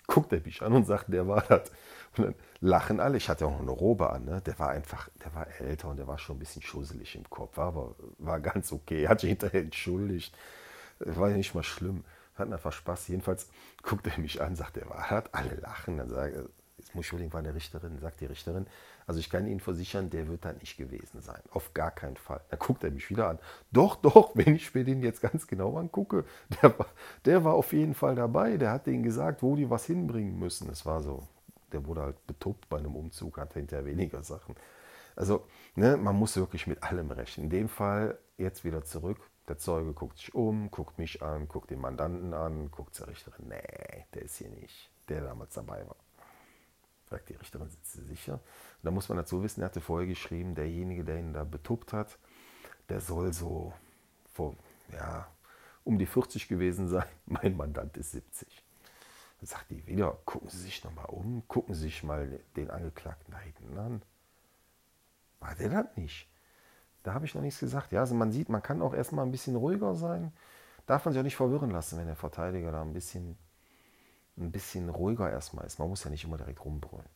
Guckt 0.08 0.32
er 0.34 0.42
mich 0.42 0.62
an 0.62 0.74
und 0.74 0.86
sagt, 0.86 1.12
der 1.12 1.28
war 1.28 1.42
das. 1.42 1.72
Und 2.16 2.26
dann 2.26 2.36
lachen 2.60 3.00
alle. 3.00 3.18
Ich 3.18 3.28
hatte 3.28 3.48
auch 3.48 3.52
noch 3.52 3.62
eine 3.62 3.72
Robe 3.72 4.12
an. 4.12 4.26
Ne? 4.26 4.40
Der 4.42 4.60
war 4.60 4.70
einfach, 4.70 5.10
der 5.24 5.34
war 5.34 5.48
älter 5.60 5.90
und 5.90 5.98
der 5.98 6.08
war 6.08 6.20
schon 6.20 6.36
ein 6.36 6.40
bisschen 6.40 6.62
schusselig 6.62 7.16
im 7.16 7.28
Kopf. 7.30 7.58
Aber 7.58 7.96
war 8.20 8.40
ganz 8.40 8.72
okay. 8.72 9.08
Hat 9.08 9.22
sich 9.22 9.30
hinterher 9.30 9.62
entschuldigt. 9.62 10.38
War 11.00 11.30
ja 11.32 11.38
nicht 11.38 11.56
mal 11.56 11.64
schlimm. 11.64 12.06
Hatten 12.36 12.54
einfach 12.54 12.72
Spaß. 12.72 13.08
Jedenfalls 13.08 13.50
guckt 13.82 14.06
er 14.06 14.20
mich 14.20 14.42
an, 14.42 14.56
sagt, 14.56 14.76
der 14.76 14.88
war 14.90 15.08
das. 15.10 15.34
Alle 15.34 15.56
lachen. 15.56 15.98
Dann 15.98 16.10
sagt 16.10 16.36
er, 16.36 16.46
unbedingt 16.94 17.34
war 17.34 17.40
eine 17.40 17.54
Richterin, 17.54 18.00
sagt 18.00 18.22
die 18.22 18.26
Richterin, 18.26 18.68
also 19.08 19.20
ich 19.20 19.30
kann 19.30 19.48
Ihnen 19.48 19.60
versichern, 19.60 20.10
der 20.10 20.28
wird 20.28 20.46
da 20.46 20.54
nicht 20.54 20.78
gewesen 20.78 21.22
sein. 21.22 21.42
Auf 21.52 21.74
gar 21.74 21.92
keinen 21.92 22.18
Fall. 22.18 22.42
Da 22.50 22.58
guckt 22.58 22.84
er 22.84 22.92
mich 22.92 23.10
wieder 23.10 23.30
an. 23.30 23.40
Doch, 23.72 23.96
doch, 23.98 24.32
wenn 24.36 24.56
ich 24.56 24.74
mir 24.74 24.84
den 24.84 25.04
jetzt 25.04 25.22
ganz 25.22 25.48
genau 25.48 25.78
angucke, 25.78 26.26
der 26.62 26.78
war, 26.78 26.88
der 27.26 27.44
war 27.44 27.54
auf 27.54 27.74
jeden 27.74 27.94
Fall 27.94 28.16
dabei. 28.16 28.58
Der 28.58 28.72
hat 28.72 28.88
denen 28.88 29.04
gesagt, 29.04 29.44
wo 29.44 29.56
die 29.56 29.70
was 29.70 29.86
hinbringen 29.86 30.40
müssen. 30.40 30.70
Es 30.70 30.86
war 30.86 31.02
so, 31.02 31.28
der 31.72 31.86
wurde 31.86 32.02
halt 32.02 32.28
betuppt 32.28 32.70
bei 32.70 32.78
einem 32.78 32.96
Umzug, 32.96 33.38
hatte 33.38 33.60
hinterher 33.60 33.86
weniger 33.86 34.24
Sachen. 34.24 34.56
Also, 35.16 35.48
ne, 35.76 35.98
man 35.98 36.16
muss 36.16 36.36
wirklich 36.36 36.68
mit 36.68 36.84
allem 36.84 37.12
rechnen. 37.12 37.46
In 37.46 37.50
dem 37.50 37.70
Fall 37.70 38.18
jetzt 38.38 38.64
wieder 38.64 38.84
zurück. 38.84 39.20
Der 39.48 39.60
Zeuge 39.60 39.94
guckt 39.94 40.18
sich 40.18 40.34
um, 40.34 40.72
guckt 40.72 40.98
mich 40.98 41.22
an, 41.22 41.48
guckt 41.48 41.70
den 41.70 41.80
Mandanten 41.80 42.34
an, 42.34 42.72
guckt 42.72 42.96
zur 42.96 43.08
Richterin. 43.08 43.48
Nee, 43.48 44.06
der 44.14 44.24
ist 44.24 44.38
hier 44.38 44.50
nicht, 44.50 44.90
der 45.08 45.22
damals 45.22 45.54
dabei 45.54 45.86
war. 45.88 45.96
Sagt 47.10 47.30
die 47.30 47.36
Richterin, 47.36 47.70
sind 47.70 47.86
Sie 47.86 48.02
sicher? 48.02 48.34
Und 48.34 48.84
da 48.84 48.92
muss 48.92 49.10
man 49.10 49.18
dazu 49.18 49.44
wissen, 49.44 49.62
er 49.62 49.68
hatte 49.68 49.82
vorher 49.82 50.08
geschrieben, 50.08 50.56
derjenige, 50.56 51.04
der 51.04 51.20
ihn 51.20 51.34
da 51.34 51.44
betuppt 51.44 51.94
hat, 51.94 52.18
der 52.90 53.00
soll 53.00 53.32
so 53.34 53.74
vor, 54.34 54.56
ja, 54.92 55.28
um 55.84 56.00
die 56.00 56.06
40 56.06 56.48
gewesen 56.48 56.88
sein. 56.88 57.06
Mein 57.26 57.56
Mandant 57.56 57.96
ist 57.98 58.12
70. 58.12 58.64
Dann 59.40 59.48
sagt 59.48 59.70
die 59.70 59.86
wieder, 59.86 60.18
gucken 60.26 60.50
Sie 60.50 60.58
sich 60.58 60.84
nochmal 60.84 61.06
um, 61.08 61.44
gucken 61.48 61.76
Sie 61.76 61.84
sich 61.84 62.04
mal 62.04 62.40
den 62.56 62.72
Angeklagten 62.72 63.32
da 63.32 63.40
hinten 63.40 63.78
an. 63.78 64.02
War 65.40 65.54
der 65.56 65.70
das 65.70 65.98
nicht? 65.98 66.28
Da 67.04 67.14
habe 67.14 67.26
ich 67.26 67.36
noch 67.36 67.42
nichts 67.42 67.60
gesagt. 67.60 67.92
Ja, 67.92 68.00
also 68.00 68.16
man 68.16 68.32
sieht, 68.32 68.50
man 68.50 68.64
kann 68.64 68.82
auch 68.82 68.96
erstmal 68.96 69.26
ein 69.26 69.32
bisschen 69.32 69.56
ruhiger 69.56 69.94
sein. 69.94 70.34
Darf 70.88 71.06
man 71.06 71.14
sich 71.14 71.20
auch 71.20 71.24
nicht 71.24 71.36
verwirren 71.36 71.70
lassen, 71.70 72.00
wenn 72.00 72.08
der 72.08 72.16
Verteidiger 72.16 72.72
da 72.72 72.82
ein 72.82 72.94
bisschen 72.94 73.38
ein 74.38 74.52
bisschen 74.52 74.90
ruhiger 74.90 75.30
erstmal 75.30 75.66
ist. 75.66 75.80
Man 75.80 75.90
muss 75.90 76.04
ja 76.04 76.10
nicht 76.10 76.24
immer 76.24 76.38
direkt 76.38 76.64
rumbrüllen. 76.64 77.08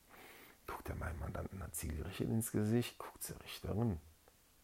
Guckt 0.67 0.88
der 0.88 0.95
mein 0.95 1.17
Mandanten 1.20 1.59
dann 1.59 1.74
zielgerichtet 1.74 2.30
ins 2.30 2.51
Gesicht, 2.51 2.97
guckt 2.97 3.28
die 3.28 3.43
Richterin. 3.43 3.99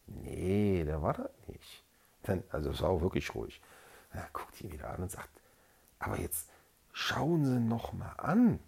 Nee, 0.06 0.84
der 0.84 1.02
war 1.02 1.14
das 1.14 1.30
nicht. 1.48 1.84
Dann, 2.22 2.42
also 2.50 2.70
es 2.70 2.80
war 2.80 2.90
auch 2.90 3.00
wirklich 3.00 3.34
ruhig. 3.34 3.60
Dann 4.12 4.24
guckt 4.32 4.60
ihn 4.60 4.72
wieder 4.72 4.90
an 4.90 5.02
und 5.02 5.10
sagt, 5.10 5.28
aber 5.98 6.18
jetzt 6.18 6.48
schauen 6.92 7.44
Sie 7.44 7.60
noch 7.60 7.92
mal 7.92 8.14
an. 8.18 8.60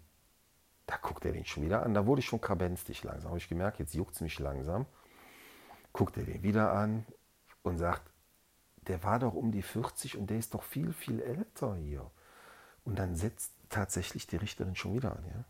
Da 0.85 0.97
guckt 0.97 1.25
er 1.25 1.31
den 1.31 1.45
schon 1.45 1.63
wieder 1.63 1.83
an. 1.83 1.93
Da 1.93 2.05
wurde 2.05 2.19
ich 2.19 2.25
schon 2.25 2.41
krabenzig 2.41 3.03
langsam. 3.03 3.29
Habe 3.29 3.37
ich 3.37 3.49
gemerkt, 3.49 3.79
jetzt 3.79 3.93
juckt 3.93 4.15
es 4.15 4.21
mich 4.21 4.37
langsam. 4.39 4.85
Guckt 5.93 6.17
er 6.17 6.23
den 6.23 6.43
wieder 6.43 6.73
an 6.73 7.05
und 7.63 7.77
sagt, 7.77 8.11
der 8.87 9.03
war 9.03 9.19
doch 9.19 9.33
um 9.33 9.51
die 9.51 9.61
40 9.61 10.17
und 10.17 10.29
der 10.29 10.37
ist 10.37 10.53
doch 10.53 10.63
viel, 10.63 10.93
viel 10.93 11.21
älter 11.21 11.75
hier. 11.75 12.09
Und 12.85 12.97
dann 12.97 13.15
setzt 13.15 13.53
tatsächlich 13.69 14.27
die 14.27 14.37
Richterin 14.37 14.75
schon 14.75 14.95
wieder 14.95 15.11
an. 15.11 15.23
Ja? 15.27 15.43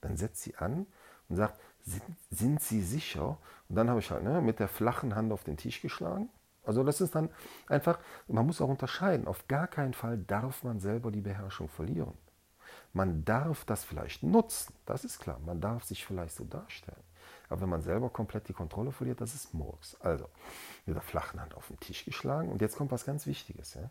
Dann 0.00 0.16
setzt 0.16 0.42
sie 0.42 0.56
an 0.56 0.86
und 1.28 1.36
sagt, 1.36 1.58
sind, 1.82 2.02
sind 2.30 2.60
Sie 2.60 2.82
sicher? 2.82 3.38
Und 3.68 3.76
dann 3.76 3.88
habe 3.88 4.00
ich 4.00 4.10
halt 4.10 4.22
ne, 4.22 4.40
mit 4.40 4.58
der 4.58 4.68
flachen 4.68 5.14
Hand 5.14 5.32
auf 5.32 5.44
den 5.44 5.56
Tisch 5.56 5.80
geschlagen. 5.80 6.28
Also 6.64 6.84
das 6.84 7.00
ist 7.00 7.14
dann 7.14 7.30
einfach, 7.68 7.98
man 8.28 8.46
muss 8.46 8.60
auch 8.60 8.68
unterscheiden, 8.68 9.26
auf 9.26 9.48
gar 9.48 9.66
keinen 9.66 9.94
Fall 9.94 10.18
darf 10.18 10.62
man 10.62 10.78
selber 10.78 11.10
die 11.10 11.22
Beherrschung 11.22 11.68
verlieren. 11.68 12.12
Man 12.92 13.24
darf 13.24 13.64
das 13.64 13.84
vielleicht 13.84 14.22
nutzen, 14.22 14.74
das 14.84 15.04
ist 15.04 15.20
klar, 15.20 15.38
man 15.46 15.60
darf 15.60 15.84
sich 15.84 16.04
vielleicht 16.04 16.34
so 16.34 16.44
darstellen. 16.44 17.02
Aber 17.48 17.62
wenn 17.62 17.68
man 17.68 17.82
selber 17.82 18.10
komplett 18.10 18.48
die 18.48 18.52
Kontrolle 18.52 18.92
verliert, 18.92 19.20
das 19.20 19.34
ist 19.34 19.54
Murks. 19.54 19.96
Also, 20.00 20.28
mit 20.86 20.94
der 20.94 21.02
flachen 21.02 21.40
Hand 21.40 21.54
auf 21.54 21.68
den 21.68 21.80
Tisch 21.80 22.04
geschlagen 22.04 22.50
und 22.50 22.60
jetzt 22.60 22.76
kommt 22.76 22.92
was 22.92 23.04
ganz 23.04 23.26
Wichtiges. 23.26 23.74
Ja? 23.74 23.90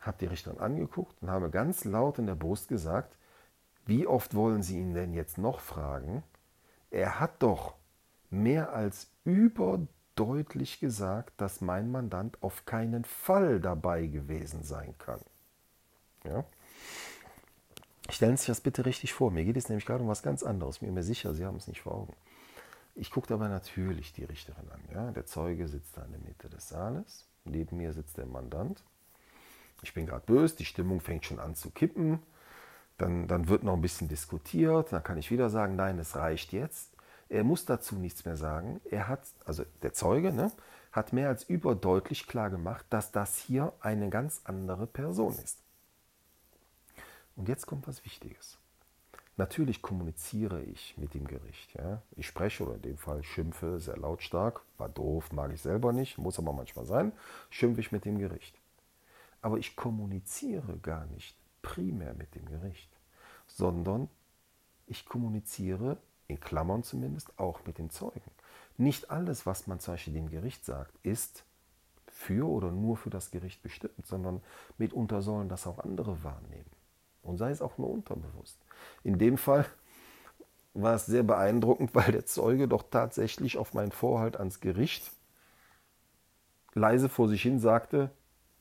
Habe 0.00 0.18
die 0.18 0.26
Richterin 0.26 0.58
angeguckt 0.58 1.20
und 1.22 1.30
habe 1.30 1.50
ganz 1.50 1.84
laut 1.84 2.18
in 2.18 2.26
der 2.26 2.34
Brust 2.34 2.68
gesagt, 2.68 3.16
wie 3.86 4.06
oft 4.06 4.34
wollen 4.34 4.62
Sie 4.62 4.78
ihn 4.78 4.94
denn 4.94 5.12
jetzt 5.12 5.38
noch 5.38 5.60
fragen? 5.60 6.22
Er 6.90 7.20
hat 7.20 7.42
doch 7.42 7.74
mehr 8.30 8.72
als 8.72 9.10
überdeutlich 9.24 10.80
gesagt, 10.80 11.40
dass 11.40 11.60
mein 11.60 11.90
Mandant 11.90 12.42
auf 12.42 12.64
keinen 12.64 13.04
Fall 13.04 13.60
dabei 13.60 14.06
gewesen 14.06 14.62
sein 14.62 14.94
kann. 14.98 15.20
Ja? 16.24 16.44
Stellen 18.08 18.36
Sie 18.36 18.42
sich 18.42 18.48
das 18.48 18.60
bitte 18.60 18.86
richtig 18.86 19.12
vor. 19.12 19.30
Mir 19.30 19.44
geht 19.44 19.56
es 19.56 19.68
nämlich 19.68 19.86
gerade 19.86 20.02
um 20.02 20.08
was 20.08 20.22
ganz 20.22 20.42
anderes. 20.42 20.76
Ich 20.76 20.80
bin 20.80 20.94
mir 20.94 21.02
sicher, 21.02 21.34
Sie 21.34 21.44
haben 21.44 21.56
es 21.56 21.68
nicht 21.68 21.82
vor 21.82 21.94
Augen. 21.94 22.14
Ich 22.94 23.10
gucke 23.10 23.32
aber 23.32 23.48
natürlich 23.48 24.12
die 24.12 24.24
Richterin 24.24 24.68
an. 24.70 24.80
Ja? 24.92 25.10
Der 25.12 25.26
Zeuge 25.26 25.68
sitzt 25.68 25.96
da 25.96 26.04
in 26.04 26.12
der 26.12 26.20
Mitte 26.20 26.48
des 26.48 26.68
Saales. 26.68 27.26
Neben 27.44 27.76
mir 27.76 27.92
sitzt 27.92 28.18
der 28.18 28.26
Mandant. 28.26 28.82
Ich 29.82 29.94
bin 29.94 30.06
gerade 30.06 30.24
böse, 30.26 30.56
die 30.56 30.64
Stimmung 30.64 31.00
fängt 31.00 31.24
schon 31.24 31.38
an 31.40 31.54
zu 31.54 31.70
kippen. 31.70 32.20
Dann, 32.98 33.28
dann 33.28 33.48
wird 33.48 33.62
noch 33.62 33.74
ein 33.74 33.80
bisschen 33.80 34.08
diskutiert. 34.08 34.92
Dann 34.92 35.02
kann 35.02 35.18
ich 35.18 35.30
wieder 35.30 35.48
sagen, 35.50 35.76
nein, 35.76 35.98
es 35.98 36.16
reicht 36.16 36.52
jetzt. 36.52 36.92
Er 37.28 37.44
muss 37.44 37.64
dazu 37.64 37.94
nichts 37.94 38.24
mehr 38.24 38.36
sagen. 38.36 38.80
Er 38.90 39.08
hat, 39.08 39.22
also 39.46 39.64
der 39.82 39.92
Zeuge, 39.92 40.32
ne, 40.32 40.50
hat 40.92 41.12
mehr 41.12 41.28
als 41.28 41.44
überdeutlich 41.44 42.26
klar 42.26 42.50
gemacht, 42.50 42.84
dass 42.90 43.12
das 43.12 43.38
hier 43.38 43.72
eine 43.80 44.10
ganz 44.10 44.42
andere 44.44 44.86
Person 44.86 45.34
ist. 45.38 45.58
Und 47.36 47.48
jetzt 47.48 47.66
kommt 47.66 47.86
was 47.86 48.04
Wichtiges. 48.04 48.58
Natürlich 49.36 49.80
kommuniziere 49.80 50.62
ich 50.62 50.98
mit 50.98 51.14
dem 51.14 51.26
Gericht. 51.26 51.72
Ja. 51.74 52.02
Ich 52.16 52.26
spreche 52.26 52.64
oder 52.64 52.74
in 52.74 52.82
dem 52.82 52.98
Fall 52.98 53.22
schimpfe 53.22 53.80
sehr 53.80 53.96
lautstark. 53.96 54.60
War 54.76 54.90
doof, 54.90 55.32
mag 55.32 55.50
ich 55.54 55.62
selber 55.62 55.94
nicht, 55.94 56.18
muss 56.18 56.38
aber 56.38 56.52
manchmal 56.52 56.84
sein. 56.84 57.12
Schimpfe 57.48 57.80
ich 57.80 57.92
mit 57.92 58.04
dem 58.04 58.18
Gericht. 58.18 58.59
Aber 59.42 59.58
ich 59.58 59.76
kommuniziere 59.76 60.78
gar 60.78 61.06
nicht 61.06 61.36
primär 61.62 62.14
mit 62.14 62.34
dem 62.34 62.46
Gericht, 62.46 62.90
sondern 63.46 64.08
ich 64.86 65.06
kommuniziere, 65.06 65.98
in 66.26 66.40
Klammern 66.40 66.82
zumindest, 66.82 67.38
auch 67.38 67.64
mit 67.66 67.78
den 67.78 67.90
Zeugen. 67.90 68.30
Nicht 68.76 69.10
alles, 69.10 69.46
was 69.46 69.66
man 69.66 69.80
zum 69.80 69.94
Beispiel 69.94 70.14
dem 70.14 70.30
Gericht 70.30 70.64
sagt, 70.64 70.94
ist 71.02 71.44
für 72.06 72.48
oder 72.48 72.70
nur 72.70 72.96
für 72.96 73.10
das 73.10 73.30
Gericht 73.30 73.62
bestimmt, 73.62 74.06
sondern 74.06 74.42
mitunter 74.78 75.22
sollen 75.22 75.48
das 75.48 75.66
auch 75.66 75.78
andere 75.78 76.22
wahrnehmen. 76.22 76.70
Und 77.22 77.38
sei 77.38 77.50
es 77.50 77.62
auch 77.62 77.78
nur 77.78 77.90
unterbewusst. 77.90 78.58
In 79.04 79.18
dem 79.18 79.38
Fall 79.38 79.66
war 80.74 80.94
es 80.94 81.06
sehr 81.06 81.22
beeindruckend, 81.22 81.94
weil 81.94 82.12
der 82.12 82.26
Zeuge 82.26 82.68
doch 82.68 82.84
tatsächlich 82.90 83.58
auf 83.58 83.74
meinen 83.74 83.92
Vorhalt 83.92 84.36
ans 84.36 84.60
Gericht 84.60 85.10
leise 86.74 87.08
vor 87.08 87.28
sich 87.28 87.42
hin 87.42 87.58
sagte, 87.58 88.10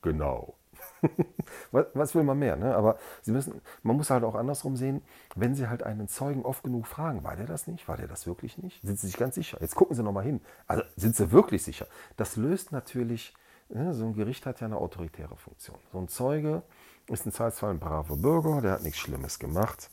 genau. 0.01 0.58
was, 1.71 1.85
was, 1.93 2.15
will 2.15 2.23
man 2.23 2.39
mehr? 2.39 2.55
Ne? 2.55 2.75
Aber 2.75 2.97
Sie 3.21 3.31
müssen, 3.31 3.61
man 3.83 3.95
muss 3.95 4.09
halt 4.09 4.23
auch 4.23 4.35
andersrum 4.35 4.75
sehen, 4.75 5.01
wenn 5.35 5.55
Sie 5.55 5.67
halt 5.67 5.83
einen 5.83 6.07
Zeugen 6.07 6.43
oft 6.43 6.63
genug 6.63 6.87
fragen, 6.87 7.23
war 7.23 7.35
der 7.35 7.45
das 7.45 7.67
nicht? 7.67 7.87
War 7.87 7.97
der 7.97 8.07
das 8.07 8.27
wirklich 8.27 8.57
nicht? 8.57 8.81
Sind 8.81 8.99
Sie 8.99 9.07
sich 9.07 9.17
ganz 9.17 9.35
sicher? 9.35 9.57
Jetzt 9.61 9.75
gucken 9.75 9.95
Sie 9.95 10.03
nochmal 10.03 10.23
hin. 10.23 10.41
Also 10.67 10.83
sind 10.95 11.15
Sie 11.15 11.31
wirklich 11.31 11.63
sicher? 11.63 11.87
Das 12.17 12.35
löst 12.35 12.71
natürlich, 12.71 13.33
ne, 13.69 13.93
so 13.93 14.05
ein 14.05 14.13
Gericht 14.13 14.45
hat 14.45 14.61
ja 14.61 14.67
eine 14.67 14.77
autoritäre 14.77 15.37
Funktion. 15.37 15.77
So 15.91 15.99
ein 15.99 16.07
Zeuge 16.07 16.63
ist 17.07 17.25
im 17.25 17.31
Zweifelsfall 17.31 17.71
ein 17.71 17.79
braver 17.79 18.17
Bürger, 18.17 18.61
der 18.61 18.73
hat 18.73 18.83
nichts 18.83 18.99
Schlimmes 18.99 19.39
gemacht. 19.39 19.89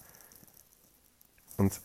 Und 1.57 1.80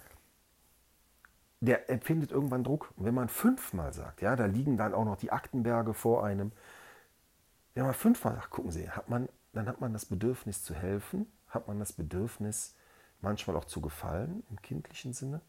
der 1.62 1.90
empfindet 1.90 2.32
irgendwann 2.32 2.64
Druck. 2.64 2.92
Und 2.98 3.06
wenn 3.06 3.14
man 3.14 3.30
fünfmal 3.30 3.94
sagt, 3.94 4.22
ja, 4.22 4.36
da 4.36 4.46
liegen 4.46 4.78
dann 4.78 4.94
auch 4.94 5.06
noch 5.06 5.18
die 5.18 5.32
Aktenberge 5.32 5.94
vor 5.94 6.26
einem. 6.26 6.52
Wenn 7.74 7.86
man 7.86 7.94
fünfmal 7.94 8.36
sagt, 8.36 8.50
gucken 8.50 8.72
Sie, 8.72 8.90
hat 8.90 9.10
man, 9.10 9.30
dann 9.54 9.68
hat 9.68 9.82
man 9.82 9.94
das 9.94 10.06
Bedürfnis 10.06 10.64
zu 10.64 10.74
helfen, 10.74 11.32
hat 11.48 11.68
man 11.68 11.80
das 11.80 11.94
Bedürfnis 11.94 12.76
manchmal 13.22 13.56
auch 13.56 13.66
zu 13.66 13.82
gefallen 13.82 14.44
im 14.50 14.62
kindlichen 14.62 15.14
Sinne 15.14 15.42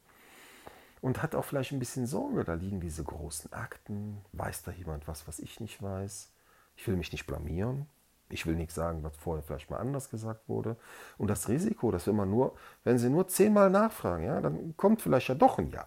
und 1.00 1.22
hat 1.22 1.34
auch 1.34 1.44
vielleicht 1.44 1.72
ein 1.72 1.78
bisschen 1.78 2.06
Sorge, 2.06 2.44
da 2.44 2.54
liegen 2.54 2.80
diese 2.80 3.02
großen 3.02 3.52
Akten, 3.52 4.24
weiß 4.32 4.62
da 4.62 4.70
jemand 4.70 5.08
was, 5.08 5.26
was 5.26 5.40
ich 5.40 5.60
nicht 5.60 5.82
weiß, 5.82 6.30
ich 6.76 6.86
will 6.86 6.96
mich 6.96 7.12
nicht 7.12 7.26
blamieren, 7.26 7.86
ich 8.28 8.46
will 8.46 8.54
nichts 8.54 8.74
sagen, 8.74 9.02
was 9.02 9.16
vorher 9.16 9.42
vielleicht 9.42 9.68
mal 9.68 9.78
anders 9.78 10.08
gesagt 10.08 10.48
wurde. 10.48 10.76
Und 11.18 11.28
das 11.28 11.48
Risiko, 11.48 11.90
dass 11.90 12.06
wenn 12.06 12.16
man 12.16 12.30
nur, 12.30 12.56
wenn 12.84 12.98
Sie 12.98 13.10
nur 13.10 13.28
zehnmal 13.28 13.68
nachfragen, 13.68 14.24
ja, 14.24 14.40
dann 14.40 14.76
kommt 14.76 15.02
vielleicht 15.02 15.28
ja 15.28 15.34
doch 15.34 15.58
ein 15.58 15.70
Ja. 15.70 15.86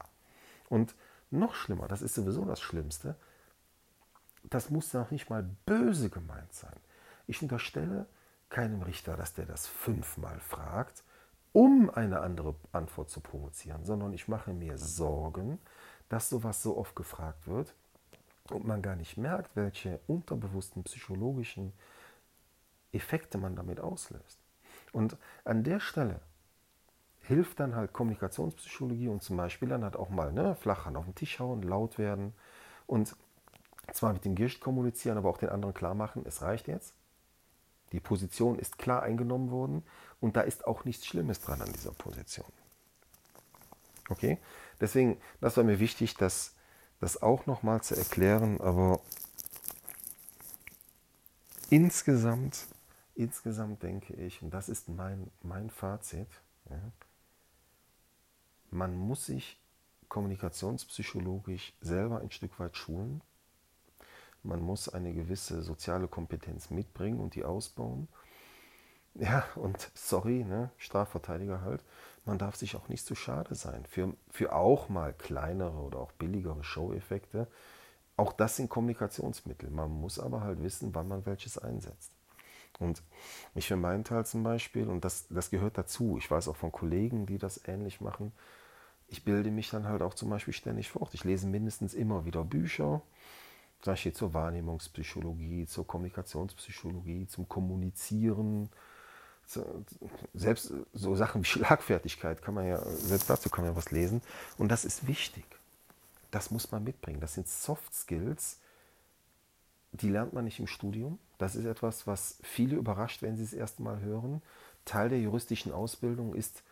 Und 0.70 0.96
noch 1.32 1.56
schlimmer, 1.56 1.88
das 1.88 2.02
ist 2.02 2.14
sowieso 2.14 2.46
das 2.46 2.62
Schlimmste, 2.62 3.16
das 4.50 4.70
muss 4.70 4.94
noch 4.94 5.12
nicht 5.12 5.30
mal 5.30 5.44
böse 5.66 6.10
gemeint 6.10 6.54
sein. 6.54 6.76
Ich 7.28 7.42
unterstelle 7.42 8.06
keinem 8.50 8.82
Richter, 8.82 9.18
dass 9.18 9.34
der 9.34 9.46
das 9.46 9.68
fünfmal 9.68 10.40
fragt, 10.40 11.04
um 11.54 11.90
eine 11.90 12.20
andere 12.20 12.56
Antwort 12.72 13.10
zu 13.10 13.22
provozieren, 13.22 13.86
sondern 13.86 14.14
ich 14.14 14.28
mache 14.28 14.54
mir 14.54 14.78
Sorgen, 14.78 15.60
dass 16.10 16.30
sowas 16.30 16.62
so 16.62 16.78
oft 16.78 16.96
gefragt 16.96 17.48
wird 17.48 17.74
und 18.52 18.66
man 18.66 18.82
gar 18.82 18.96
nicht 18.96 19.18
merkt, 19.18 19.56
welche 19.56 20.00
unterbewussten 20.08 20.84
psychologischen 20.84 21.74
Effekte 22.92 23.38
man 23.38 23.56
damit 23.56 23.80
auslöst. 23.80 24.40
Und 24.92 25.18
an 25.44 25.64
der 25.64 25.80
Stelle 25.80 26.20
hilft 27.22 27.60
dann 27.60 27.76
halt 27.76 27.92
Kommunikationspsychologie 27.92 29.08
und 29.08 29.24
zum 29.24 29.38
Beispiel 29.38 29.68
dann 29.68 29.84
halt 29.84 29.96
auch 29.96 30.10
mal 30.10 30.32
ne, 30.32 30.56
flach 30.56 30.86
auf 30.94 31.06
den 31.06 31.16
Tisch 31.16 31.40
hauen, 31.40 31.64
laut 31.64 31.98
werden 31.98 32.34
und 32.86 33.16
zwar 33.94 34.14
mit 34.14 34.26
dem 34.26 34.36
Gericht 34.36 34.62
kommunizieren, 34.62 35.18
aber 35.18 35.30
auch 35.30 35.38
den 35.38 35.50
anderen 35.50 35.74
klar 35.74 35.94
machen, 35.94 36.24
es 36.26 36.42
reicht 36.42 36.68
jetzt. 36.68 36.94
Die 37.92 38.00
Position 38.00 38.60
ist 38.60 38.78
klar 38.78 39.04
eingenommen 39.04 39.52
worden 39.52 39.84
und 40.20 40.36
da 40.36 40.42
ist 40.42 40.66
auch 40.66 40.86
nichts 40.86 41.06
Schlimmes 41.06 41.40
dran 41.40 41.62
an 41.62 41.72
dieser 41.72 41.92
Position. 41.92 42.48
Okay? 44.10 44.38
Deswegen, 44.82 45.18
das 45.42 45.58
war 45.58 45.64
mir 45.64 45.80
wichtig, 45.80 46.16
das, 46.16 46.56
das 47.00 47.22
auch 47.22 47.46
nochmal 47.46 47.82
zu 47.82 47.96
erklären, 47.96 48.60
aber 48.60 49.00
insgesamt 51.70 52.68
insgesamt 53.16 53.82
denke 53.82 54.14
ich, 54.14 54.42
und 54.42 54.52
das 54.52 54.70
ist 54.70 54.90
mein, 54.90 55.32
mein 55.42 55.70
Fazit, 55.70 56.28
ja, 56.70 56.92
man 58.70 58.96
muss 58.96 59.26
sich 59.26 59.60
kommunikationspsychologisch 60.10 61.74
selber 61.82 62.20
ein 62.20 62.32
Stück 62.32 62.60
weit 62.60 62.76
schulen. 62.78 63.22
Man 64.46 64.62
muss 64.62 64.90
eine 64.90 65.14
gewisse 65.14 65.62
soziale 65.64 66.08
Kompetenz 66.08 66.70
mitbringen 66.70 67.20
und 67.20 67.36
die 67.36 67.44
ausbauen. 67.44 68.08
Ja, 69.16 69.46
und 69.56 69.92
sorry, 69.94 70.44
ne, 70.44 70.72
Strafverteidiger 70.78 71.62
halt, 71.62 71.84
man 72.26 72.38
darf 72.38 72.56
sich 72.56 72.76
auch 72.76 72.90
nicht 72.90 73.06
zu 73.06 73.16
schade 73.16 73.56
sein 73.56 73.86
für, 73.86 74.14
für 74.30 74.54
auch 74.54 74.90
mal 74.90 75.14
kleinere 75.14 75.78
oder 75.78 76.00
auch 76.00 76.12
billigere 76.14 76.64
Show-Effekte. 76.64 77.48
Auch 78.18 78.34
das 78.34 78.58
sind 78.58 78.70
Kommunikationsmittel. 78.70 79.70
Man 79.70 79.92
muss 79.92 80.20
aber 80.20 80.42
halt 80.42 80.62
wissen, 80.62 80.94
wann 80.96 81.08
man 81.08 81.26
welches 81.26 81.58
einsetzt. 81.58 82.12
Und 82.80 83.02
ich 83.54 83.68
für 83.68 83.78
meinen 83.78 84.04
Teil 84.04 84.26
zum 84.26 84.44
Beispiel, 84.44 84.90
und 84.90 85.06
das, 85.06 85.28
das 85.30 85.50
gehört 85.50 85.78
dazu, 85.78 86.18
ich 86.18 86.30
weiß 86.30 86.50
auch 86.50 86.56
von 86.56 86.72
Kollegen, 86.72 87.26
die 87.26 87.38
das 87.38 87.68
ähnlich 87.68 88.02
machen, 88.02 88.34
ich 89.08 89.24
bilde 89.24 89.52
mich 89.52 89.70
dann 89.70 89.88
halt 89.88 90.02
auch 90.02 90.14
zum 90.14 90.30
Beispiel 90.30 90.54
ständig 90.54 90.90
fort. 90.90 91.14
Ich 91.14 91.24
lese 91.24 91.48
mindestens 91.48 91.94
immer 91.94 92.26
wieder 92.26 92.44
Bücher, 92.44 93.02
zum 93.86 93.92
Beispiel 93.92 94.14
zur 94.14 94.34
Wahrnehmungspsychologie, 94.34 95.68
zur 95.68 95.86
Kommunikationspsychologie, 95.86 97.28
zum 97.28 97.48
Kommunizieren, 97.48 98.68
selbst 100.34 100.74
so 100.92 101.14
Sachen 101.14 101.44
wie 101.44 101.46
Schlagfertigkeit 101.46 102.42
kann 102.42 102.56
man 102.56 102.66
ja, 102.66 102.84
selbst 102.84 103.30
dazu 103.30 103.48
kann 103.52 103.64
man 103.64 103.74
ja 103.74 103.78
was 103.78 103.92
lesen. 103.92 104.24
Und 104.58 104.70
das 104.70 104.86
ist 104.86 105.06
wichtig. 105.06 105.46
Das 106.32 106.50
muss 106.50 106.72
man 106.72 106.84
mitbringen. 106.84 107.20
Das 107.20 107.36
sind 107.36 107.48
Soft 107.48 107.94
Skills, 107.94 108.58
die 109.92 110.10
lernt 110.10 110.34
man 110.34 110.46
nicht 110.46 110.60
im 110.60 110.66
Studium. 110.66 111.20
Das 111.38 111.56
ist 111.56 111.66
etwas, 111.66 112.08
was 112.08 112.40
viele 112.42 112.78
überrascht, 112.78 113.22
wenn 113.22 113.38
sie 113.38 113.44
es 113.44 113.54
erst 113.54 113.80
mal 113.80 114.00
hören. 114.00 114.42
Teil 114.86 115.10
der 115.10 115.20
juristischen 115.20 115.72
Ausbildung 115.72 116.34
ist 116.34 116.64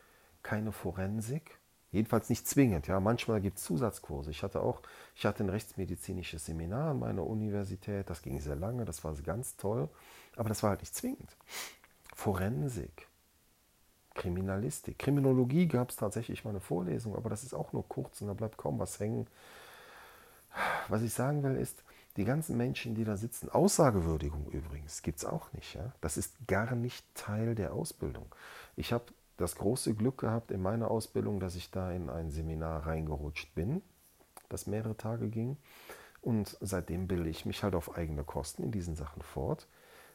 keine 0.42 0.72
Forensik, 0.72 1.60
jedenfalls 1.94 2.30
nicht 2.30 2.46
zwingend. 2.48 2.88
Ja, 2.88 3.00
manchmal 3.00 3.40
gibt 3.40 3.60
es 3.60 3.64
Zusatzkurse. 3.64 4.32
Ich 4.32 4.44
hatte 4.44 4.62
auch, 4.62 4.82
ich 5.16 5.26
hatte 5.26 5.44
ein 5.44 5.50
rechtsmedizinisches 5.50 6.46
Seminar 6.46 6.92
an 6.92 7.00
meiner 7.00 7.26
Universität. 7.26 8.10
Das 8.10 8.22
ging 8.22 8.42
sehr 8.42 8.58
lange, 8.58 8.84
das 8.84 9.04
war 9.06 9.14
ganz 9.24 9.56
toll, 9.56 9.88
aber 10.36 10.50
das 10.50 10.64
war 10.64 10.72
halt 10.72 10.82
nicht 10.82 10.94
zwingend. 10.94 11.38
Forensik, 12.14 13.08
Kriminalistik, 14.16 15.00
Kriminologie 15.00 15.68
gab 15.68 15.92
es 15.92 15.96
tatsächlich 15.96 16.44
mal 16.44 16.50
eine 16.50 16.60
Vorlesung, 16.60 17.16
aber 17.16 17.30
das 17.30 17.44
ist 17.44 17.54
auch 17.54 17.72
nur 17.74 17.88
kurz 17.88 18.22
und 18.22 18.28
da 18.28 18.34
bleibt 18.34 18.58
kaum 18.58 18.80
was 18.80 19.00
hängen. 19.00 19.28
Was 20.90 21.02
ich 21.02 21.14
sagen 21.14 21.44
will 21.44 21.56
ist, 21.56 21.84
die 22.16 22.26
ganzen 22.26 22.58
Menschen, 22.58 22.94
die 22.94 23.06
da 23.06 23.18
sitzen, 23.18 23.50
Aussagewürdigung 23.50 24.48
übrigens, 24.52 25.02
gibt 25.02 25.20
es 25.20 25.26
auch 25.26 25.52
nicht. 25.54 25.74
Ja? 25.74 25.94
Das 26.02 26.18
ist 26.18 26.36
gar 26.48 26.76
nicht 26.76 27.04
Teil 27.16 27.56
der 27.56 27.74
Ausbildung. 27.74 28.28
Ich 28.76 28.94
habe 28.94 29.06
das 29.38 29.56
große 29.56 29.96
Glück 29.96 30.20
gehabt 30.20 30.52
in 30.52 30.62
meiner 30.62 30.92
Ausbildung, 30.92 31.40
dass 31.40 31.56
ich 31.56 31.72
da 31.72 31.92
in 31.92 32.10
ein 32.10 32.30
Seminar 32.30 32.86
reingerutscht 32.86 33.54
bin, 33.56 33.82
das 34.50 34.68
mehrere 34.68 34.96
Tage 34.96 35.30
ging. 35.30 35.58
Und 36.22 36.58
seitdem 36.62 37.08
bilde 37.08 37.30
ich 37.30 37.46
mich 37.46 37.64
halt 37.64 37.76
auf 37.76 37.98
eigene 37.98 38.24
Kosten 38.24 38.64
in 38.64 38.72
diesen 38.72 38.96
Sachen 38.96 39.22
fort. 39.22 39.68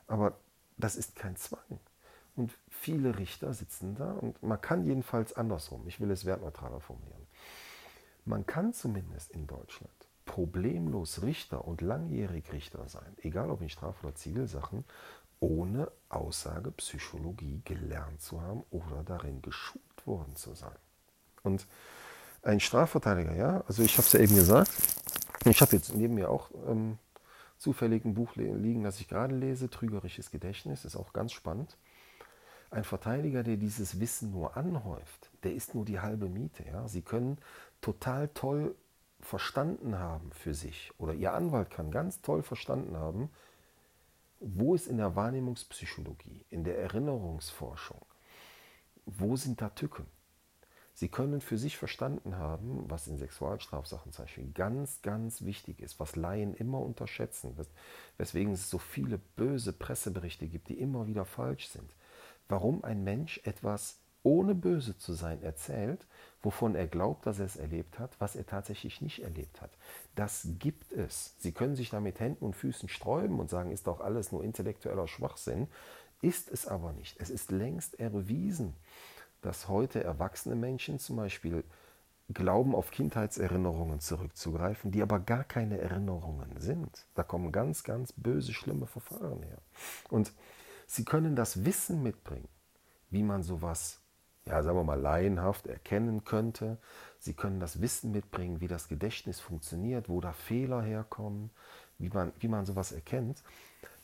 Aber 0.07 0.39
das 0.77 0.97
ist 0.97 1.17
kein 1.17 1.37
Zwang. 1.37 1.81
Und 2.37 2.57
viele 2.69 3.19
Richter 3.19 3.53
sitzen 3.53 3.97
da 3.97 4.13
und 4.13 4.41
man 4.43 4.61
kann 4.61 4.85
jedenfalls 4.85 5.33
andersrum, 5.33 5.87
ich 5.89 6.01
will 6.01 6.11
es 6.13 6.25
wertneutraler 6.25 6.81
formulieren, 6.81 7.27
man 8.25 8.47
kann 8.47 8.73
zumindest 8.73 9.33
in 9.33 9.49
Deutschland 9.49 9.91
problemlos 10.25 11.23
Richter 11.23 11.67
und 11.67 11.81
langjährig 11.81 12.53
Richter 12.53 12.87
sein, 12.87 13.17
egal 13.23 13.51
ob 13.51 13.61
in 13.63 13.71
Straf- 13.71 14.05
oder 14.05 14.15
Zivilsachen, 14.15 14.85
ohne 15.41 15.91
Aussagepsychologie 16.09 17.63
gelernt 17.65 18.21
zu 18.21 18.41
haben 18.41 18.65
oder 18.71 19.03
darin 19.05 19.43
geschult 19.43 19.83
worden 20.07 20.35
zu 20.37 20.55
sein. 20.55 20.77
Und 21.43 21.67
ein 22.43 22.61
Strafverteidiger, 22.61 23.35
ja, 23.35 23.63
also 23.67 23.83
ich 23.83 23.97
habe 23.99 24.07
es 24.07 24.13
ja 24.13 24.21
eben 24.21 24.35
gesagt, 24.35 24.71
ich 25.45 25.61
habe 25.61 25.77
jetzt 25.77 25.95
neben 25.95 26.15
mir 26.15 26.31
auch 26.31 26.51
ähm, 26.67 26.99
zufällig 27.59 28.05
ein 28.05 28.15
Buch 28.15 28.37
liegen, 28.37 28.83
das 28.83 29.01
ich 29.01 29.09
gerade 29.09 29.35
lese, 29.35 29.71
Trügerisches 29.71 30.31
Gedächtnis, 30.31 30.85
ist 30.85 30.97
auch 30.97 31.13
ganz 31.13 31.33
spannend. 31.33 31.77
Ein 32.71 32.85
Verteidiger, 32.85 33.43
der 33.43 33.57
dieses 33.57 33.99
Wissen 33.99 34.31
nur 34.31 34.57
anhäuft, 34.57 35.31
der 35.43 35.55
ist 35.55 35.75
nur 35.75 35.85
die 35.85 36.01
halbe 36.01 36.29
Miete. 36.29 36.65
Ja? 36.65 36.87
Sie 36.87 37.03
können 37.03 37.39
total 37.81 38.29
toll 38.29 38.75
verstanden 39.21 39.99
haben 39.99 40.31
für 40.33 40.55
sich, 40.55 40.93
oder 40.99 41.13
Ihr 41.13 41.33
Anwalt 41.33 41.71
kann 41.71 41.91
ganz 41.91 42.21
toll 42.21 42.43
verstanden 42.43 42.97
haben, 42.97 43.31
wo 44.41 44.75
ist 44.75 44.87
in 44.87 44.99
der 44.99 45.17
Wahrnehmungspsychologie, 45.17 46.45
in 46.51 46.65
der 46.65 46.79
Erinnerungsforschung, 46.79 48.05
wo 49.07 49.37
sind 49.37 49.61
da 49.61 49.71
Tücken? 49.71 50.07
Sie 50.95 51.09
können 51.09 51.41
für 51.41 51.59
sich 51.59 51.77
verstanden 51.77 52.39
haben, 52.39 52.91
was 52.91 53.07
in 53.07 53.19
Sexualstrafsachen 53.19 54.11
zum 54.11 54.25
Beispiel 54.25 54.51
ganz, 54.53 55.01
ganz 55.01 55.43
wichtig 55.43 55.81
ist, 55.81 56.01
was 56.01 56.17
Laien 56.17 56.55
immer 56.55 56.81
unterschätzen, 56.81 57.57
weswegen 58.17 58.53
es 58.53 58.69
so 58.69 58.79
viele 58.79 59.19
böse 59.19 59.73
Presseberichte 59.73 60.49
gibt, 60.49 60.69
die 60.69 60.81
immer 60.81 61.07
wieder 61.07 61.25
falsch 61.25 61.69
sind. 61.69 61.95
Warum 62.49 62.83
ein 62.83 63.05
Mensch 63.05 63.41
etwas 63.45 64.01
ohne 64.23 64.55
böse 64.55 64.97
zu 64.97 65.13
sein 65.13 65.43
erzählt, 65.43 66.07
wovon 66.43 66.75
er 66.75 66.87
glaubt, 66.87 67.27
dass 67.27 67.39
er 67.39 67.47
es 67.47 67.57
erlebt 67.57 67.99
hat, 67.99 68.11
was 68.21 68.37
er 68.37 68.47
tatsächlich 68.47 69.01
nicht 69.01 69.23
erlebt 69.23 69.61
hat. 69.61 69.71
Das 70.15 70.49
gibt 70.59 70.93
es. 70.93 71.35
Sie 71.39 71.53
können 71.53 71.77
sich 71.77 71.91
da 71.91 72.01
mit 72.01 72.21
Händen 72.21 72.45
und 72.45 72.57
Füßen 72.57 72.89
sträuben 72.89 73.41
und 73.41 73.51
sagen, 73.51 73.71
ist 73.71 73.87
doch 73.87 74.01
alles 74.01 74.33
nur 74.33 74.45
intellektueller 74.45 75.09
Schwachsinn. 75.09 75.69
Ist 76.21 76.51
es 76.51 76.67
aber 76.67 76.93
nicht. 76.93 77.21
Es 77.21 77.31
ist 77.31 77.51
längst 77.51 77.99
erwiesen 78.01 78.75
dass 79.41 79.69
heute 79.69 80.03
erwachsene 80.03 80.55
Menschen 80.55 80.99
zum 80.99 81.17
Beispiel 81.17 81.65
glauben, 82.33 82.75
auf 82.75 82.91
Kindheitserinnerungen 82.91 84.01
zurückzugreifen, 84.01 84.91
die 84.91 85.03
aber 85.03 85.19
gar 85.21 85.45
keine 85.45 85.79
Erinnerungen 85.79 86.61
sind. 86.61 87.07
Da 87.15 87.23
kommen 87.23 87.53
ganz, 87.53 87.85
ganz 87.85 88.13
böse, 88.13 88.53
schlimme 88.53 88.87
Verfahren 88.87 89.43
her. 89.43 89.59
Und 90.11 90.33
sie 90.87 91.05
können 91.05 91.37
das 91.37 91.65
Wissen 91.65 92.03
mitbringen, 92.03 92.49
wie 93.11 93.23
man 93.23 93.43
sowas, 93.43 94.01
ja, 94.49 94.63
sagen 94.63 94.79
wir 94.79 94.85
mal, 94.85 95.01
laienhaft 95.01 95.67
erkennen 95.67 96.25
könnte. 96.25 96.79
Sie 97.19 97.35
können 97.35 97.61
das 97.61 97.81
Wissen 97.83 98.13
mitbringen, 98.13 98.61
wie 98.61 98.69
das 98.69 98.89
Gedächtnis 98.89 99.41
funktioniert, 99.41 100.09
wo 100.09 100.21
da 100.21 100.33
Fehler 100.33 100.83
herkommen, 100.83 101.51
wie 101.99 102.09
man, 102.09 102.33
wie 102.39 102.49
man 102.49 102.65
sowas 102.65 102.93
erkennt. 102.93 103.43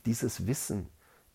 Dieses 0.05 0.47
Wissen 0.47 0.89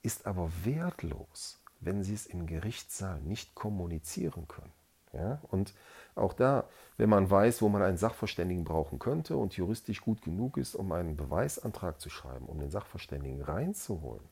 ist 0.04 0.28
aber 0.28 0.52
wertlos, 0.64 1.60
wenn 1.80 2.04
sie 2.04 2.14
es 2.14 2.28
im 2.28 2.46
Gerichtssaal 2.46 3.20
nicht 3.22 3.56
kommunizieren 3.56 4.48
können. 4.48 4.72
Ja? 5.14 5.40
Und 5.50 5.74
auch 6.14 6.34
da, 6.34 6.66
wenn 6.98 7.10
man 7.10 7.32
weiß, 7.32 7.64
wo 7.64 7.70
man 7.70 7.82
einen 7.82 7.98
Sachverständigen 7.98 8.64
brauchen 8.64 9.00
könnte 9.00 9.38
und 9.38 9.58
juristisch 9.58 10.02
gut 10.02 10.22
genug 10.22 10.58
ist, 10.58 10.76
um 10.76 10.92
einen 10.92 11.16
Beweisantrag 11.16 12.00
zu 12.00 12.12
schreiben, 12.12 12.46
um 12.46 12.60
den 12.60 12.70
Sachverständigen 12.70 13.42
reinzuholen, 13.42 14.28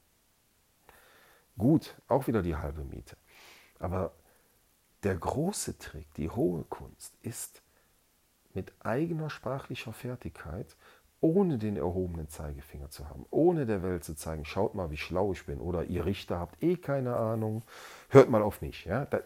gut, 1.57 1.99
auch 2.07 2.27
wieder 2.27 2.43
die 2.43 2.55
halbe 2.55 2.83
Miete. 2.83 3.17
Aber 3.79 4.11
der 5.03 5.15
große 5.15 5.77
Trick, 5.77 6.13
die 6.15 6.29
hohe 6.29 6.63
Kunst 6.63 7.13
ist, 7.21 7.61
mit 8.53 8.73
eigener 8.83 9.29
sprachlicher 9.29 9.93
Fertigkeit 9.93 10.75
ohne 11.19 11.57
den 11.57 11.77
erhobenen 11.77 12.29
Zeigefinger 12.29 12.89
zu 12.89 13.09
haben, 13.09 13.25
ohne 13.31 13.65
der 13.65 13.81
Welt 13.81 14.03
zu 14.03 14.15
zeigen, 14.15 14.45
schaut 14.45 14.75
mal, 14.75 14.91
wie 14.91 14.97
schlau 14.97 15.31
ich 15.31 15.45
bin 15.45 15.59
oder 15.59 15.85
ihr 15.85 16.05
Richter 16.05 16.39
habt 16.39 16.61
eh 16.61 16.77
keine 16.77 17.15
Ahnung, 17.15 17.63
hört 18.09 18.29
mal 18.29 18.43
auf 18.43 18.61
mich. 18.61 18.85
Ja? 18.85 19.05
Da, 19.05 19.21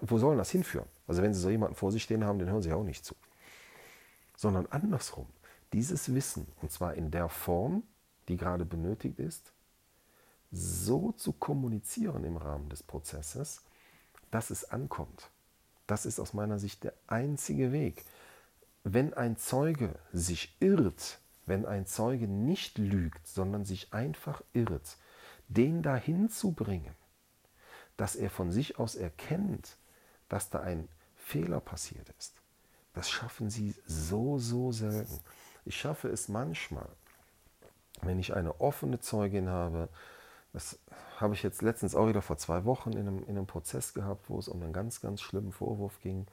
wo 0.00 0.18
soll 0.18 0.36
das 0.36 0.50
hinführen? 0.50 0.88
Also 1.06 1.22
wenn 1.22 1.34
Sie 1.34 1.40
so 1.40 1.50
jemanden 1.50 1.76
vor 1.76 1.92
sich 1.92 2.02
stehen 2.02 2.24
haben, 2.24 2.38
den 2.38 2.50
hören 2.50 2.62
Sie 2.62 2.72
auch 2.72 2.82
nicht 2.82 3.04
zu. 3.04 3.14
Sondern 4.36 4.66
andersrum, 4.66 5.26
dieses 5.72 6.12
Wissen, 6.14 6.48
und 6.62 6.72
zwar 6.72 6.94
in 6.94 7.10
der 7.10 7.28
Form, 7.28 7.84
die 8.28 8.36
gerade 8.36 8.64
benötigt 8.64 9.20
ist, 9.20 9.52
so 10.50 11.12
zu 11.12 11.32
kommunizieren 11.32 12.24
im 12.24 12.36
Rahmen 12.36 12.68
des 12.68 12.82
Prozesses, 12.82 13.62
dass 14.36 14.50
es 14.50 14.70
ankommt. 14.70 15.30
Das 15.86 16.04
ist 16.04 16.20
aus 16.20 16.34
meiner 16.34 16.58
Sicht 16.58 16.84
der 16.84 16.92
einzige 17.06 17.72
Weg. 17.72 18.04
Wenn 18.84 19.14
ein 19.14 19.38
Zeuge 19.38 19.98
sich 20.12 20.54
irrt, 20.60 21.20
wenn 21.46 21.64
ein 21.64 21.86
Zeuge 21.86 22.28
nicht 22.28 22.76
lügt, 22.76 23.26
sondern 23.26 23.64
sich 23.64 23.94
einfach 23.94 24.42
irrt, 24.52 24.98
den 25.48 25.80
dahin 25.80 26.28
zu 26.28 26.52
bringen, 26.52 26.94
dass 27.96 28.14
er 28.14 28.28
von 28.28 28.52
sich 28.52 28.78
aus 28.78 28.94
erkennt, 28.94 29.78
dass 30.28 30.50
da 30.50 30.60
ein 30.60 30.86
Fehler 31.14 31.60
passiert 31.60 32.10
ist, 32.18 32.34
das 32.92 33.08
schaffen 33.08 33.48
sie 33.48 33.74
so, 33.86 34.36
so 34.36 34.70
selten. 34.70 35.18
Ich 35.64 35.78
schaffe 35.78 36.08
es 36.08 36.28
manchmal, 36.28 36.90
wenn 38.02 38.18
ich 38.18 38.34
eine 38.34 38.60
offene 38.60 39.00
Zeugin 39.00 39.48
habe, 39.48 39.88
das 40.52 40.78
habe 41.20 41.34
ich 41.34 41.42
jetzt 41.42 41.62
letztens 41.62 41.94
auch 41.94 42.08
wieder 42.08 42.22
vor 42.22 42.38
zwei 42.38 42.64
Wochen 42.64 42.92
in 42.92 43.08
einem, 43.08 43.18
in 43.24 43.30
einem 43.30 43.46
Prozess 43.46 43.94
gehabt, 43.94 44.28
wo 44.28 44.38
es 44.38 44.48
um 44.48 44.62
einen 44.62 44.72
ganz, 44.72 45.00
ganz 45.00 45.20
schlimmen 45.20 45.52
Vorwurf 45.52 46.00
ging, 46.02 46.26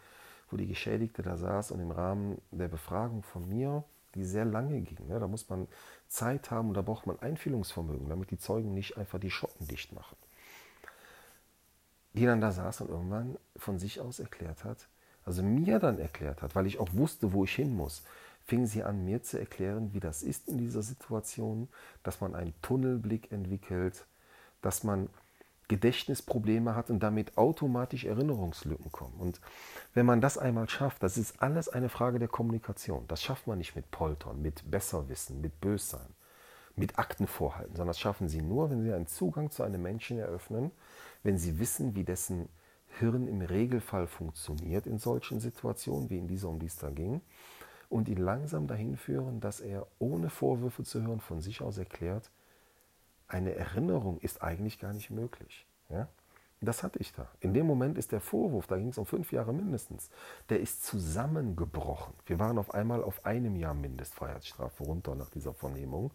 wo 0.50 0.58
die 0.58 0.68
Geschädigte 0.68 1.22
da 1.22 1.38
saß 1.38 1.72
und 1.72 1.80
im 1.80 1.92
Rahmen 1.92 2.42
der 2.52 2.68
Befragung 2.68 3.24
von 3.24 3.48
mir 3.48 3.84
die 4.16 4.26
sehr 4.26 4.46
lange 4.46 4.82
ging. 4.82 5.08
Ne? 5.08 5.20
Da 5.20 5.28
muss 5.28 5.50
man 5.50 5.68
Zeit 6.08 6.52
haben 6.52 6.70
und 6.70 6.76
da 6.76 6.82
braucht 6.82 7.08
man 7.08 7.20
Einfühlungsvermögen, 7.20 8.10
damit 8.10 8.32
die 8.32 8.38
Zeugen 8.38 8.74
nicht 8.74 8.98
einfach 8.98 9.20
die 9.20 9.32
Schotten 9.32 9.68
dicht 9.68 9.94
machen. 9.94 10.18
Die 12.14 12.26
dann 12.26 12.42
da 12.42 12.52
saß 12.52 12.82
und 12.82 12.90
irgendwann 12.90 13.38
von 13.56 13.80
sich 13.80 14.00
aus 14.00 14.20
erklärt 14.20 14.64
hat, 14.64 14.88
also 15.26 15.42
mir 15.42 15.80
dann 15.80 16.00
erklärt 16.00 16.42
hat, 16.42 16.56
weil 16.56 16.68
ich 16.68 16.80
auch 16.80 16.94
wusste, 16.94 17.34
wo 17.34 17.44
ich 17.44 17.56
hin 17.56 17.76
muss, 17.76 18.04
fing 18.46 18.68
sie 18.68 18.84
an, 18.84 19.06
mir 19.06 19.24
zu 19.24 19.40
erklären, 19.40 19.94
wie 19.94 20.00
das 20.00 20.22
ist 20.22 20.48
in 20.50 20.58
dieser 20.58 20.82
Situation, 20.82 21.70
dass 22.04 22.22
man 22.22 22.36
einen 22.36 22.54
Tunnelblick 22.62 23.32
entwickelt, 23.32 24.06
dass 24.64 24.84
man 24.84 25.10
Gedächtnisprobleme 25.68 26.76
hat 26.76 26.90
und 26.90 27.02
damit 27.02 27.38
automatisch 27.38 28.06
Erinnerungslücken 28.06 28.92
kommen. 28.92 29.16
Und 29.20 29.40
wenn 29.94 30.06
man 30.06 30.22
das 30.22 30.38
einmal 30.38 30.68
schafft, 30.70 31.04
das 31.04 31.18
ist 31.18 31.42
alles 31.42 31.70
eine 31.70 31.90
Frage 31.90 32.20
der 32.20 32.28
Kommunikation. 32.28 33.06
Das 33.08 33.24
schafft 33.24 33.48
man 33.48 33.60
nicht 33.60 33.76
mit 33.76 33.90
Poltern, 33.92 34.42
mit 34.42 34.70
Besserwissen, 34.70 35.42
mit 35.42 35.62
Bössein, 35.62 36.16
mit 36.76 37.00
Akten 37.00 37.28
vorhalten, 37.28 37.76
sondern 37.76 37.88
das 37.88 38.00
schaffen 38.00 38.28
sie 38.28 38.42
nur, 38.42 38.70
wenn 38.70 38.84
sie 38.84 38.94
einen 38.94 39.08
Zugang 39.08 39.52
zu 39.52 39.64
einem 39.64 39.82
Menschen 39.82 40.20
eröffnen, 40.20 40.72
wenn 41.24 41.38
sie 41.38 41.60
wissen, 41.60 41.96
wie 41.96 42.04
dessen 42.04 42.50
Hirn 43.00 43.28
im 43.28 43.42
Regelfall 43.42 44.08
funktioniert 44.08 44.86
in 44.86 45.00
solchen 45.00 45.40
Situationen, 45.40 46.10
wie 46.10 46.18
in 46.18 46.28
dieser, 46.28 46.50
um 46.50 46.60
die 46.60 46.68
es 46.68 46.78
da 46.78 46.90
ging, 46.90 47.22
und 47.90 48.10
ihn 48.10 48.18
langsam 48.18 48.68
dahin 48.68 48.98
führen, 48.98 49.40
dass 49.40 49.60
er 49.60 49.88
ohne 50.00 50.30
Vorwürfe 50.30 50.84
zu 50.84 51.02
hören 51.04 51.20
von 51.20 51.42
sich 51.42 51.62
aus 51.62 51.78
erklärt, 51.78 52.32
eine 53.34 53.56
Erinnerung 53.56 54.20
ist 54.20 54.42
eigentlich 54.42 54.80
gar 54.80 54.94
nicht 54.94 55.10
möglich. 55.10 55.66
Ja? 55.90 56.08
Das 56.62 56.84
hatte 56.84 57.00
ich 57.00 57.12
da. 57.14 57.28
In 57.42 57.54
dem 57.54 57.66
Moment 57.66 57.98
ist 57.98 58.12
der 58.12 58.22
Vorwurf, 58.22 58.68
da 58.68 58.78
ging 58.78 58.90
es 58.90 58.98
um 58.98 59.06
fünf 59.06 59.32
Jahre 59.34 59.54
mindestens, 59.54 60.10
der 60.50 60.62
ist 60.62 60.86
zusammengebrochen. 60.86 62.14
Wir 62.26 62.40
waren 62.40 62.58
auf 62.58 62.74
einmal 62.74 63.04
auf 63.04 63.26
einem 63.26 63.56
Jahr 63.56 63.74
Mindestfreiheitsstrafe 63.74 64.84
runter 64.84 65.16
nach 65.16 65.30
dieser 65.30 65.54
Vernehmung, 65.54 66.12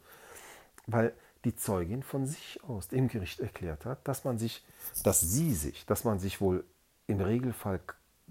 weil 0.87 1.13
die 1.45 1.55
Zeugin 1.55 2.03
von 2.03 2.27
sich 2.27 2.61
aus 2.65 2.89
dem 2.89 3.09
Gericht 3.09 3.41
erklärt 3.41 3.85
hat, 3.85 4.07
dass 4.09 4.25
man 4.25 4.39
sich, 4.39 4.65
dass 5.05 5.21
sie 5.21 5.53
sich, 5.55 5.85
dass 5.87 6.05
man 6.05 6.19
sich 6.19 6.41
wohl 6.41 6.65
im 7.07 7.21
Regelfall 7.21 7.81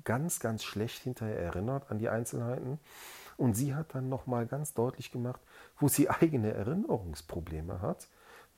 ganz, 0.03 0.39
ganz 0.39 0.63
schlecht 0.63 1.03
hinterher 1.03 1.39
erinnert 1.39 1.91
an 1.91 1.99
die 1.99 2.09
Einzelheiten. 2.09 2.79
Und 3.37 3.53
sie 3.53 3.75
hat 3.75 3.93
dann 3.93 4.09
nochmal 4.09 4.47
ganz 4.47 4.73
deutlich 4.73 5.11
gemacht, 5.11 5.41
wo 5.79 5.87
sie 5.87 6.09
eigene 6.09 6.53
Erinnerungsprobleme 6.53 7.81
hat, 7.81 8.07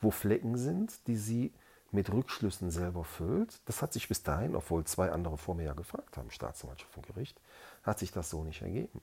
wo 0.00 0.10
Flecken 0.10 0.56
sind, 0.56 1.06
die 1.06 1.16
sie 1.16 1.52
mit 1.92 2.12
Rückschlüssen 2.12 2.70
selber 2.70 3.04
füllt. 3.04 3.60
Das 3.66 3.82
hat 3.82 3.92
sich 3.92 4.08
bis 4.08 4.22
dahin, 4.22 4.54
obwohl 4.54 4.84
zwei 4.84 5.10
andere 5.10 5.36
vor 5.36 5.54
mir 5.54 5.64
ja 5.64 5.72
gefragt 5.74 6.16
haben, 6.16 6.30
Staatsanwaltschaft 6.30 6.96
und 6.96 7.06
Gericht, 7.06 7.40
hat 7.82 7.98
sich 7.98 8.12
das 8.12 8.30
so 8.30 8.44
nicht 8.44 8.62
ergeben. 8.62 9.00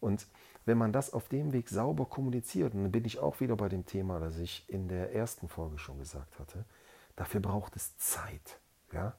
Und 0.00 0.26
wenn 0.66 0.78
man 0.78 0.92
das 0.92 1.12
auf 1.12 1.28
dem 1.28 1.52
Weg 1.52 1.68
sauber 1.68 2.06
kommuniziert, 2.06 2.74
dann 2.74 2.90
bin 2.90 3.04
ich 3.04 3.18
auch 3.18 3.40
wieder 3.40 3.56
bei 3.56 3.68
dem 3.68 3.86
Thema, 3.86 4.18
das 4.18 4.38
ich 4.38 4.68
in 4.68 4.88
der 4.88 5.14
ersten 5.14 5.48
Folge 5.48 5.78
schon 5.78 5.98
gesagt 5.98 6.38
hatte, 6.38 6.64
dafür 7.16 7.40
braucht 7.40 7.76
es 7.76 7.96
Zeit. 7.98 8.58
Ja? 8.92 9.14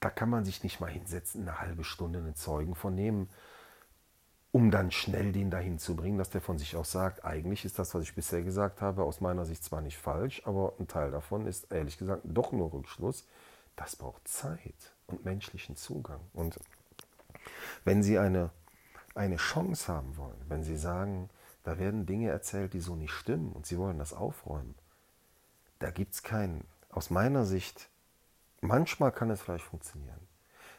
Da 0.00 0.10
kann 0.10 0.28
man 0.28 0.44
sich 0.44 0.62
nicht 0.62 0.80
mal 0.80 0.90
hinsetzen, 0.90 1.42
eine 1.42 1.60
halbe 1.60 1.84
Stunde 1.84 2.18
einen 2.18 2.34
Zeugen 2.34 2.74
vernehmen, 2.74 3.30
um 4.56 4.70
dann 4.70 4.90
schnell 4.90 5.32
den 5.32 5.50
dahin 5.50 5.78
zu 5.78 5.94
bringen, 5.94 6.16
dass 6.16 6.30
der 6.30 6.40
von 6.40 6.56
sich 6.56 6.76
aus 6.76 6.90
sagt, 6.90 7.26
eigentlich 7.26 7.66
ist 7.66 7.78
das, 7.78 7.94
was 7.94 8.04
ich 8.04 8.14
bisher 8.14 8.42
gesagt 8.42 8.80
habe, 8.80 9.02
aus 9.02 9.20
meiner 9.20 9.44
Sicht 9.44 9.62
zwar 9.62 9.82
nicht 9.82 9.98
falsch, 9.98 10.40
aber 10.46 10.72
ein 10.80 10.88
Teil 10.88 11.10
davon 11.10 11.46
ist 11.46 11.70
ehrlich 11.70 11.98
gesagt 11.98 12.22
doch 12.24 12.52
nur 12.52 12.72
Rückschluss. 12.72 13.26
Das 13.76 13.96
braucht 13.96 14.26
Zeit 14.26 14.94
und 15.08 15.26
menschlichen 15.26 15.76
Zugang. 15.76 16.20
Und 16.32 16.58
wenn 17.84 18.02
Sie 18.02 18.18
eine, 18.18 18.48
eine 19.14 19.36
Chance 19.36 19.92
haben 19.92 20.16
wollen, 20.16 20.40
wenn 20.48 20.64
Sie 20.64 20.78
sagen, 20.78 21.28
da 21.62 21.78
werden 21.78 22.06
Dinge 22.06 22.30
erzählt, 22.30 22.72
die 22.72 22.80
so 22.80 22.96
nicht 22.96 23.12
stimmen 23.12 23.52
und 23.52 23.66
Sie 23.66 23.76
wollen 23.76 23.98
das 23.98 24.14
aufräumen, 24.14 24.74
da 25.80 25.90
gibt 25.90 26.14
es 26.14 26.22
keinen, 26.22 26.64
aus 26.88 27.10
meiner 27.10 27.44
Sicht, 27.44 27.90
manchmal 28.62 29.12
kann 29.12 29.28
es 29.28 29.42
vielleicht 29.42 29.66
funktionieren, 29.66 30.26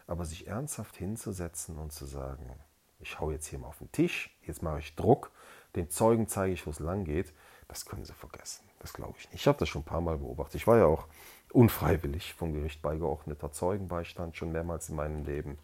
aber 0.07 0.25
sich 0.25 0.47
ernsthaft 0.47 0.95
hinzusetzen 0.95 1.77
und 1.77 1.91
zu 1.91 2.07
sagen, 2.07 2.59
ich 2.99 3.19
hau 3.19 3.31
jetzt 3.31 3.47
hier 3.47 3.59
mal 3.59 3.67
auf 3.67 3.79
den 3.79 3.91
Tisch, 3.91 4.35
jetzt 4.45 4.63
mache 4.63 4.79
ich 4.79 4.95
Druck, 4.95 5.31
den 5.75 5.89
Zeugen 5.89 6.27
zeige 6.27 6.53
ich, 6.53 6.65
wo 6.65 6.71
es 6.71 6.79
lang 6.79 7.03
geht, 7.03 7.33
das 7.67 7.85
können 7.85 8.05
sie 8.05 8.13
vergessen. 8.13 8.63
Das 8.79 8.93
glaube 8.93 9.15
ich 9.17 9.25
nicht. 9.31 9.41
Ich 9.41 9.47
habe 9.47 9.57
das 9.57 9.69
schon 9.69 9.81
ein 9.81 9.85
paar 9.85 10.01
Mal 10.01 10.17
beobachtet. 10.17 10.55
Ich 10.55 10.67
war 10.67 10.77
ja 10.77 10.85
auch 10.85 11.07
unfreiwillig 11.51 12.33
vom 12.33 12.53
Gericht 12.53 12.81
beigeordneter 12.81 13.51
Zeugenbeistand 13.51 14.35
schon 14.35 14.51
mehrmals 14.51 14.89
in 14.89 14.95
meinem 14.95 15.25
Leben. 15.25 15.57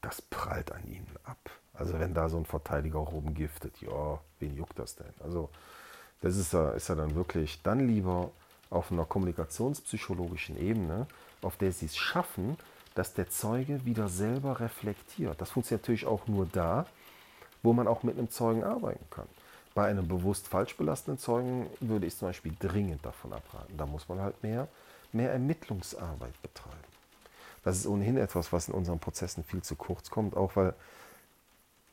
Das 0.00 0.22
prallt 0.22 0.72
an 0.72 0.86
ihnen 0.86 1.16
ab. 1.24 1.50
Also 1.74 1.98
wenn 1.98 2.14
da 2.14 2.28
so 2.28 2.36
ein 2.36 2.46
Verteidiger 2.46 2.98
rumgiftet, 2.98 3.80
ja, 3.80 4.20
wen 4.38 4.56
juckt 4.56 4.78
das 4.78 4.96
denn? 4.96 5.12
Also 5.22 5.50
das 6.20 6.36
ist 6.36 6.52
ja, 6.52 6.70
ist 6.70 6.88
ja 6.88 6.94
dann 6.94 7.14
wirklich 7.14 7.62
dann 7.62 7.86
lieber 7.86 8.30
auf 8.70 8.90
einer 8.90 9.04
kommunikationspsychologischen 9.04 10.58
Ebene, 10.58 11.06
auf 11.42 11.56
der 11.56 11.72
sie 11.72 11.86
es 11.86 11.96
schaffen, 11.96 12.56
dass 12.96 13.12
der 13.12 13.28
Zeuge 13.28 13.84
wieder 13.84 14.08
selber 14.08 14.58
reflektiert. 14.58 15.38
Das 15.40 15.50
funktioniert 15.50 15.82
natürlich 15.82 16.06
auch 16.06 16.26
nur 16.26 16.46
da, 16.46 16.86
wo 17.62 17.74
man 17.74 17.86
auch 17.86 18.02
mit 18.02 18.18
einem 18.18 18.30
Zeugen 18.30 18.64
arbeiten 18.64 19.04
kann. 19.10 19.28
Bei 19.74 19.86
einem 19.86 20.08
bewusst 20.08 20.48
falsch 20.48 20.76
belastenden 20.78 21.18
Zeugen 21.18 21.66
würde 21.80 22.06
ich 22.06 22.16
zum 22.16 22.28
Beispiel 22.28 22.54
dringend 22.58 23.04
davon 23.04 23.34
abraten. 23.34 23.76
Da 23.76 23.84
muss 23.84 24.08
man 24.08 24.20
halt 24.20 24.42
mehr, 24.42 24.66
mehr 25.12 25.30
Ermittlungsarbeit 25.30 26.40
betreiben. 26.40 26.76
Das 27.62 27.76
ist 27.76 27.86
ohnehin 27.86 28.16
etwas, 28.16 28.50
was 28.54 28.68
in 28.68 28.74
unseren 28.74 28.98
Prozessen 28.98 29.44
viel 29.44 29.62
zu 29.62 29.76
kurz 29.76 30.08
kommt, 30.08 30.34
auch 30.34 30.56
weil 30.56 30.72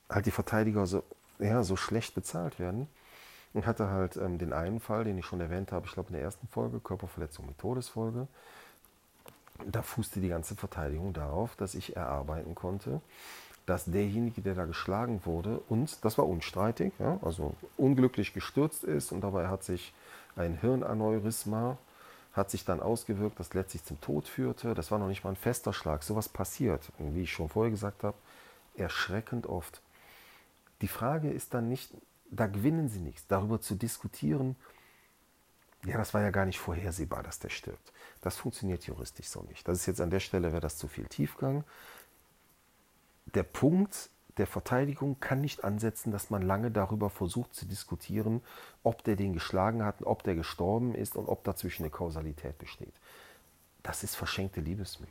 halt 0.09 0.25
die 0.25 0.31
Verteidiger 0.31 0.85
so, 0.85 1.03
ja, 1.39 1.63
so 1.63 1.75
schlecht 1.75 2.15
bezahlt 2.15 2.59
werden. 2.59 2.87
Ich 3.53 3.65
hatte 3.65 3.89
halt 3.89 4.15
ähm, 4.15 4.37
den 4.37 4.53
einen 4.53 4.79
Fall, 4.79 5.03
den 5.03 5.17
ich 5.17 5.25
schon 5.25 5.41
erwähnt 5.41 5.73
habe, 5.73 5.85
ich 5.85 5.91
glaube 5.91 6.09
in 6.09 6.13
der 6.13 6.23
ersten 6.23 6.47
Folge, 6.47 6.79
Körperverletzung 6.79 7.45
mit 7.45 7.57
Todesfolge 7.57 8.27
da 9.65 9.81
fußte 9.81 10.19
die 10.19 10.29
ganze 10.29 10.55
Verteidigung 10.55 11.13
darauf, 11.13 11.55
dass 11.55 11.75
ich 11.75 11.95
erarbeiten 11.95 12.55
konnte, 12.55 13.01
dass 13.65 13.85
derjenige, 13.85 14.41
der 14.41 14.55
da 14.55 14.65
geschlagen 14.65 15.21
wurde, 15.25 15.61
und 15.69 16.03
das 16.03 16.17
war 16.17 16.27
unstreitig, 16.27 16.93
ja, 16.99 17.17
also 17.21 17.55
unglücklich 17.77 18.33
gestürzt 18.33 18.83
ist 18.83 19.11
und 19.11 19.21
dabei 19.21 19.47
hat 19.47 19.63
sich 19.63 19.93
ein 20.35 20.57
Hirnaneurysma 20.59 21.77
hat 22.33 22.49
sich 22.49 22.65
dann 22.65 22.79
ausgewirkt, 22.79 23.39
das 23.39 23.53
letztlich 23.53 23.83
zum 23.83 24.01
Tod 24.01 24.27
führte. 24.27 24.73
Das 24.73 24.91
war 24.91 24.97
noch 24.97 25.07
nicht 25.07 25.23
mal 25.23 25.29
ein 25.29 25.35
fester 25.35 25.71
Schlag. 25.71 26.03
Sowas 26.03 26.27
passiert, 26.27 26.91
wie 26.97 27.21
ich 27.21 27.31
schon 27.31 27.49
vorher 27.49 27.71
gesagt 27.71 28.03
habe, 28.03 28.17
erschreckend 28.75 29.45
oft. 29.45 29.81
Die 30.81 30.87
Frage 30.87 31.29
ist 31.29 31.53
dann 31.53 31.69
nicht, 31.69 31.93
da 32.31 32.47
gewinnen 32.47 32.89
Sie 32.89 32.99
nichts, 32.99 33.27
darüber 33.27 33.61
zu 33.61 33.75
diskutieren, 33.75 34.55
ja, 35.85 35.97
das 35.97 36.13
war 36.13 36.21
ja 36.21 36.29
gar 36.29 36.45
nicht 36.45 36.59
vorhersehbar, 36.59 37.23
dass 37.23 37.39
der 37.39 37.49
stirbt. 37.49 37.91
Das 38.21 38.37
funktioniert 38.37 38.85
juristisch 38.85 39.27
so 39.27 39.41
nicht. 39.43 39.67
Das 39.67 39.79
ist 39.79 39.85
jetzt 39.85 40.01
an 40.01 40.09
der 40.09 40.21
Stelle, 40.21 40.51
wäre 40.51 40.61
das 40.61 40.77
zu 40.77 40.87
viel 40.87 41.05
Tiefgang. 41.05 41.63
Der 43.33 43.43
Punkt 43.43 44.09
der 44.37 44.47
Verteidigung 44.47 45.19
kann 45.19 45.41
nicht 45.41 45.63
ansetzen, 45.63 46.11
dass 46.11 46.29
man 46.29 46.41
lange 46.41 46.71
darüber 46.71 47.09
versucht 47.09 47.53
zu 47.53 47.65
diskutieren, 47.65 48.41
ob 48.81 49.03
der 49.03 49.15
den 49.15 49.33
geschlagen 49.33 49.83
hat, 49.83 50.01
ob 50.03 50.23
der 50.23 50.35
gestorben 50.35 50.95
ist 50.95 51.15
und 51.15 51.27
ob 51.27 51.43
dazwischen 51.43 51.83
eine 51.83 51.91
Kausalität 51.91 52.57
besteht. 52.57 52.93
Das 53.83 54.03
ist 54.03 54.15
verschenkte 54.15 54.61
Liebesmühe. 54.61 55.09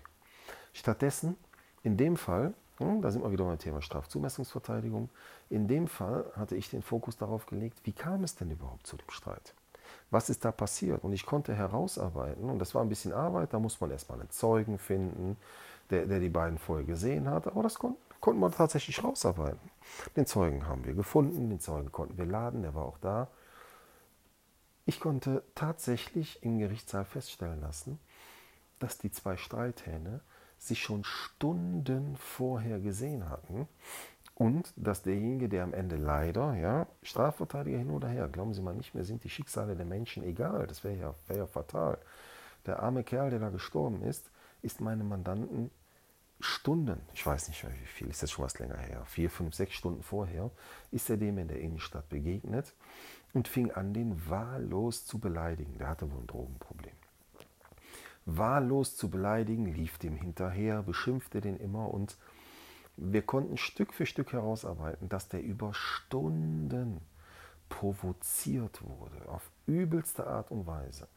Stattdessen, 0.73 1.37
in 1.83 1.97
dem 1.97 2.16
Fall, 2.16 2.55
hm, 2.79 3.03
da 3.03 3.11
sind 3.11 3.23
wir 3.23 3.31
wieder 3.31 3.45
beim 3.45 3.59
Thema 3.59 3.83
Strafzumessungsverteidigung, 3.83 5.11
in 5.51 5.68
dem 5.68 5.87
Fall 5.87 6.33
hatte 6.35 6.57
ich 6.57 6.70
den 6.70 6.83
Fokus 6.83 7.16
darauf 7.16 7.47
gelegt, 7.47 7.79
wie 7.85 7.93
kam 7.93 8.25
es 8.25 8.35
denn 8.35 8.51
überhaupt 8.51 8.87
zu 8.87 8.97
dem 8.97 9.11
Streit? 9.11 9.55
Was 10.13 10.29
ist 10.29 10.45
da 10.45 10.53
passiert? 10.53 11.03
Und 11.03 11.13
ich 11.13 11.27
konnte 11.27 11.55
herausarbeiten, 11.55 12.49
und 12.49 12.59
das 12.59 12.75
war 12.75 12.83
ein 12.83 12.89
bisschen 12.89 13.13
Arbeit, 13.13 13.53
da 13.55 13.59
muss 13.59 13.81
man 13.81 13.91
erstmal 13.91 14.21
einen 14.21 14.31
Zeugen 14.31 14.79
finden, 14.79 15.37
der, 15.91 16.07
der 16.07 16.21
die 16.21 16.29
beiden 16.29 16.59
vorher 16.59 16.85
gesehen 16.85 17.29
hat, 17.29 17.47
aber 17.47 17.63
das 17.63 17.79
kon 17.79 17.97
konnte 18.21 18.39
man 18.39 18.53
tatsächlich 18.53 19.03
rausarbeiten. 19.03 19.59
Den 20.15 20.27
Zeugen 20.27 20.69
haben 20.69 20.85
wir 20.85 20.95
gefunden, 20.95 21.51
den 21.51 21.59
Zeugen 21.59 21.91
konnten 21.91 22.17
wir 22.19 22.27
laden, 22.27 22.63
der 22.63 22.73
war 22.73 22.85
auch 22.85 22.99
da. 22.99 23.27
Ich 24.87 25.01
konnte 25.01 25.43
tatsächlich 25.57 26.41
im 26.45 26.61
Gerichtssaal 26.61 27.05
feststellen 27.05 27.61
lassen, 27.61 27.99
dass 28.79 28.99
die 28.99 29.11
zwei 29.11 29.37
Streithähne 29.37 30.21
sich 30.57 30.81
schon 30.81 31.03
Stunden 31.03 32.17
vorher 32.17 32.79
gesehen 32.79 33.29
hatten 33.29 33.67
und 34.35 34.72
dass 34.76 35.03
derjenige, 35.03 35.49
der 35.49 35.62
am 35.64 35.74
Ende 35.74 35.97
leider, 35.97 36.55
ja, 36.55 36.87
Strafverteidiger 37.03 37.78
hin 37.78 37.91
oder 37.91 38.09
her, 38.09 38.28
glauben 38.28 38.55
Sie 38.55 38.62
mal 38.62 38.74
nicht 38.74 38.95
mehr, 38.95 39.05
sind 39.05 39.24
die 39.24 39.30
Schicksale 39.30 39.76
der 39.76 39.87
Menschen 39.87 40.22
egal. 40.24 40.66
Das 40.66 40.85
wäre 40.85 40.97
ja, 40.97 41.14
wär 41.28 41.37
ja 41.37 41.47
fatal. 41.47 41.99
Der 42.66 42.83
arme 42.83 43.05
Kerl, 43.05 43.30
der 43.30 43.41
da 43.41 43.51
gestorben 43.51 44.03
ist, 44.03 44.30
ist 44.62 44.80
meinem 44.80 45.09
Mandanten 45.09 45.70
Stunden, 46.41 47.01
ich 47.14 47.24
weiß 47.24 47.49
nicht 47.49 47.64
wie 47.64 47.87
viel, 47.87 48.09
ist 48.09 48.22
das 48.22 48.33
schon 48.33 48.45
was 48.45 48.59
länger 48.59 48.76
her, 48.76 49.05
vier, 49.07 49.30
fünf, 49.30 49.55
sechs 49.55 49.74
Stunden 49.74 50.03
vorher, 50.03 50.51
ist 50.91 51.09
er 51.09 51.16
dem 51.16 51.39
in 51.39 51.47
der 51.47 51.61
Innenstadt 51.61 52.09
begegnet 52.09 52.74
und 53.33 53.47
fing 53.47 53.70
an, 53.70 53.95
den 53.95 54.28
wahllos 54.28 55.07
zu 55.07 55.20
beleidigen. 55.20 55.78
Der 55.78 55.89
hatte 55.89 56.11
wohl 56.11 56.20
ein 56.20 56.26
Drogenproblem. 56.26 56.95
Wahllos 58.26 58.97
zu 58.97 59.09
beleidigen, 59.09 59.66
lief 59.66 59.99
dem 59.99 60.16
hinterher, 60.16 60.83
beschimpfte 60.83 61.41
den 61.41 61.57
immer 61.57 61.93
und 61.93 62.16
wir 62.97 63.22
konnten 63.22 63.57
Stück 63.57 63.95
für 63.95 64.07
Stück 64.07 64.32
herausarbeiten, 64.32 65.09
dass 65.09 65.28
der 65.28 65.43
über 65.43 65.72
Stunden 65.74 67.01
provoziert 67.68 68.82
wurde, 68.82 69.28
auf 69.28 69.51
übelste 69.66 70.26
Art 70.26 70.51
und 70.51 70.66
Weise. 70.66 71.09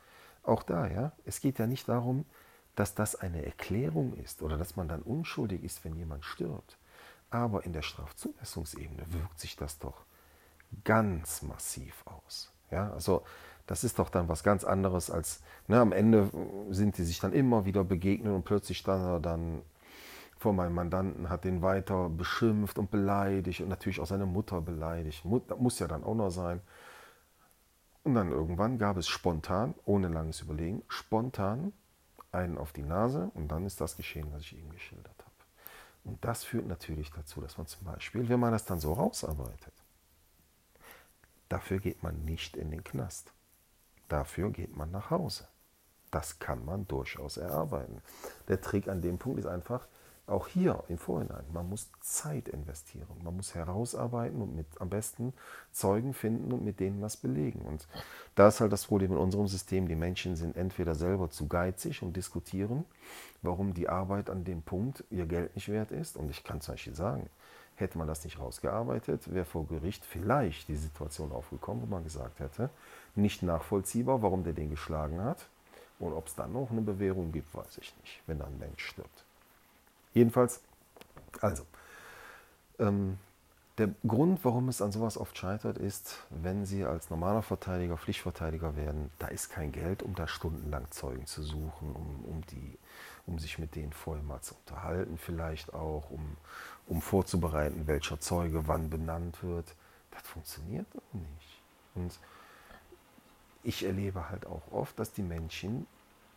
Auch 0.43 0.63
da, 0.63 0.87
ja, 0.87 1.11
es 1.25 1.41
geht 1.41 1.59
ja 1.59 1.67
nicht 1.67 1.89
darum, 1.89 2.25
dass 2.75 2.93
das 2.93 3.15
eine 3.15 3.45
Erklärung 3.45 4.13
ist 4.13 4.41
oder 4.41 4.57
dass 4.57 4.75
man 4.75 4.87
dann 4.87 5.01
unschuldig 5.01 5.63
ist, 5.63 5.83
wenn 5.83 5.95
jemand 5.95 6.23
stirbt. 6.23 6.77
Aber 7.29 7.65
in 7.65 7.73
der 7.73 7.81
Strafzumessungsebene 7.81 9.05
wirkt 9.13 9.39
sich 9.39 9.55
das 9.55 9.79
doch 9.79 10.05
ganz 10.83 11.41
massiv 11.41 12.03
aus. 12.05 12.51
Ja, 12.71 12.91
also 12.91 13.23
das 13.67 13.83
ist 13.83 13.99
doch 13.99 14.09
dann 14.09 14.29
was 14.29 14.43
ganz 14.43 14.63
anderes 14.63 15.09
als 15.09 15.41
ne, 15.67 15.79
am 15.79 15.91
Ende 15.91 16.29
sind 16.69 16.97
die 16.97 17.03
sich 17.03 17.19
dann 17.19 17.33
immer 17.33 17.65
wieder 17.65 17.83
begegnet 17.83 18.33
und 18.33 18.45
plötzlich 18.45 18.77
stand 18.77 19.25
dann 19.25 19.61
vor 20.37 20.53
meinem 20.53 20.75
Mandanten, 20.75 21.29
hat 21.29 21.43
den 21.43 21.61
weiter 21.61 22.09
beschimpft 22.09 22.77
und 22.77 22.91
beleidigt 22.91 23.61
und 23.61 23.69
natürlich 23.69 23.99
auch 23.99 24.05
seine 24.05 24.25
Mutter 24.25 24.61
beleidigt. 24.61 25.23
Muss 25.25 25.79
ja 25.79 25.87
dann 25.87 26.03
auch 26.03 26.15
noch 26.15 26.29
sein. 26.29 26.61
Und 28.03 28.13
dann 28.15 28.31
irgendwann 28.31 28.77
gab 28.77 28.97
es 28.97 29.07
spontan, 29.07 29.73
ohne 29.85 30.09
langes 30.09 30.41
Überlegen, 30.41 30.83
spontan 30.87 31.73
einen 32.31 32.57
auf 32.57 32.71
die 32.71 32.83
Nase 32.83 33.31
und 33.33 33.47
dann 33.47 33.65
ist 33.65 33.81
das 33.81 33.97
geschehen, 33.97 34.27
was 34.31 34.41
ich 34.41 34.57
eben 34.57 34.69
geschildert 34.69 35.17
habe. 35.19 35.31
Und 36.03 36.23
das 36.23 36.43
führt 36.43 36.67
natürlich 36.67 37.11
dazu, 37.11 37.41
dass 37.41 37.57
man 37.57 37.65
zum 37.65 37.85
Beispiel, 37.85 38.29
wenn 38.29 38.39
man 38.39 38.51
das 38.51 38.65
dann 38.65 38.79
so 38.79 38.93
rausarbeitet, 38.93 39.73
dafür 41.49 41.79
geht 41.79 42.03
man 42.03 42.23
nicht 42.25 42.57
in 42.57 42.69
den 42.69 42.83
Knast. 42.83 43.33
Dafür 44.07 44.51
geht 44.51 44.75
man 44.75 44.91
nach 44.91 45.09
Hause. 45.09 45.47
Das 46.11 46.37
kann 46.37 46.63
man 46.63 46.87
durchaus 46.87 47.37
erarbeiten. 47.37 48.01
Der 48.47 48.61
Trick 48.61 48.87
an 48.87 49.01
dem 49.01 49.17
Punkt 49.17 49.39
ist 49.39 49.47
einfach, 49.47 49.87
auch 50.27 50.47
hier 50.47 50.83
im 50.87 50.97
Vorhinein, 50.97 51.43
man 51.53 51.69
muss 51.69 51.89
Zeit 52.01 52.47
investieren. 52.47 53.07
Man 53.23 53.35
muss 53.35 53.53
herausarbeiten 53.53 54.41
und 54.41 54.55
mit 54.55 54.65
am 54.79 54.89
besten 54.89 55.33
Zeugen 55.71 56.13
finden 56.13 56.51
und 56.51 56.63
mit 56.63 56.79
denen 56.79 57.01
was 57.01 57.17
belegen. 57.17 57.61
Und 57.61 57.87
da 58.33 58.47
ist 58.47 58.59
halt 58.59 58.71
das 58.71 58.85
Problem 58.85 59.11
in 59.11 59.17
unserem 59.17 59.47
System. 59.47 59.87
Die 59.87 59.95
Menschen 59.95 60.35
sind 60.35 60.57
entweder 60.57 60.95
selber 60.95 61.29
zu 61.29 61.47
geizig 61.47 62.01
und 62.01 62.15
diskutieren, 62.15 62.85
warum 63.43 63.73
die 63.73 63.87
Arbeit 63.87 64.29
an 64.29 64.43
dem 64.43 64.63
Punkt 64.63 65.03
ihr 65.11 65.27
Geld 65.27 65.53
nicht 65.55 65.69
wert 65.69 65.91
ist. 65.91 66.17
Und 66.17 66.31
ich 66.31 66.43
kann 66.43 66.59
zum 66.59 66.73
Beispiel 66.73 66.95
sagen, 66.95 67.29
hätte 67.75 67.97
man 67.97 68.07
das 68.07 68.23
nicht 68.23 68.39
rausgearbeitet, 68.39 69.31
wäre 69.31 69.45
vor 69.45 69.67
Gericht 69.67 70.05
vielleicht 70.05 70.67
die 70.69 70.75
Situation 70.75 71.31
aufgekommen, 71.31 71.83
wo 71.83 71.87
man 71.87 72.03
gesagt 72.03 72.39
hätte, 72.39 72.69
nicht 73.15 73.43
nachvollziehbar, 73.43 74.21
warum 74.21 74.43
der 74.43 74.53
den 74.53 74.69
geschlagen 74.69 75.21
hat. 75.21 75.47
Und 75.99 76.13
ob 76.13 76.27
es 76.27 76.35
dann 76.35 76.51
noch 76.51 76.71
eine 76.71 76.81
Bewährung 76.81 77.31
gibt, 77.31 77.53
weiß 77.53 77.77
ich 77.77 77.95
nicht, 78.01 78.21
wenn 78.27 78.41
ein 78.41 78.57
Mensch 78.57 78.83
stirbt. 78.85 79.24
Jedenfalls, 80.15 80.61
also, 81.41 81.67
ähm, 82.79 83.19
der 83.77 83.89
Grund, 84.07 84.45
warum 84.45 84.69
es 84.69 84.81
an 84.81 84.93
sowas 84.93 85.17
oft 85.17 85.37
scheitert, 85.37 85.77
ist, 85.77 86.19
wenn 86.29 86.65
Sie 86.65 86.85
als 86.85 87.09
normaler 87.09 87.41
Verteidiger 87.41 87.97
Pflichtverteidiger 87.97 88.77
werden, 88.77 89.11
da 89.19 89.27
ist 89.27 89.49
kein 89.49 89.73
Geld, 89.73 90.01
um 90.01 90.15
da 90.15 90.29
stundenlang 90.29 90.89
Zeugen 90.91 91.25
zu 91.25 91.43
suchen, 91.43 91.91
um, 91.93 92.23
um, 92.23 92.45
die, 92.45 92.77
um 93.27 93.37
sich 93.39 93.59
mit 93.59 93.75
denen 93.75 93.91
vorher 93.91 94.23
mal 94.23 94.39
zu 94.39 94.55
unterhalten, 94.55 95.17
vielleicht 95.17 95.73
auch, 95.73 96.09
um, 96.09 96.37
um 96.87 97.01
vorzubereiten, 97.01 97.85
welcher 97.85 98.17
Zeuge 98.21 98.69
wann 98.69 98.89
benannt 98.89 99.43
wird. 99.43 99.75
Das 100.11 100.21
funktioniert 100.21 100.87
nicht. 101.11 101.61
Und 101.95 102.17
ich 103.63 103.83
erlebe 103.83 104.29
halt 104.29 104.45
auch 104.45 104.71
oft, 104.71 104.97
dass 104.97 105.11
die 105.11 105.23
Menschen 105.23 105.87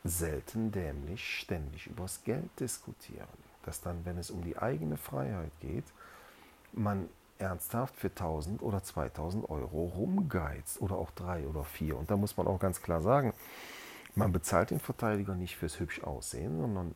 selten 0.03 0.73
dämlich 0.73 1.39
ständig 1.39 1.87
übers 1.87 2.25
Geld 2.25 2.51
diskutieren 2.59 3.48
dass 3.65 3.81
dann, 3.81 4.05
wenn 4.05 4.19
es 4.19 4.31
um 4.31 4.43
die 4.43 4.59
eigene 4.59 4.97
Freiheit 4.97 5.53
geht, 5.61 5.85
man 6.73 7.09
ernsthaft 7.39 7.97
für 7.97 8.09
1000 8.09 8.63
oder 8.63 8.83
2000 8.83 9.49
Euro 9.49 9.85
rumgeizt 9.87 10.81
oder 10.81 10.97
auch 10.97 11.11
drei 11.13 11.47
oder 11.47 11.65
vier. 11.65 11.97
Und 11.97 12.11
da 12.11 12.17
muss 12.17 12.37
man 12.37 12.47
auch 12.47 12.59
ganz 12.59 12.83
klar 12.83 13.01
sagen, 13.01 13.33
man 14.15 14.33
bezahlt 14.33 14.71
den 14.71 14.81
Verteidiger 14.81 15.35
nicht 15.35 15.57
fürs 15.57 15.79
hübsch 15.79 16.03
Aussehen, 16.03 16.59
sondern 16.61 16.95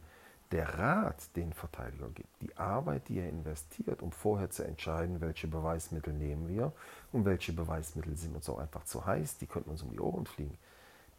der 0.51 0.79
Rat, 0.79 1.35
den 1.37 1.53
Verteidiger 1.53 2.09
gibt, 2.11 2.29
die 2.43 2.55
Arbeit, 2.59 3.09
die 3.09 3.19
er 3.19 3.29
investiert, 3.29 4.03
um 4.03 4.13
vorher 4.13 4.51
zu 4.51 4.65
entscheiden, 4.65 5.21
welche 5.21 5.49
Beweismittel 5.49 6.13
nehmen 6.13 6.49
wir 6.49 6.73
und 7.11 7.25
welche 7.25 7.53
Beweismittel 7.53 8.17
sind 8.17 8.37
uns 8.37 8.49
auch 8.51 8.59
einfach 8.59 8.85
zu 8.85 9.07
heiß, 9.07 9.39
die 9.39 9.47
könnten 9.47 9.71
uns 9.71 9.83
um 9.83 9.91
die 9.91 10.01
Ohren 10.01 10.27
fliegen, 10.27 10.59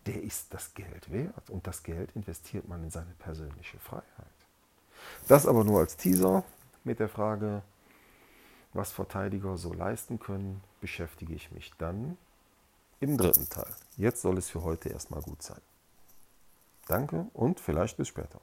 der 0.06 0.22
ist 0.22 0.54
das 0.54 0.74
Geld 0.74 1.12
wert. 1.12 1.50
Und 1.50 1.66
das 1.66 1.82
Geld 1.82 2.12
investiert 2.16 2.68
man 2.68 2.84
in 2.84 2.91
seine 2.91 3.14
persönliche 3.18 3.80
Freiheit. 3.80 4.04
Das 5.28 5.45
aber 5.45 5.64
nur 5.64 5.80
als 5.80 5.97
Teaser 5.97 6.43
mit 6.84 6.99
der 6.99 7.10
Frage, 7.10 7.62
was 8.74 8.91
Verteidiger 8.91 9.58
so 9.58 9.74
leisten 9.74 10.20
können, 10.20 10.62
beschäftige 10.82 11.34
ich 11.34 11.51
mich 11.51 11.72
dann 11.78 12.18
im 12.99 13.18
dritten 13.18 13.49
Teil. 13.49 13.74
Jetzt 13.97 14.22
soll 14.22 14.38
es 14.38 14.49
für 14.49 14.64
heute 14.64 14.89
erstmal 14.89 15.22
gut 15.22 15.41
sein. 15.41 15.62
Danke 16.88 17.28
und 17.34 17.60
vielleicht 17.60 17.97
bis 17.97 18.08
später. 18.08 18.41